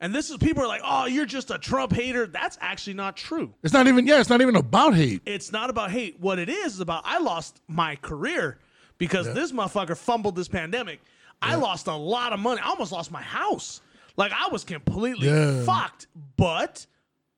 and 0.00 0.14
this 0.14 0.30
is 0.30 0.36
people 0.36 0.62
are 0.62 0.68
like, 0.68 0.82
oh, 0.84 1.06
you're 1.06 1.26
just 1.26 1.50
a 1.50 1.58
Trump 1.58 1.92
hater. 1.92 2.26
That's 2.28 2.56
actually 2.60 2.94
not 2.94 3.16
true. 3.16 3.52
It's 3.64 3.72
not 3.74 3.88
even 3.88 4.06
yeah. 4.06 4.20
It's 4.20 4.30
not 4.30 4.40
even 4.40 4.54
about 4.54 4.94
hate. 4.94 5.22
It's 5.26 5.50
not 5.50 5.68
about 5.68 5.90
hate. 5.90 6.20
What 6.20 6.38
it 6.38 6.48
is 6.48 6.74
is 6.74 6.80
about 6.80 7.02
I 7.04 7.18
lost 7.18 7.60
my 7.66 7.96
career 7.96 8.58
because 8.98 9.32
this 9.34 9.50
motherfucker 9.50 9.96
fumbled 9.96 10.36
this 10.36 10.48
pandemic. 10.48 11.00
I 11.42 11.56
lost 11.56 11.88
a 11.88 11.94
lot 11.94 12.32
of 12.32 12.38
money. 12.38 12.60
I 12.62 12.68
almost 12.68 12.92
lost 12.92 13.10
my 13.10 13.22
house. 13.22 13.80
Like 14.16 14.32
I 14.32 14.48
was 14.48 14.62
completely 14.62 15.28
Yeah. 15.28 15.64
fucked, 15.64 16.06
but 16.36 16.86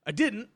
I 0.06 0.12
didn't. 0.12 0.48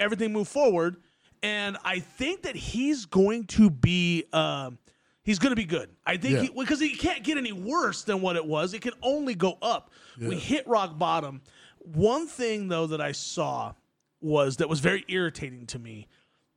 Everything 0.00 0.32
moved 0.32 0.50
forward, 0.50 0.96
and 1.42 1.76
I 1.84 2.00
think 2.00 2.42
that 2.42 2.56
he's 2.56 3.04
going 3.06 3.44
to 3.48 3.70
be. 3.70 4.24
Um, 4.32 4.78
he's 5.22 5.38
going 5.38 5.50
to 5.50 5.56
be 5.56 5.64
good. 5.66 5.90
I 6.06 6.16
think 6.16 6.34
Yeah. 6.34 6.42
he, 6.42 6.50
because 6.58 6.80
he 6.80 6.96
can't 6.96 7.22
get 7.22 7.36
any 7.36 7.52
worse 7.52 8.02
than 8.04 8.20
what 8.22 8.34
it 8.36 8.44
was. 8.44 8.74
It 8.74 8.80
can 8.82 8.94
only 9.02 9.34
go 9.34 9.58
up. 9.62 9.90
We 10.18 10.36
hit 10.36 10.66
rock 10.66 10.98
bottom. 10.98 11.42
One 11.78 12.26
thing 12.26 12.68
though 12.68 12.86
that 12.88 13.00
I 13.00 13.12
saw 13.12 13.74
was 14.20 14.56
that 14.58 14.68
was 14.68 14.80
very 14.80 15.04
irritating 15.08 15.66
to 15.68 15.78
me 15.78 16.08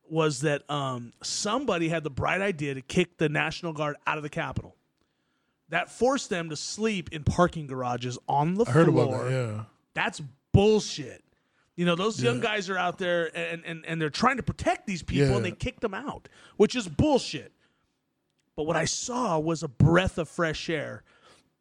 was 0.06 0.42
that 0.42 0.68
um, 0.70 1.12
somebody 1.22 1.88
had 1.88 2.04
the 2.04 2.10
bright 2.10 2.42
idea 2.42 2.74
to 2.74 2.82
kick 2.82 3.16
the 3.16 3.28
National 3.30 3.72
Guard 3.72 3.96
out 4.06 4.18
of 4.18 4.22
the 4.22 4.28
Capitol. 4.28 4.76
That 5.70 5.90
forced 5.90 6.28
them 6.28 6.50
to 6.50 6.56
sleep 6.56 7.08
in 7.10 7.24
parking 7.24 7.66
garages 7.66 8.18
on 8.28 8.54
the 8.54 8.64
I 8.66 8.70
heard 8.70 8.88
floor. 8.88 9.24
that. 9.24 9.30
Yeah. 9.30 9.64
That's 9.94 10.20
bullshit. 10.52 11.23
You 11.76 11.84
know, 11.84 11.96
those 11.96 12.22
young 12.22 12.40
guys 12.40 12.70
are 12.70 12.78
out 12.78 12.98
there 12.98 13.36
and, 13.36 13.64
and, 13.64 13.84
and 13.86 14.00
they're 14.00 14.10
trying 14.10 14.36
to 14.36 14.42
protect 14.44 14.86
these 14.86 15.02
people 15.02 15.28
Yeah. 15.30 15.36
and 15.36 15.44
they 15.44 15.50
kicked 15.50 15.80
them 15.80 15.94
out, 15.94 16.28
which 16.56 16.76
is 16.76 16.86
bullshit. 16.88 17.52
But 18.56 18.64
what 18.64 18.76
I 18.76 18.84
saw 18.84 19.38
was 19.40 19.62
a 19.64 19.68
breath 19.68 20.16
of 20.18 20.28
fresh 20.28 20.70
air. 20.70 21.02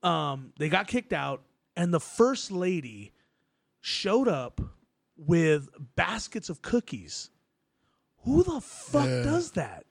Um, 0.04 0.54
they 0.60 0.70
got 0.70 0.88
kicked 0.88 1.14
out 1.14 1.42
and 1.76 1.92
the 1.92 2.00
first 2.00 2.52
lady 2.52 3.12
showed 3.82 4.28
up 4.28 4.62
with 5.18 5.70
baskets 5.96 6.50
of 6.50 6.62
cookies. 6.62 7.32
Who 8.26 8.44
the 8.44 8.62
fuck 8.62 9.08
Yeah. 9.08 9.24
does 9.24 9.52
that? 9.52 9.86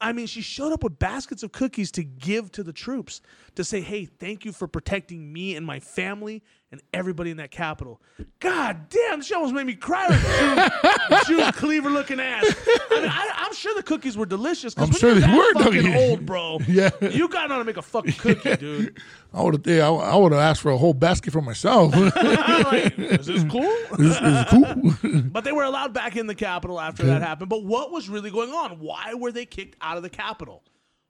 I 0.00 0.12
mean, 0.12 0.26
she 0.26 0.42
showed 0.42 0.72
up 0.72 0.84
with 0.84 0.98
baskets 0.98 1.42
of 1.42 1.50
cookies 1.52 1.90
to 1.92 2.04
give 2.04 2.52
to 2.52 2.62
the 2.62 2.72
troops 2.72 3.20
to 3.56 3.64
say, 3.64 3.80
hey, 3.80 4.04
thank 4.04 4.44
you 4.44 4.52
for 4.52 4.68
protecting 4.68 5.32
me 5.32 5.56
and 5.56 5.64
my 5.66 5.80
family 5.80 6.42
and 6.70 6.82
everybody 6.92 7.30
in 7.30 7.38
that 7.38 7.50
capital. 7.50 8.00
God 8.40 8.88
damn, 8.90 9.22
she 9.22 9.32
almost 9.34 9.54
made 9.54 9.66
me 9.66 9.74
cry 9.74 10.06
like 10.06 11.26
June, 11.26 11.38
June 11.38 11.52
Cleaver 11.52 11.88
looking 11.88 12.20
ass. 12.20 12.44
I 12.90 13.00
mean, 13.00 13.08
I, 13.10 13.30
I'm 13.36 13.54
sure 13.54 13.74
the 13.74 13.82
cookies 13.82 14.16
were 14.18 14.26
delicious. 14.26 14.74
I'm 14.76 14.92
sure 14.92 15.14
they 15.14 15.26
were, 15.34 15.52
fucking 15.54 15.82
Dougie. 15.82 16.10
old, 16.10 16.26
bro. 16.26 16.58
Yeah. 16.68 16.90
You 17.00 17.28
got 17.28 17.46
to 17.46 17.64
make 17.64 17.78
a 17.78 17.82
fucking 17.82 18.12
cookie, 18.14 18.56
dude. 18.56 19.00
I 19.32 19.42
would 19.42 19.54
have. 19.54 19.66
Yeah, 19.66 19.88
I 19.90 20.16
would 20.16 20.32
have 20.32 20.40
asked 20.40 20.60
for 20.60 20.70
a 20.70 20.76
whole 20.76 20.92
basket 20.92 21.32
for 21.32 21.40
myself. 21.40 21.92
this 21.92 22.14
like, 22.16 22.98
is 22.98 23.26
this 23.26 23.44
cool? 23.44 23.62
is 23.98 24.44
cool. 24.50 25.22
But 25.32 25.44
they 25.44 25.52
were 25.52 25.64
allowed 25.64 25.94
back 25.94 26.16
in 26.16 26.26
the 26.26 26.34
Capitol 26.34 26.78
after 26.78 27.04
that 27.06 27.22
happened. 27.22 27.48
But 27.48 27.64
what 27.64 27.90
was 27.90 28.08
really 28.08 28.30
going 28.30 28.50
on? 28.50 28.78
Why 28.80 29.14
were 29.14 29.32
they 29.32 29.46
kicked 29.46 29.76
out 29.80 29.96
of 29.96 30.02
the 30.02 30.10
Capitol? 30.10 30.62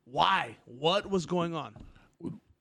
Why? 0.05 0.57
What 0.64 1.11
was 1.11 1.27
going 1.27 1.55
on? 1.55 1.75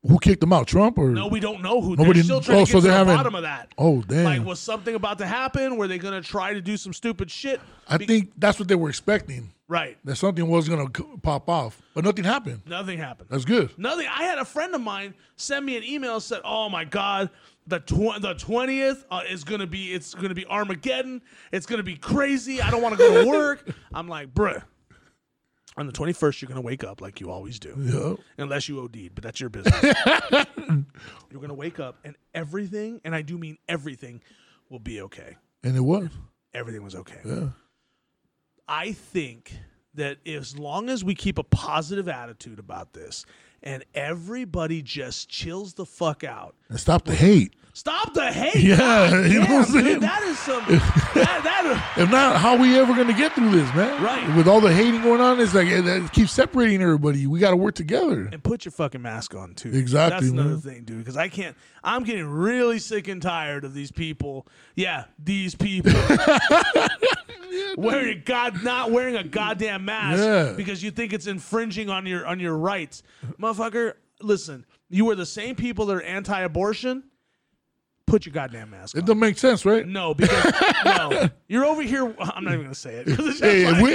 Who 0.07 0.19
kicked 0.19 0.41
them 0.41 0.53
out? 0.53 0.67
Trump 0.67 0.97
or 0.97 1.09
No, 1.11 1.27
we 1.27 1.39
don't 1.39 1.61
know 1.61 1.81
who. 1.81 1.95
Nobody- 1.95 2.13
They're 2.19 2.23
still 2.23 2.41
trying 2.41 2.59
oh, 2.61 2.65
to 2.65 2.71
so 2.71 2.77
get 2.77 2.81
to 2.81 2.87
they 2.87 2.89
the 2.91 2.97
haven't- 2.97 3.15
bottom 3.15 3.35
of 3.35 3.41
that. 3.43 3.73
Oh 3.77 4.01
damn! 4.01 4.23
Like, 4.23 4.45
was 4.45 4.59
something 4.59 4.95
about 4.95 5.17
to 5.19 5.25
happen? 5.25 5.77
Were 5.77 5.87
they 5.87 5.97
going 5.97 6.21
to 6.21 6.27
try 6.27 6.53
to 6.53 6.61
do 6.61 6.77
some 6.77 6.93
stupid 6.93 7.29
shit? 7.29 7.59
I 7.87 7.97
Be- 7.97 8.05
think 8.05 8.31
that's 8.37 8.59
what 8.59 8.67
they 8.67 8.75
were 8.75 8.89
expecting. 8.89 9.51
right. 9.67 9.97
That 10.05 10.15
something 10.15 10.47
was 10.47 10.69
gonna 10.69 10.89
pop 11.21 11.49
off, 11.49 11.81
but 11.93 12.03
nothing 12.05 12.23
happened. 12.23 12.61
Nothing 12.65 12.97
happened. 12.99 13.29
That's 13.29 13.43
good. 13.45 13.77
Nothing. 13.77 14.07
I 14.07 14.23
had 14.23 14.37
a 14.37 14.45
friend 14.45 14.73
of 14.75 14.81
mine 14.81 15.13
send 15.35 15.65
me 15.65 15.75
an 15.77 15.83
email 15.83 16.19
said, 16.21 16.39
"Oh 16.45 16.69
my 16.69 16.85
god, 16.85 17.29
the 17.67 17.79
tw- 17.79 18.21
the 18.21 18.33
twentieth 18.37 19.05
uh, 19.11 19.21
is 19.29 19.43
gonna 19.43 19.67
be 19.67 19.91
it's 19.93 20.13
gonna 20.13 20.33
be 20.35 20.45
Armageddon. 20.45 21.21
It's 21.51 21.65
gonna 21.65 21.83
be 21.83 21.95
crazy. 21.97 22.61
I 22.61 22.71
don't 22.71 22.81
want 22.81 22.93
to 22.93 22.97
go 22.97 23.23
to 23.23 23.29
work." 23.29 23.69
I'm 23.93 24.07
like, 24.07 24.33
"Bruh, 24.33 24.63
on 25.77 25.85
the 25.85 25.91
twenty 25.93 26.13
first, 26.13 26.41
you're 26.41 26.49
gonna 26.49 26.61
wake 26.61 26.83
up 26.83 27.01
like 27.01 27.21
you 27.21 27.29
always 27.31 27.59
do, 27.59 27.73
Yeah. 27.77 28.15
unless 28.43 28.67
you 28.67 28.79
OD'd, 28.81 29.13
but 29.15 29.23
that's 29.23 29.39
your 29.39 29.49
business. 29.49 29.75
you're 31.31 31.41
gonna 31.41 31.53
wake 31.53 31.79
up 31.79 31.97
and 32.03 32.15
everything, 32.33 32.99
and 33.05 33.13
I 33.15 33.21
do 33.21 33.37
mean 33.37 33.57
everything, 33.69 34.21
will 34.69 34.79
be 34.79 35.01
okay. 35.01 35.37
And 35.63 35.75
it 35.77 35.81
was. 35.81 36.09
Everything 36.53 36.83
was 36.83 36.95
okay." 36.95 37.19
Yeah. 37.23 37.49
I 38.67 38.91
think 38.91 39.53
that 39.93 40.17
as 40.27 40.57
long 40.57 40.89
as 40.89 41.03
we 41.03 41.15
keep 41.15 41.37
a 41.37 41.43
positive 41.43 42.07
attitude 42.09 42.59
about 42.59 42.93
this 42.93 43.25
and 43.63 43.83
everybody 43.95 44.81
just 44.81 45.29
chills 45.29 45.73
the 45.73 45.85
fuck 45.85 46.23
out. 46.23 46.55
And 46.69 46.79
stop 46.79 47.05
the 47.05 47.15
hate. 47.15 47.53
Stop 47.73 48.15
the 48.15 48.31
hate. 48.31 48.55
Yeah, 48.63 48.77
God 48.77 49.25
you 49.31 49.39
know 49.39 49.41
what 49.41 49.67
I'm 49.67 49.73
dude, 49.73 49.85
saying? 49.85 49.99
that 49.99 50.23
is 50.23 50.39
some 50.39 50.65
that, 50.67 51.41
that 51.43 51.93
If 51.97 52.09
not, 52.09 52.37
how 52.37 52.57
we 52.57 52.75
ever 52.77 52.95
gonna 52.95 53.13
get 53.13 53.33
through 53.33 53.51
this, 53.51 53.71
man? 53.75 54.01
Right. 54.01 54.35
With 54.35 54.47
all 54.47 54.59
the 54.59 54.73
hating 54.73 55.03
going 55.03 55.21
on, 55.21 55.39
it's 55.39 55.53
like 55.53 55.67
it, 55.67 55.85
it 55.85 56.11
keeps 56.11 56.31
separating 56.31 56.81
everybody. 56.81 57.27
We 57.27 57.39
got 57.39 57.51
to 57.51 57.55
work 57.55 57.75
together. 57.75 58.29
and 58.31 58.41
put 58.43 58.65
your 58.65 58.71
fucking 58.71 59.01
mask 59.03 59.35
on 59.35 59.53
too. 59.53 59.69
Exactly, 59.73 60.19
That's 60.21 60.31
another 60.31 60.49
man. 60.49 60.61
thing, 60.61 60.83
dude. 60.85 60.97
Because 60.97 61.17
I 61.17 61.27
can't. 61.29 61.55
I'm 61.83 62.03
getting 62.03 62.25
really 62.25 62.79
sick 62.79 63.07
and 63.07 63.21
tired 63.21 63.63
of 63.63 63.75
these 63.75 63.91
people. 63.91 64.47
Yeah, 64.75 65.05
these 65.23 65.53
people 65.53 65.93
wearing 67.77 68.21
god 68.25 68.63
not 68.63 68.91
wearing 68.91 69.15
a 69.15 69.23
goddamn 69.23 69.85
mask 69.85 70.19
Yeah. 70.23 70.53
because 70.55 70.81
you 70.83 70.91
think 70.91 71.13
it's 71.13 71.27
infringing 71.27 71.89
on 71.89 72.05
your 72.05 72.25
on 72.25 72.39
your 72.39 72.57
rights, 72.57 73.03
motherfucker. 73.39 73.93
Listen, 74.21 74.65
you 74.89 75.09
are 75.09 75.15
the 75.15 75.25
same 75.25 75.55
people 75.55 75.85
that 75.87 75.97
are 75.97 76.01
anti-abortion. 76.01 77.03
Put 78.05 78.25
your 78.25 78.31
goddamn 78.31 78.69
mask 78.69 78.95
It 78.95 79.01
on. 79.01 79.05
don't 79.05 79.19
make 79.19 79.37
sense, 79.37 79.65
right? 79.65 79.85
No, 79.85 80.13
because 80.13 80.53
no, 80.85 81.27
you're 81.49 81.65
over 81.65 81.81
here. 81.81 82.05
I'm 82.17 82.45
not 82.45 82.53
even 82.53 82.63
gonna 82.63 82.73
say 82.73 83.03
it. 83.05 83.07
Hey, 83.41 83.65
if, 83.65 83.81
we, 83.81 83.91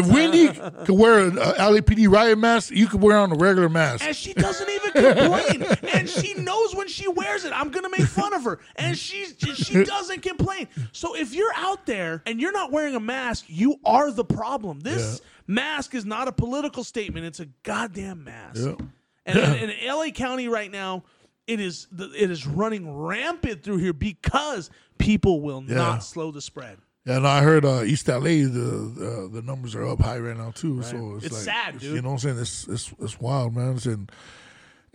if 0.00 0.12
Wendy 0.12 0.48
could 0.84 0.98
wear 0.98 1.20
uh, 1.20 1.30
a, 1.30 1.80
LAPD 1.80 2.10
riot 2.10 2.38
mask, 2.38 2.72
you 2.72 2.88
could 2.88 3.00
wear 3.00 3.16
on 3.16 3.30
a 3.30 3.36
regular 3.36 3.68
mask. 3.68 4.04
and 4.04 4.16
she 4.16 4.32
doesn't 4.34 4.68
even 4.68 4.90
complain, 4.90 5.62
and 5.94 6.10
she 6.10 6.34
knows 6.34 6.74
when 6.74 6.88
she 6.88 7.06
wears 7.06 7.44
it. 7.44 7.52
I'm 7.54 7.70
gonna 7.70 7.88
make 7.88 8.08
fun 8.08 8.34
of 8.34 8.42
her, 8.42 8.58
and 8.74 8.98
she 8.98 9.26
she 9.54 9.84
doesn't 9.84 10.22
complain. 10.22 10.66
So 10.90 11.14
if 11.14 11.32
you're 11.32 11.54
out 11.54 11.86
there 11.86 12.24
and 12.26 12.40
you're 12.40 12.50
not 12.52 12.72
wearing 12.72 12.96
a 12.96 13.00
mask, 13.00 13.44
you 13.46 13.76
are 13.84 14.10
the 14.10 14.24
problem. 14.24 14.80
This 14.80 15.20
mask 15.46 15.94
is 15.94 16.04
not 16.04 16.26
a 16.26 16.32
political 16.32 16.82
statement; 16.82 17.26
it's 17.26 17.38
a 17.38 17.46
goddamn 17.62 18.24
mask. 18.24 18.60
Yeah. 18.60 18.86
And 19.26 19.38
in, 19.38 19.72
LA 19.86 20.10
County 20.10 20.48
right 20.48 20.70
now, 20.70 21.04
it 21.46 21.60
is 21.60 21.88
it 21.96 22.30
is 22.30 22.46
running 22.46 22.92
rampant 22.96 23.62
through 23.62 23.78
here 23.78 23.92
because 23.92 24.70
people 24.98 25.40
will 25.40 25.62
Yeah. 25.66 25.76
not 25.76 26.04
slow 26.04 26.30
the 26.30 26.40
spread. 26.40 26.78
Yeah, 27.04 27.16
and 27.16 27.26
I 27.26 27.42
heard 27.42 27.64
uh, 27.64 27.82
East 27.82 28.06
LA 28.06 28.18
the 28.20 29.26
uh, 29.28 29.34
the 29.34 29.42
numbers 29.42 29.74
are 29.74 29.84
up 29.86 30.00
high 30.00 30.18
right 30.18 30.36
now 30.36 30.52
too. 30.52 30.82
So 30.82 31.16
it's, 31.16 31.26
It's 31.26 31.34
like, 31.34 31.42
sad, 31.56 31.78
dude. 31.80 31.96
You 31.96 32.02
know 32.02 32.10
what 32.10 32.14
I'm 32.14 32.18
saying? 32.20 32.38
It's 32.38 32.68
it's 32.68 32.94
it's 33.00 33.20
wild, 33.20 33.56
man. 33.56 33.74
It's 33.74 33.86
in, 33.86 34.08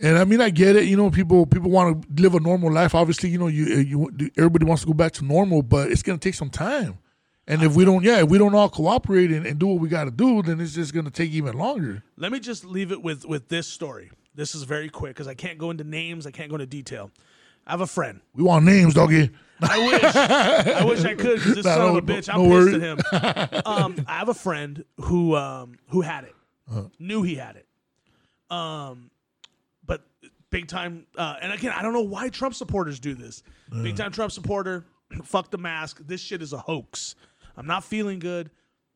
and 0.00 0.16
I 0.16 0.24
mean, 0.24 0.40
I 0.40 0.48
get 0.50 0.76
it. 0.76 0.84
You 0.84 0.96
know, 0.96 1.10
people 1.10 1.44
people 1.44 1.70
want 1.70 2.02
to 2.16 2.22
live 2.22 2.34
a 2.34 2.40
normal 2.40 2.72
life. 2.72 2.94
Obviously, 2.94 3.28
you 3.28 3.36
know, 3.38 3.48
you 3.48 3.66
you 3.66 4.30
everybody 4.38 4.64
wants 4.64 4.82
to 4.84 4.86
go 4.86 4.94
back 4.94 5.12
to 5.12 5.24
normal, 5.24 5.60
but 5.62 5.90
it's 5.92 6.02
gonna 6.02 6.18
take 6.18 6.34
some 6.34 6.50
time. 6.50 6.98
And 7.46 7.62
if 7.62 7.74
we 7.74 7.84
don't, 7.86 8.04
yeah, 8.04 8.22
if 8.22 8.28
we 8.28 8.36
don't 8.36 8.54
all 8.54 8.68
cooperate 8.68 9.30
and, 9.30 9.46
and 9.46 9.58
do 9.58 9.68
what 9.68 9.80
we 9.80 9.88
got 9.88 10.04
to 10.04 10.10
do, 10.10 10.42
then 10.42 10.60
it's 10.60 10.74
just 10.74 10.92
gonna 10.94 11.10
take 11.10 11.30
even 11.32 11.56
longer. 11.56 12.02
Let 12.16 12.30
me 12.32 12.40
just 12.40 12.64
leave 12.64 12.90
it 12.92 13.02
with 13.02 13.24
with 13.26 13.48
this 13.48 13.66
story. 13.66 14.10
This 14.38 14.54
is 14.54 14.62
very 14.62 14.88
quick 14.88 15.10
because 15.16 15.26
I 15.26 15.34
can't 15.34 15.58
go 15.58 15.70
into 15.72 15.82
names. 15.82 16.24
I 16.24 16.30
can't 16.30 16.48
go 16.48 16.54
into 16.54 16.66
detail. 16.66 17.10
I 17.66 17.72
have 17.72 17.80
a 17.80 17.86
friend. 17.88 18.20
We 18.34 18.44
want 18.44 18.64
names, 18.64 18.94
doggy. 18.94 19.30
I 19.60 19.78
wish. 19.88 20.04
I 20.04 20.84
wish 20.84 21.04
I 21.04 21.14
could 21.14 21.34
because 21.40 21.56
this 21.56 21.64
Nah, 21.66 21.74
son 21.74 21.88
of 21.88 21.96
a 21.96 22.02
bitch. 22.02 22.28
no- 22.28 22.34
I'm 22.34 22.48
no 22.48 22.64
pissed 22.64 23.12
at 23.12 23.52
him. 23.52 23.62
Um, 23.66 24.04
I 24.06 24.12
have 24.18 24.28
a 24.28 24.34
friend 24.34 24.84
who 25.00 25.34
um, 25.34 25.76
who 25.88 26.02
had 26.02 26.22
it, 26.22 26.34
Uh-huh. 26.70 26.84
knew 27.00 27.22
he 27.24 27.34
had 27.34 27.56
it, 27.56 27.66
um, 28.54 29.10
but 29.84 30.02
big 30.50 30.68
time. 30.68 31.06
Uh, 31.16 31.34
and 31.42 31.52
again, 31.52 31.72
I 31.76 31.82
don't 31.82 31.92
know 31.92 32.02
why 32.02 32.28
Trump 32.28 32.54
supporters 32.54 33.00
do 33.00 33.14
this. 33.14 33.42
Big 33.82 33.96
time 33.96 34.12
Trump 34.12 34.30
supporter. 34.32 34.84
Fuck 35.24 35.50
the 35.50 35.58
mask. 35.58 36.00
This 36.06 36.20
shit 36.20 36.42
is 36.42 36.52
a 36.52 36.58
hoax. 36.58 37.16
I'm 37.56 37.66
not 37.66 37.82
feeling 37.84 38.20
good. 38.20 38.50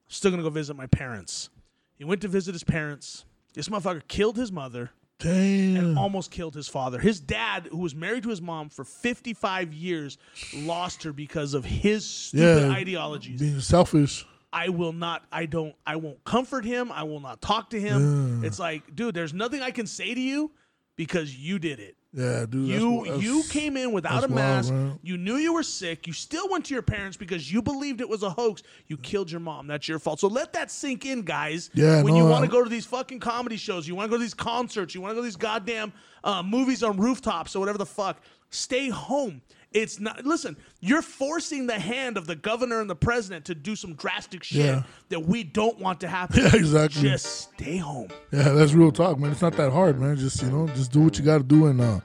Still 0.06 0.30
gonna 0.30 0.42
go 0.44 0.50
visit 0.50 0.76
my 0.76 0.86
parents. 0.86 1.50
He 1.98 2.04
went 2.04 2.20
to 2.22 2.28
visit 2.28 2.52
his 2.54 2.64
parents. 2.64 3.24
This 3.54 3.68
motherfucker 3.68 4.06
killed 4.08 4.36
his 4.36 4.52
mother 4.52 4.90
Damn. 5.22 5.96
almost 5.98 6.30
killed 6.30 6.54
his 6.54 6.68
father. 6.68 6.98
His 6.98 7.20
dad, 7.20 7.68
who 7.70 7.78
was 7.78 7.94
married 7.94 8.22
to 8.24 8.28
his 8.30 8.42
mom 8.42 8.68
for 8.68 8.84
55 8.84 9.72
years, 9.72 10.18
lost 10.54 11.02
her 11.04 11.12
because 11.12 11.54
of 11.54 11.64
his 11.64 12.04
stupid 12.08 12.62
Yeah. 12.68 12.72
ideologies. 12.72 13.40
Being 13.40 13.60
selfish. 13.60 14.26
I 14.52 14.68
will 14.68 14.92
not, 14.92 15.24
I 15.32 15.46
don't, 15.46 15.74
I 15.86 15.96
won't 15.96 16.22
comfort 16.24 16.64
him. 16.64 16.92
I 16.92 17.04
will 17.04 17.20
not 17.20 17.40
talk 17.40 17.70
to 17.70 17.80
him. 17.80 18.44
It's 18.44 18.58
like, 18.58 18.94
dude, 18.94 19.14
there's 19.14 19.32
nothing 19.32 19.62
I 19.62 19.70
can 19.70 19.86
say 19.86 20.12
to 20.14 20.20
you 20.20 20.50
because 20.96 21.34
you 21.34 21.58
did 21.58 21.80
it. 21.80 21.96
Yeah, 22.14 22.44
dude. 22.48 22.68
You 22.68 23.04
that's- 23.04 23.22
you 23.22 23.42
came 23.48 23.76
in 23.76 23.90
without 23.92 24.18
a 24.24 24.28
that's 24.28 24.32
wild, 24.32 24.70
mask. 24.70 24.98
you 25.02 25.16
knew 25.16 25.36
you 25.36 25.54
were 25.54 25.62
sick. 25.62 26.06
You 26.06 26.12
still 26.12 26.46
went 26.50 26.66
to 26.66 26.74
your 26.74 26.82
parents 26.82 27.16
because 27.16 27.50
you 27.50 27.62
believed 27.62 28.02
it 28.02 28.08
was 28.08 28.22
a 28.22 28.28
hoax. 28.28 28.62
You 28.88 28.98
killed 28.98 29.30
your 29.30 29.40
mom. 29.40 29.66
That's 29.66 29.88
your 29.88 29.98
fault. 29.98 30.20
So 30.20 30.28
let 30.28 30.52
that 30.52 30.70
sink 30.70 31.06
in, 31.06 31.22
guys. 31.22 31.70
Yeah, 31.72 32.02
when 32.02 32.12
no, 32.14 32.20
you 32.20 32.26
want 32.28 32.44
to 32.44 32.50
go 32.50 32.62
to 32.62 32.68
these 32.68 32.84
fucking 32.84 33.20
comedy 33.20 33.56
shows, 33.56 33.88
you 33.88 33.94
want 33.94 34.08
to 34.08 34.10
go 34.10 34.18
to 34.18 34.22
these 34.22 34.34
concerts, 34.34 34.94
you 34.94 35.00
want 35.00 35.12
to 35.12 35.14
go 35.14 35.20
to 35.22 35.24
these 35.24 35.36
goddamn 35.36 35.92
uh, 36.22 36.42
movies 36.42 36.82
on 36.82 36.98
rooftops 36.98 37.56
or 37.56 37.60
whatever 37.60 37.78
the 37.78 37.86
fuck. 37.86 38.20
Stay 38.50 38.90
home. 38.90 39.40
It's 39.74 39.98
not. 40.00 40.24
Listen, 40.24 40.56
you're 40.80 41.02
forcing 41.02 41.66
the 41.66 41.78
hand 41.78 42.16
of 42.16 42.26
the 42.26 42.34
governor 42.36 42.80
and 42.80 42.90
the 42.90 42.96
president 42.96 43.44
to 43.46 43.54
do 43.54 43.74
some 43.76 43.94
drastic 43.94 44.44
shit 44.44 44.64
Yeah. 44.64 44.82
that 45.08 45.20
we 45.20 45.44
don't 45.44 45.78
want 45.78 46.00
to 46.00 46.08
happen. 46.08 46.40
Yeah, 46.44 46.54
exactly. 46.56 47.02
Just 47.02 47.50
stay 47.54 47.76
home. 47.78 48.08
Yeah, 48.32 48.50
that's 48.50 48.72
real 48.74 48.92
talk, 48.92 49.18
man. 49.18 49.32
It's 49.32 49.42
not 49.42 49.54
that 49.56 49.72
hard, 49.72 49.98
man. 50.00 50.16
Just 50.16 50.42
you 50.42 50.50
know, 50.50 50.66
just 50.68 50.92
do 50.92 51.00
what 51.00 51.18
you 51.18 51.24
got 51.24 51.38
to 51.38 51.44
do, 51.44 51.66
and 51.66 51.80
uh, 51.80 52.00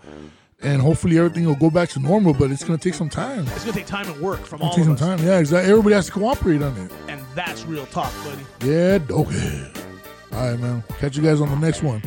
and 0.61 0.81
hopefully 0.81 1.17
everything 1.17 1.45
will 1.45 1.55
go 1.55 1.69
back 1.69 1.89
to 1.89 1.99
normal. 1.99 2.33
But 2.33 2.51
it's 2.51 2.63
gonna 2.63 2.77
take 2.77 2.93
some 2.93 3.09
time. 3.09 3.45
It's 3.47 3.63
gonna 3.65 3.73
take 3.77 3.85
time 3.85 4.07
and 4.09 4.19
work 4.21 4.39
from 4.45 4.61
all 4.61 4.69
Take 4.69 4.79
of 4.79 4.85
some 4.85 4.93
us, 4.93 4.99
time. 5.19 5.27
Yeah, 5.27 5.39
exactly. 5.39 5.69
Everybody 5.71 5.95
has 5.95 6.05
to 6.07 6.11
cooperate 6.13 6.61
on 6.61 6.75
it. 6.77 6.91
and 7.09 7.21
that's 7.35 7.65
real 7.65 7.85
talk, 7.87 8.11
buddy. 8.23 8.69
Yeah, 8.69 8.99
okay. 9.09 9.71
All 10.33 10.51
right, 10.51 10.59
man. 10.59 10.83
Catch 10.99 11.17
you 11.17 11.23
guys 11.23 11.41
on 11.41 11.49
the 11.49 11.55
next 11.57 11.83
one. 11.83 12.01